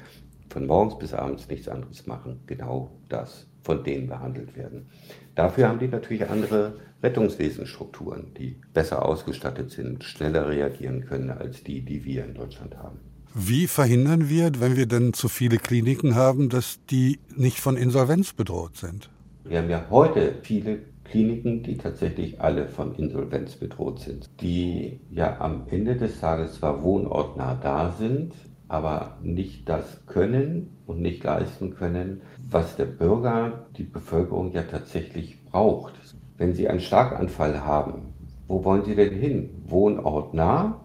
von 0.49 0.65
morgens 0.65 0.97
bis 0.97 1.13
abends 1.13 1.47
nichts 1.47 1.67
anderes 1.67 2.07
machen, 2.07 2.39
genau 2.47 2.89
das 3.07 3.47
von 3.63 3.83
denen 3.83 4.07
behandelt 4.07 4.55
werden. 4.55 4.87
Dafür 5.35 5.69
haben 5.69 5.79
die 5.79 5.87
natürlich 5.87 6.29
andere 6.29 6.73
Rettungswesenstrukturen, 7.01 8.33
die 8.37 8.57
besser 8.73 9.03
ausgestattet 9.03 9.71
sind, 9.71 10.03
schneller 10.03 10.47
reagieren 10.47 11.05
können 11.05 11.29
als 11.29 11.63
die, 11.63 11.81
die 11.81 12.05
wir 12.05 12.25
in 12.25 12.33
Deutschland 12.33 12.77
haben. 12.77 12.99
Wie 13.33 13.65
verhindern 13.65 14.29
wir, 14.29 14.51
wenn 14.59 14.77
wir 14.77 14.85
dann 14.85 15.13
zu 15.13 15.27
viele 15.27 15.57
Kliniken 15.57 16.13
haben, 16.13 16.49
dass 16.49 16.79
die 16.91 17.19
nicht 17.35 17.59
von 17.59 17.77
Insolvenz 17.77 18.33
bedroht 18.33 18.77
sind? 18.77 19.09
Wir 19.43 19.57
haben 19.57 19.69
ja 19.69 19.87
heute 19.89 20.35
viele 20.43 20.79
Kliniken, 21.03 21.63
die 21.63 21.77
tatsächlich 21.77 22.39
alle 22.39 22.67
von 22.67 22.95
Insolvenz 22.95 23.55
bedroht 23.55 23.99
sind, 23.99 24.29
die 24.39 24.99
ja 25.09 25.39
am 25.41 25.63
Ende 25.69 25.95
des 25.95 26.19
Tages 26.19 26.55
zwar 26.55 26.83
wohnortnah 26.83 27.55
da 27.55 27.91
sind, 27.91 28.33
aber 28.73 29.17
nicht 29.21 29.69
das 29.69 30.03
können 30.07 30.79
und 30.87 30.99
nicht 30.99 31.23
leisten 31.23 31.75
können, 31.75 32.21
was 32.49 32.75
der 32.75 32.85
Bürger, 32.85 33.67
die 33.77 33.83
Bevölkerung 33.83 34.51
ja 34.51 34.63
tatsächlich 34.63 35.45
braucht. 35.45 35.93
Wenn 36.37 36.55
Sie 36.55 36.67
einen 36.67 36.79
Schlaganfall 36.79 37.63
haben, 37.63 38.15
wo 38.47 38.63
wollen 38.63 38.83
Sie 38.83 38.95
denn 38.95 39.13
hin? 39.13 39.51
Wohnort 39.67 40.33
nah, 40.33 40.81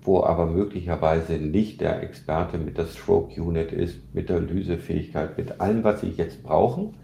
wo 0.00 0.22
aber 0.22 0.46
möglicherweise 0.46 1.34
nicht 1.34 1.82
der 1.82 2.02
Experte 2.02 2.56
mit 2.56 2.78
der 2.78 2.86
Stroke 2.86 3.42
Unit 3.42 3.72
ist, 3.72 4.14
mit 4.14 4.30
der 4.30 4.40
Lysefähigkeit, 4.40 5.36
mit 5.36 5.60
allem, 5.60 5.84
was 5.84 6.00
Sie 6.00 6.14
jetzt 6.16 6.42
brauchen, 6.42 6.94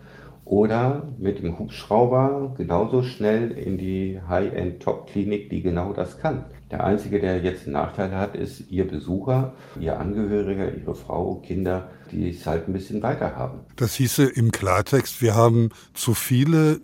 oder 0.48 1.12
mit 1.18 1.42
dem 1.42 1.58
Hubschrauber 1.58 2.54
genauso 2.56 3.02
schnell 3.02 3.50
in 3.50 3.76
die 3.76 4.18
High-End-Top-Klinik, 4.26 5.50
die 5.50 5.60
genau 5.62 5.92
das 5.92 6.18
kann. 6.18 6.46
Der 6.70 6.84
Einzige, 6.84 7.20
der 7.20 7.42
jetzt 7.42 7.64
einen 7.64 7.74
Nachteil 7.74 8.12
hat, 8.12 8.34
ist 8.34 8.70
Ihr 8.70 8.88
Besucher, 8.88 9.54
Ihr 9.78 9.98
Angehöriger, 10.00 10.74
Ihre 10.74 10.94
Frau, 10.94 11.36
Kinder, 11.36 11.90
die 12.10 12.30
es 12.30 12.46
halt 12.46 12.66
ein 12.66 12.72
bisschen 12.72 13.02
weiter 13.02 13.36
haben. 13.36 13.60
Das 13.76 13.94
hieße 13.94 14.24
im 14.24 14.50
Klartext, 14.50 15.20
wir 15.20 15.34
haben 15.34 15.68
zu 15.92 16.14
viele 16.14 16.80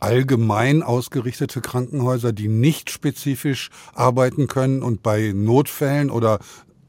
allgemein 0.00 0.82
ausgerichtete 0.82 1.60
Krankenhäuser, 1.60 2.32
die 2.32 2.48
nicht 2.48 2.90
spezifisch 2.90 3.70
arbeiten 3.94 4.48
können 4.48 4.82
und 4.82 5.02
bei 5.02 5.32
Notfällen 5.34 6.10
oder 6.10 6.38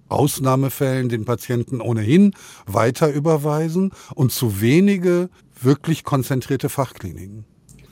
Ausnahmefällen 0.09 1.09
den 1.09 1.26
Patienten 1.26 1.82
ohnehin 1.82 2.34
weiter 2.65 3.11
überweisen 3.11 3.91
und 4.15 4.32
zu 4.32 4.61
wenige 4.61 5.30
wirklich 5.61 6.03
konzentrierte 6.03 6.69
Fachkliniken. 6.69 7.45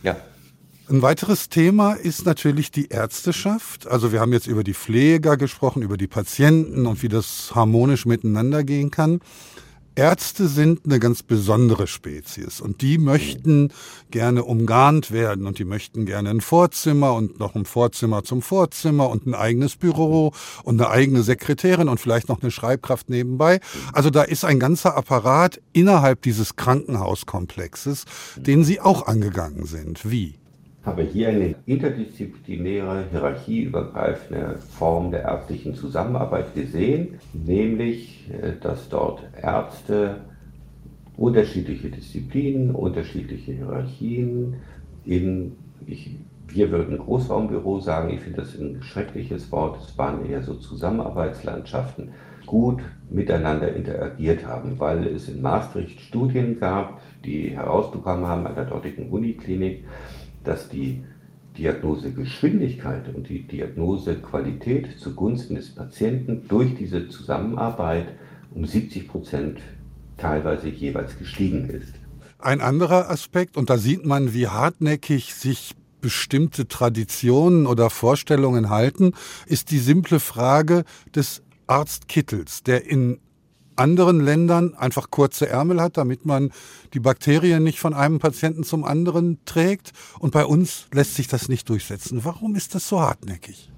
Ja. 0.04 0.18
Ein 0.90 1.02
weiteres 1.02 1.48
Thema 1.48 1.94
ist 1.94 2.26
natürlich 2.26 2.70
die 2.72 2.88
Ärzteschaft. 2.88 3.88
Also 3.88 4.12
wir 4.12 4.20
haben 4.20 4.34
jetzt 4.34 4.48
über 4.48 4.64
die 4.64 4.74
Pfleger 4.74 5.38
gesprochen, 5.38 5.84
über 5.84 5.96
die 5.96 6.08
Patienten 6.08 6.86
und 6.86 7.02
wie 7.02 7.08
das 7.08 7.54
harmonisch 7.56 8.06
miteinander 8.06 8.64
gehen 8.66 8.92
kann. 8.92 9.22
Ärzte 9.96 10.48
sind 10.48 10.86
eine 10.86 11.00
ganz 11.00 11.22
besondere 11.22 11.86
Spezies 11.86 12.62
und 12.62 12.82
die 12.82 12.98
möchten 12.98 13.74
gerne 14.10 14.44
umgarnt 14.44 15.12
werden 15.12 15.46
und 15.46 15.60
die 15.60 15.66
möchten 15.66 16.06
gerne 16.06 16.30
ein 16.30 16.42
Vorzimmer 16.42 17.14
und 17.14 17.40
noch 17.40 17.56
ein 17.56 17.66
Vorzimmer 17.66 18.24
zum 18.24 18.42
Vorzimmer 18.42 19.10
und 19.10 19.28
ein 19.28 19.36
eigenes 19.36 19.76
Büro 19.76 20.32
und 20.64 20.82
eine 20.82 20.90
eigene 20.90 21.24
Sekretärin 21.24 21.90
und 21.90 22.00
vielleicht 22.00 22.30
noch 22.30 22.42
eine 22.42 22.52
Schreibkraft 22.52 23.10
nebenbei. 23.10 23.60
Also 23.92 24.10
da 24.10 24.24
ist 24.24 24.46
ein 24.46 24.60
ganzer 24.60 24.96
Apparat 24.96 25.62
innerhalb 25.74 26.22
dieses 26.22 26.56
Krankenhauskomplexes, 26.56 28.06
den 28.38 28.64
sie 28.64 28.80
auch 28.80 29.08
angegangen 29.08 29.66
sind. 29.66 30.10
Wie? 30.10 30.41
Habe 30.84 31.04
hier 31.04 31.30
eine 31.30 31.56
interdisziplinäre, 31.66 33.06
hierarchieübergreifende 33.12 34.58
Form 34.58 35.12
der 35.12 35.24
ärztlichen 35.24 35.76
Zusammenarbeit 35.76 36.56
gesehen, 36.56 37.20
nämlich, 37.34 38.30
äh, 38.32 38.54
dass 38.60 38.90
dort 38.90 39.22
Ärzte 39.40 40.22
unterschiedliche 41.18 41.90
Disziplinen, 41.90 42.74
unterschiedliche 42.74 43.52
Hierarchien 43.52 44.56
in, 45.06 45.54
ich, 45.86 46.18
wir 46.48 46.72
würden 46.72 46.98
Großraumbüro 46.98 47.80
sagen, 47.80 48.14
ich 48.14 48.22
finde 48.22 48.42
das 48.42 48.58
ein 48.58 48.82
schreckliches 48.82 49.52
Wort, 49.52 49.80
es 49.84 49.98
waren 49.98 50.26
eher 50.26 50.42
so 50.42 50.56
Zusammenarbeitslandschaften, 50.56 52.10
gut 52.48 52.82
miteinander 53.10 53.74
interagiert 53.74 54.46
haben, 54.46 54.80
weil 54.80 55.08
es 55.08 55.30
in 55.30 55.42
Maastricht 55.42 56.02
Studien 56.02 56.60
gab, 56.60 57.00
die 57.24 57.52
herausbekommen 57.52 58.26
haben 58.26 58.48
an 58.48 58.56
der 58.56 58.66
dortigen 58.66 59.10
Uniklinik, 59.10 59.86
dass 60.44 60.70
die 60.70 61.04
Diagnosegeschwindigkeit 61.58 63.14
und 63.14 63.28
die 63.28 63.44
Diagnosequalität 63.44 65.00
zugunsten 65.00 65.56
des 65.56 65.76
Patienten 65.76 66.48
durch 66.48 66.76
diese 66.76 67.10
Zusammenarbeit 67.10 68.08
um 68.54 68.66
70 68.66 69.08
Prozent 69.08 69.60
teilweise 70.18 70.70
jeweils 70.70 71.18
gestiegen 71.18 71.70
ist. 71.70 71.94
Ein 72.40 72.62
anderer 72.62 73.10
Aspekt, 73.10 73.58
und 73.58 73.70
da 73.70 73.78
sieht 73.78 74.06
man, 74.06 74.34
wie 74.34 74.48
hartnäckig 74.48 75.36
sich 75.36 75.76
bestimmte 76.00 76.68
Traditionen 76.68 77.68
oder 77.68 77.90
Vorstellungen 77.90 78.70
halten, 78.70 79.14
ist 79.46 79.72
die 79.72 79.78
simple 79.78 80.20
Frage 80.20 80.84
des 81.16 81.44
Arztkittels, 81.68 82.64
der 82.64 82.88
in 82.90 83.20
anderen 83.82 84.22
Ländern 84.22 84.76
einfach 84.76 85.12
kurze 85.12 85.50
Ärmel 85.50 85.82
hat, 85.82 85.98
damit 85.98 86.26
man 86.26 86.52
die 86.94 87.00
Bakterien 87.00 87.64
nicht 87.64 87.80
von 87.80 87.94
einem 87.94 88.20
Patienten 88.20 88.64
zum 88.64 88.84
anderen 88.84 89.40
trägt. 89.46 89.92
Und 90.20 90.32
bei 90.32 90.46
uns 90.46 90.88
lässt 90.94 91.16
sich 91.16 91.28
das 91.28 91.50
nicht 91.50 91.68
durchsetzen. 91.68 92.22
Warum 92.24 92.56
ist 92.56 92.76
das 92.76 92.88
so 92.88 93.02
hartnäckig? 93.02 93.72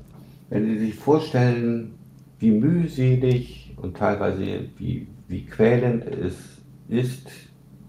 Wenn 0.49 0.66
Sie 0.66 0.78
sich 0.78 0.95
vorstellen, 0.95 1.95
wie 2.39 2.51
mühselig 2.51 3.74
und 3.78 3.97
teilweise 3.97 4.70
wie, 4.78 5.08
wie 5.28 5.45
quälend 5.45 6.06
es 6.06 6.36
ist, 6.89 7.28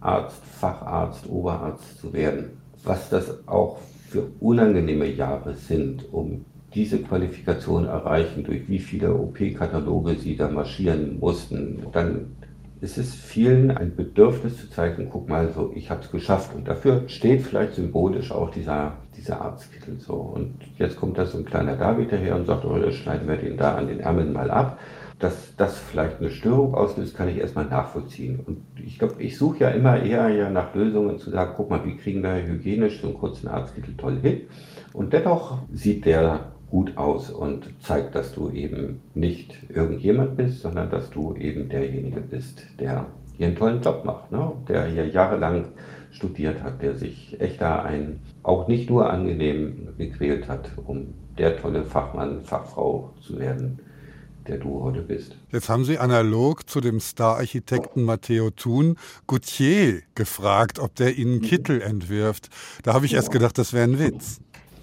Arzt, 0.01 0.43
Facharzt, 0.61 1.27
Oberarzt 1.29 1.99
zu 2.01 2.13
werden, 2.13 2.51
was 2.85 3.11
das 3.11 3.47
auch 3.47 3.81
für 4.11 4.31
unangenehme 4.39 5.11
Jahre 5.11 5.55
sind, 5.55 6.05
um 6.13 6.45
diese 6.75 6.99
Qualifikation 6.99 7.87
erreichen, 7.87 8.45
durch 8.45 8.69
wie 8.69 8.79
viele 8.79 9.15
OP-Kataloge 9.15 10.17
sie 10.17 10.37
da 10.37 10.49
marschieren 10.49 11.19
mussten, 11.21 11.87
dann 11.93 12.37
ist 12.81 12.99
es 12.99 13.15
vielen 13.15 13.71
ein 13.71 13.97
Bedürfnis 13.97 14.61
zu 14.61 14.69
zeigen, 14.69 15.09
guck 15.11 15.29
mal, 15.29 15.51
so, 15.53 15.73
ich 15.75 15.91
habe 15.91 16.03
es 16.03 16.11
geschafft. 16.11 16.55
Und 16.55 16.69
dafür 16.69 17.09
steht 17.09 17.43
vielleicht 17.43 17.75
symbolisch 17.75 18.31
auch 18.31 18.51
dieser, 18.51 18.99
dieser 19.17 19.41
Arztkittel 19.41 19.99
so. 19.99 20.15
Und 20.15 20.57
jetzt 20.77 20.97
kommt 20.97 21.17
da 21.17 21.25
so 21.25 21.39
ein 21.39 21.47
kleiner 21.47 21.77
David 21.77 22.13
daher 22.13 22.37
und 22.37 22.47
sagt, 22.47 22.65
oh, 22.65 22.77
das 22.77 22.95
schneiden 22.95 23.27
wir 23.27 23.37
den 23.37 23.57
da 23.57 23.77
an 23.77 23.89
den 23.89 24.01
Ärmeln 24.01 24.33
mal 24.33 24.51
ab. 24.51 24.79
Dass 25.19 25.55
das 25.57 25.79
vielleicht 25.79 26.21
eine 26.21 26.29
Störung 26.29 26.75
auslöst, 26.75 27.17
kann 27.17 27.29
ich 27.29 27.39
erstmal 27.39 27.65
nachvollziehen. 27.67 28.41
Und 28.45 28.59
ich 28.85 28.99
glaube, 28.99 29.15
ich 29.23 29.39
suche 29.39 29.61
ja 29.61 29.69
immer 29.71 30.03
eher 30.03 30.29
ja 30.29 30.51
nach 30.51 30.75
Lösungen 30.75 31.19
zu 31.19 31.31
sagen, 31.31 31.55
guck 31.57 31.71
mal, 31.71 31.87
wie 31.87 31.97
kriegen 31.97 32.23
wir 32.23 32.35
hygienisch 32.35 33.01
so 33.01 33.07
einen 33.07 33.17
kurzen 33.17 33.49
Arztkittel 33.49 33.95
toll 33.97 34.19
hin. 34.21 34.43
Und 34.93 35.13
dennoch 35.13 35.63
sieht 35.73 36.05
der 36.05 36.54
gut 36.75 36.97
aus 36.97 37.31
und 37.31 37.69
zeigt, 37.81 38.17
dass 38.17 38.35
du 38.35 38.51
eben 38.51 39.01
nicht 39.15 39.57
irgendjemand 39.69 40.37
bist, 40.37 40.63
sondern 40.63 40.91
dass 40.91 41.09
du 41.09 41.37
eben 41.37 41.69
derjenige 41.69 42.21
bist, 42.21 42.67
der 42.81 43.07
hier 43.37 43.47
einen 43.47 43.55
tollen 43.55 43.81
Job 43.81 44.05
macht, 44.05 44.33
ne? 44.33 44.51
der 44.67 44.87
hier 44.87 45.07
jahrelang 45.07 45.67
studiert 46.11 46.65
hat, 46.65 46.83
der 46.83 46.97
sich 46.97 47.41
echt 47.41 47.61
da 47.61 47.83
ein, 47.83 48.19
auch 48.43 48.67
nicht 48.67 48.91
nur 48.91 49.09
angenehm 49.09 49.91
gequält 49.97 50.49
hat, 50.49 50.69
um 50.85 51.15
der 51.39 51.57
tolle 51.61 51.85
Fachmann, 51.85 52.43
Fachfrau 52.43 53.13
zu 53.21 53.39
werden, 53.39 53.79
der 54.49 54.59
du 54.59 54.83
heute 54.83 55.03
bist. 55.03 55.37
Jetzt 55.53 55.69
haben 55.69 55.85
Sie 55.85 55.99
analog 55.99 56.69
zu 56.69 56.81
dem 56.81 56.99
Star-Architekten 56.99 58.03
Matteo 58.03 58.51
Thun 58.51 58.97
Gautier 59.29 60.03
gefragt, 60.17 60.81
ob 60.81 60.97
der 60.97 61.17
Ihnen 61.17 61.41
Kittel 61.41 61.81
entwirft. 61.81 62.49
Da 62.83 62.95
habe 62.95 63.07
ich 63.07 63.15
erst 63.15 63.31
gedacht, 63.31 63.59
das 63.59 63.73
wäre 63.73 63.85
ein 63.85 64.01
Witz. 64.01 64.41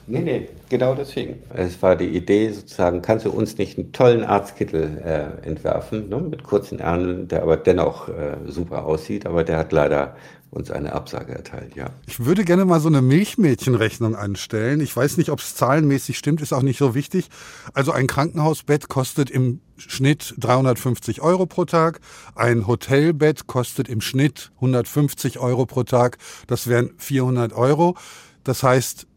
Nee, 0.07 0.21
nee, 0.21 0.49
genau 0.69 0.95
deswegen. 0.95 1.41
Es 1.53 1.81
war 1.81 1.95
die 1.95 2.09
Idee 2.09 2.51
sozusagen, 2.51 3.01
kannst 3.01 3.25
du 3.25 3.31
uns 3.31 3.57
nicht 3.57 3.77
einen 3.77 3.91
tollen 3.91 4.23
Arztkittel 4.23 5.01
äh, 5.03 5.47
entwerfen, 5.47 6.09
ne, 6.09 6.17
mit 6.17 6.43
kurzen 6.43 6.79
Ärmeln, 6.79 7.27
der 7.27 7.43
aber 7.43 7.57
dennoch 7.57 8.09
äh, 8.09 8.37
super 8.47 8.85
aussieht, 8.85 9.25
aber 9.25 9.43
der 9.43 9.57
hat 9.57 9.71
leider 9.71 10.15
uns 10.51 10.69
eine 10.69 10.91
Absage 10.91 11.33
erteilt, 11.33 11.75
ja. 11.75 11.91
Ich 12.07 12.25
würde 12.25 12.43
gerne 12.43 12.65
mal 12.65 12.81
so 12.81 12.89
eine 12.89 13.01
Milchmädchenrechnung 13.01 14.15
anstellen. 14.15 14.81
Ich 14.81 14.95
weiß 14.95 15.15
nicht, 15.15 15.29
ob 15.29 15.39
es 15.39 15.55
zahlenmäßig 15.55 16.17
stimmt, 16.17 16.41
ist 16.41 16.51
auch 16.51 16.61
nicht 16.61 16.77
so 16.77 16.93
wichtig. 16.93 17.29
Also 17.73 17.93
ein 17.93 18.05
Krankenhausbett 18.05 18.89
kostet 18.89 19.29
im 19.29 19.61
Schnitt 19.77 20.35
350 20.39 21.21
Euro 21.21 21.45
pro 21.45 21.63
Tag. 21.63 22.01
Ein 22.35 22.67
Hotelbett 22.67 23.47
kostet 23.47 23.87
im 23.87 24.01
Schnitt 24.01 24.51
150 24.55 25.39
Euro 25.39 25.65
pro 25.65 25.83
Tag. 25.83 26.17
Das 26.47 26.67
wären 26.67 26.91
400 26.97 27.53
Euro. 27.53 27.95
Das 28.43 28.61
heißt, 28.61 29.07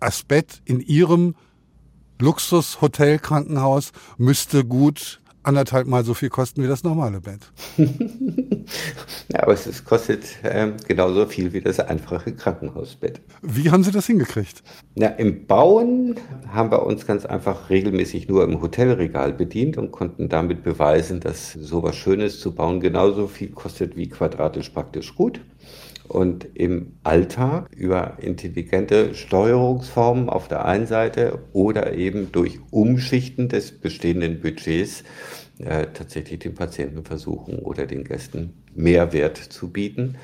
das 0.00 0.22
Bett 0.22 0.62
in 0.64 0.80
ihrem 0.80 1.34
Luxushotel-Krankenhaus 2.20 3.92
müsste 4.16 4.64
gut 4.64 5.20
anderthalb 5.48 5.86
Mal 5.86 6.04
so 6.04 6.14
viel 6.14 6.28
kosten 6.28 6.62
wie 6.62 6.66
das 6.66 6.84
normale 6.84 7.20
Bett. 7.20 7.40
ja, 9.32 9.42
aber 9.42 9.54
es 9.54 9.84
kostet 9.84 10.24
ähm, 10.44 10.74
genauso 10.86 11.26
viel 11.26 11.52
wie 11.52 11.60
das 11.60 11.80
einfache 11.80 12.32
Krankenhausbett. 12.32 13.20
Wie 13.42 13.70
haben 13.70 13.82
Sie 13.82 13.90
das 13.90 14.06
hingekriegt? 14.06 14.62
Na, 14.94 15.06
Im 15.06 15.46
Bauen 15.46 16.16
haben 16.52 16.70
wir 16.70 16.84
uns 16.84 17.06
ganz 17.06 17.24
einfach 17.24 17.70
regelmäßig 17.70 18.28
nur 18.28 18.44
im 18.44 18.60
Hotelregal 18.60 19.32
bedient 19.32 19.78
und 19.78 19.90
konnten 19.90 20.28
damit 20.28 20.62
beweisen, 20.62 21.20
dass 21.20 21.52
sowas 21.52 21.96
Schönes 21.96 22.40
zu 22.40 22.54
bauen 22.54 22.80
genauso 22.80 23.26
viel 23.26 23.50
kostet 23.50 23.96
wie 23.96 24.08
quadratisch 24.08 24.68
praktisch 24.68 25.14
gut 25.14 25.40
und 26.08 26.46
im 26.54 26.98
Alltag 27.04 27.70
über 27.76 28.18
intelligente 28.20 29.14
Steuerungsformen 29.14 30.28
auf 30.28 30.48
der 30.48 30.64
einen 30.64 30.86
Seite 30.86 31.38
oder 31.52 31.94
eben 31.94 32.32
durch 32.32 32.58
Umschichten 32.70 33.48
des 33.48 33.72
bestehenden 33.72 34.40
Budgets 34.40 35.04
äh, 35.58 35.86
tatsächlich 35.92 36.40
den 36.40 36.54
Patienten 36.54 37.04
versuchen 37.04 37.58
oder 37.58 37.86
den 37.86 38.04
Gästen 38.04 38.54
Mehrwert 38.74 39.36
zu 39.36 39.70
bieten. 39.70 40.16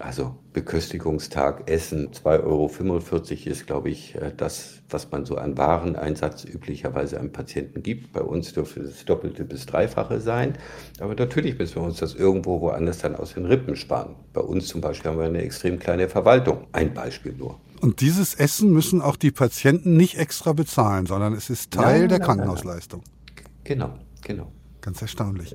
Also 0.00 0.34
Beköstigungstag, 0.52 1.68
Essen, 1.70 2.10
2,45 2.10 2.44
Euro 2.44 3.50
ist, 3.50 3.66
glaube 3.66 3.90
ich, 3.90 4.14
äh, 4.14 4.32
das, 4.36 4.80
was 4.90 5.10
man 5.10 5.24
so 5.24 5.36
an 5.36 5.56
Wareneinsatz 5.56 6.44
üblicherweise 6.44 7.18
einem 7.18 7.32
Patienten 7.32 7.82
gibt. 7.82 8.12
Bei 8.12 8.20
uns 8.20 8.52
dürfte 8.52 8.80
es 8.80 9.04
Doppelte 9.04 9.44
bis 9.44 9.66
Dreifache 9.66 10.20
sein. 10.20 10.58
Aber 11.00 11.14
natürlich 11.14 11.58
müssen 11.58 11.76
wir 11.76 11.82
uns 11.82 11.98
das 11.98 12.14
irgendwo 12.14 12.60
woanders 12.60 12.98
dann 12.98 13.16
aus 13.16 13.34
den 13.34 13.46
Rippen 13.46 13.76
sparen. 13.76 14.16
Bei 14.32 14.40
uns 14.40 14.68
zum 14.68 14.80
Beispiel 14.80 15.10
haben 15.10 15.18
wir 15.18 15.26
eine 15.26 15.42
extrem 15.42 15.78
kleine 15.78 16.08
Verwaltung. 16.08 16.66
Ein 16.72 16.94
Beispiel 16.94 17.32
nur. 17.32 17.60
Und 17.80 18.00
dieses 18.00 18.34
Essen 18.34 18.72
müssen 18.72 19.02
auch 19.02 19.16
die 19.16 19.30
Patienten 19.30 19.96
nicht 19.96 20.18
extra 20.18 20.52
bezahlen, 20.52 21.06
sondern 21.06 21.34
es 21.34 21.50
ist 21.50 21.72
Teil 21.72 22.00
nein, 22.00 22.08
der 22.08 22.18
nein, 22.18 22.26
Krankenhausleistung. 22.26 23.02
Nein, 23.04 23.44
genau, 23.64 23.98
genau. 24.22 24.52
Ganz 24.80 25.02
erstaunlich. 25.02 25.54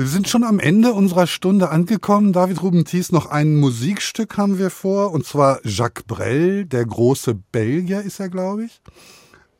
Wir 0.00 0.06
sind 0.06 0.30
schon 0.30 0.44
am 0.44 0.60
Ende 0.60 0.94
unserer 0.94 1.26
Stunde 1.26 1.68
angekommen. 1.68 2.32
David 2.32 2.62
Ruben 2.62 2.86
Thies, 2.86 3.12
noch 3.12 3.26
ein 3.26 3.56
Musikstück 3.56 4.38
haben 4.38 4.58
wir 4.58 4.70
vor, 4.70 5.12
und 5.12 5.26
zwar 5.26 5.60
Jacques 5.62 6.04
Brel, 6.04 6.64
der 6.64 6.86
große 6.86 7.34
Belgier 7.34 8.00
ist 8.00 8.18
er, 8.18 8.30
glaube 8.30 8.64
ich. 8.64 8.80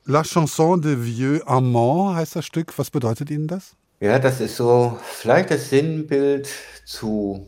La 0.06 0.22
Chanson 0.22 0.80
de 0.80 0.96
Vieux 1.04 1.46
Amant 1.46 2.16
heißt 2.16 2.36
das 2.36 2.46
Stück. 2.46 2.72
Was 2.78 2.90
bedeutet 2.90 3.30
Ihnen 3.30 3.48
das? 3.48 3.76
Ja, 4.00 4.18
das 4.18 4.40
ist 4.40 4.56
so 4.56 4.98
vielleicht 5.02 5.50
das 5.50 5.68
Sinnbild 5.68 6.48
zu 6.86 7.46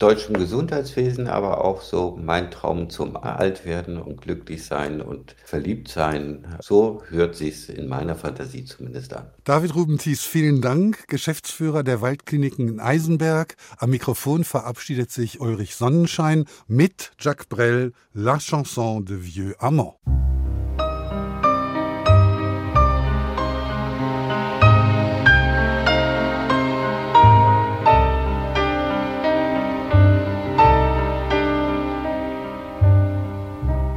deutschem 0.00 0.36
Gesundheitswesen, 0.36 1.28
aber 1.28 1.62
auch 1.64 1.82
so 1.82 2.18
mein 2.20 2.50
Traum 2.50 2.90
zum 2.90 3.16
Altwerden 3.16 4.00
und 4.00 4.22
glücklich 4.22 4.64
sein 4.64 5.00
und 5.00 5.36
verliebt 5.44 5.88
sein. 5.88 6.46
So 6.60 7.02
hört 7.08 7.36
sich's 7.36 7.68
in 7.68 7.86
meiner 7.86 8.16
Fantasie 8.16 8.64
zumindest 8.64 9.14
an. 9.14 9.26
David 9.44 9.74
Rubenties, 9.74 10.22
vielen 10.22 10.62
Dank, 10.62 11.06
Geschäftsführer 11.08 11.82
der 11.82 12.00
Waldkliniken 12.00 12.68
in 12.68 12.80
Eisenberg. 12.80 13.56
Am 13.78 13.90
Mikrofon 13.90 14.44
verabschiedet 14.44 15.10
sich 15.10 15.40
Ulrich 15.40 15.76
Sonnenschein 15.76 16.46
mit 16.66 17.12
Jacques 17.20 17.48
Brel, 17.48 17.92
La 18.14 18.38
Chanson 18.38 19.04
de 19.04 19.18
Vieux 19.18 19.54
Amant. 19.58 19.94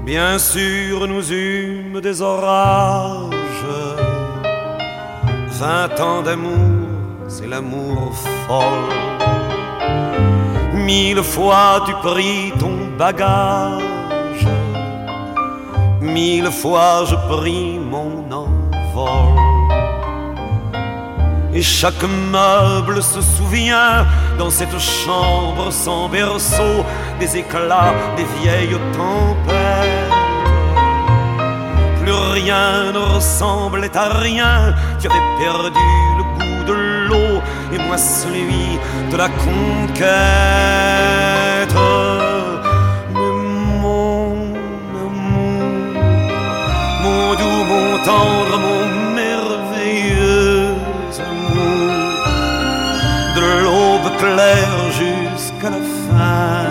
Bien 0.05 0.37
sûr, 0.37 1.07
nous 1.07 1.31
eûmes 1.31 2.01
des 2.01 2.21
orages. 2.21 3.33
Vingt 5.47 5.99
ans 6.01 6.21
d'amour, 6.21 6.89
c'est 7.29 7.47
l'amour 7.47 8.11
folle. 8.45 9.13
Mille 10.73 11.23
fois 11.23 11.83
tu 11.85 11.93
pris 12.07 12.51
ton 12.59 12.75
bagage. 12.97 14.47
Mille 16.01 16.51
fois 16.51 17.05
je 17.09 17.15
pris 17.33 17.79
mon 17.79 18.29
envol. 18.29 19.42
Et 21.55 21.61
chaque 21.61 22.03
meuble 22.31 23.03
se 23.03 23.21
souvient 23.21 24.07
dans 24.39 24.49
cette 24.49 24.79
chambre 24.79 25.71
sans 25.71 26.09
berceau 26.09 26.83
des 27.19 27.37
éclats 27.37 27.93
des 28.17 28.25
vieilles 28.41 28.79
tempêtes. 28.93 30.13
Plus 32.01 32.11
rien 32.11 32.91
ne 32.91 32.97
ressemblait 33.15 33.95
à 33.95 34.09
rien, 34.17 34.73
tu 34.99 35.07
avais 35.07 35.21
perdu 35.39 35.79
le 36.17 36.23
goût 36.23 36.63
de 36.65 36.73
l'eau 37.07 37.41
et 37.71 37.77
moi 37.87 37.97
celui 37.97 38.79
de 39.11 39.15
la 39.15 39.29
conquête. 39.29 40.03
Mais 43.13 43.31
mon 43.79 44.33
amour, 45.05 45.93
mon 47.03 47.35
doux, 47.35 47.63
mon 47.69 47.97
tendre, 48.03 48.52
jusqu'à 54.91 55.69
la 55.69 55.83
fin 56.07 56.67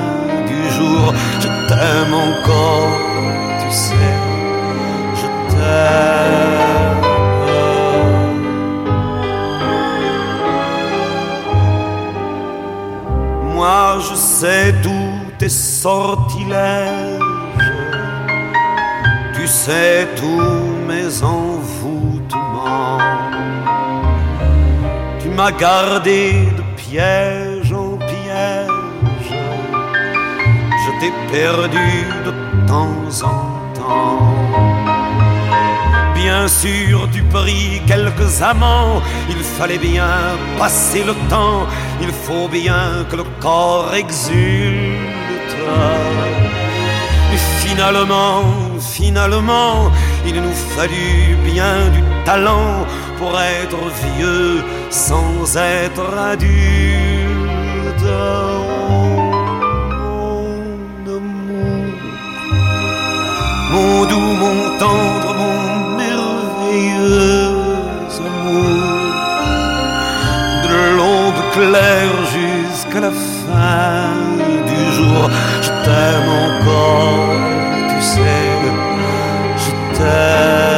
du 0.47 0.61
jour. 0.71 1.13
Je 1.41 1.49
t'aime 1.69 2.15
encore, 2.15 2.93
tu 3.61 3.71
sais, 3.71 4.15
je 5.21 5.27
t'aime. 5.51 7.03
Moi, 13.55 13.99
je 14.09 14.15
sais 14.15 14.75
tous 14.83 15.37
tes 15.39 15.49
sortilèges, 15.49 17.21
tu 19.35 19.47
sais 19.47 20.09
tous 20.17 20.63
mes 20.89 21.23
envoûtements. 21.23 22.99
Tu 25.21 25.29
m'as 25.29 25.53
gardé 25.53 26.49
de 26.57 26.63
pierre 26.77 27.42
Perdu 31.11 32.07
de 32.25 32.33
temps 32.69 33.27
en 33.27 33.41
temps. 33.75 34.19
Bien 36.15 36.47
sûr, 36.47 37.09
tu 37.13 37.25
pris 37.25 37.83
quelques 37.89 38.41
amants. 38.41 39.03
Il 39.29 39.43
fallait 39.43 39.79
bien 39.79 40.07
passer 40.59 41.03
le 41.03 41.15
temps. 41.29 41.67
Il 42.01 42.13
faut 42.13 42.47
bien 42.47 43.05
que 43.11 43.17
le 43.17 43.25
corps 43.41 43.93
exulte. 43.93 45.57
Mais 47.31 47.43
finalement, 47.67 48.45
finalement, 48.79 49.91
il 50.25 50.37
nous 50.41 50.59
fallut 50.77 51.35
bien 51.45 51.89
du 51.91 52.03
talent 52.25 52.87
pour 53.19 53.33
être 53.41 53.81
vieux 54.05 54.63
sans 54.91 55.57
être 55.57 56.17
adulte. 56.17 56.53
Mon 63.93 64.05
doux, 64.11 64.33
mon 64.45 64.59
tendre, 64.83 65.31
mon 65.41 65.59
merveilleux 66.03 67.49
amour, 68.29 68.83
de 70.65 70.75
l'aube 70.97 71.43
claire 71.57 72.17
jusqu'à 72.37 73.01
la 73.07 73.13
fin 73.43 74.15
du 74.71 74.81
jour, 74.97 75.23
je 75.67 75.71
t'aime 75.85 76.31
encore, 76.45 77.35
tu 77.91 77.99
sais, 78.13 78.51
je 79.65 79.73
t'aime. 79.97 80.73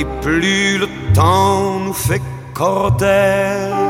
Et 0.00 0.06
plus 0.22 0.78
le 0.78 0.88
temps 1.12 1.80
nous 1.84 1.92
fait 1.92 2.22
cortège, 2.54 3.87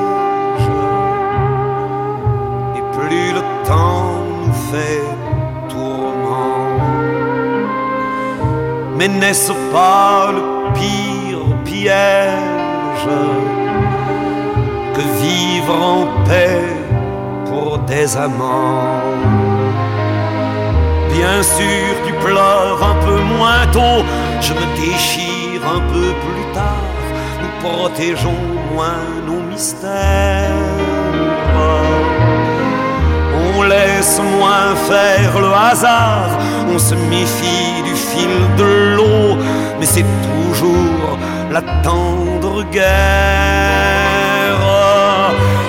fait 4.70 5.02
tourment. 5.68 6.80
Mais 8.96 9.08
n'est-ce 9.08 9.52
pas 9.72 10.32
le 10.32 10.72
pire 10.74 11.46
piège 11.64 13.08
que 14.94 15.04
vivre 15.22 15.76
en 15.94 16.06
paix 16.26 16.66
pour 17.46 17.78
des 17.78 18.16
amants? 18.16 19.02
Bien 21.12 21.42
sûr, 21.42 21.90
tu 22.06 22.12
pleures 22.24 22.80
un 22.92 22.96
peu 23.06 23.20
moins 23.36 23.66
tôt, 23.72 24.04
je 24.40 24.52
me 24.52 24.66
déchire 24.76 25.62
un 25.76 25.80
peu 25.92 26.08
plus 26.24 26.46
tard, 26.54 26.94
nous 27.42 27.68
protégeons 27.68 28.44
moins 28.72 29.06
nos 29.26 29.42
mystères. 29.50 30.48
Laisse 33.66 34.18
moins 34.38 34.74
faire 34.88 35.38
le 35.38 35.52
hasard, 35.52 36.30
on 36.72 36.78
se 36.78 36.94
méfie 36.94 37.82
du 37.84 37.94
fil 37.94 38.34
de 38.56 38.94
l'eau, 38.96 39.36
mais 39.78 39.84
c'est 39.84 40.06
toujours 40.28 41.18
la 41.50 41.60
tendre 41.82 42.62
guerre. 42.70 42.88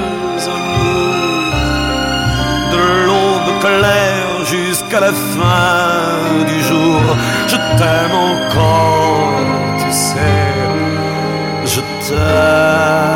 amour, 0.56 1.14
de 2.72 2.82
l'aube 3.06 3.52
claire 3.60 4.34
jusqu'à 4.44 5.00
la 5.00 5.12
fin 5.12 6.46
du 6.46 6.58
jour, 6.62 7.00
je 7.48 7.56
t'aime 7.78 8.16
encore, 8.30 8.91
sun. 12.12 13.11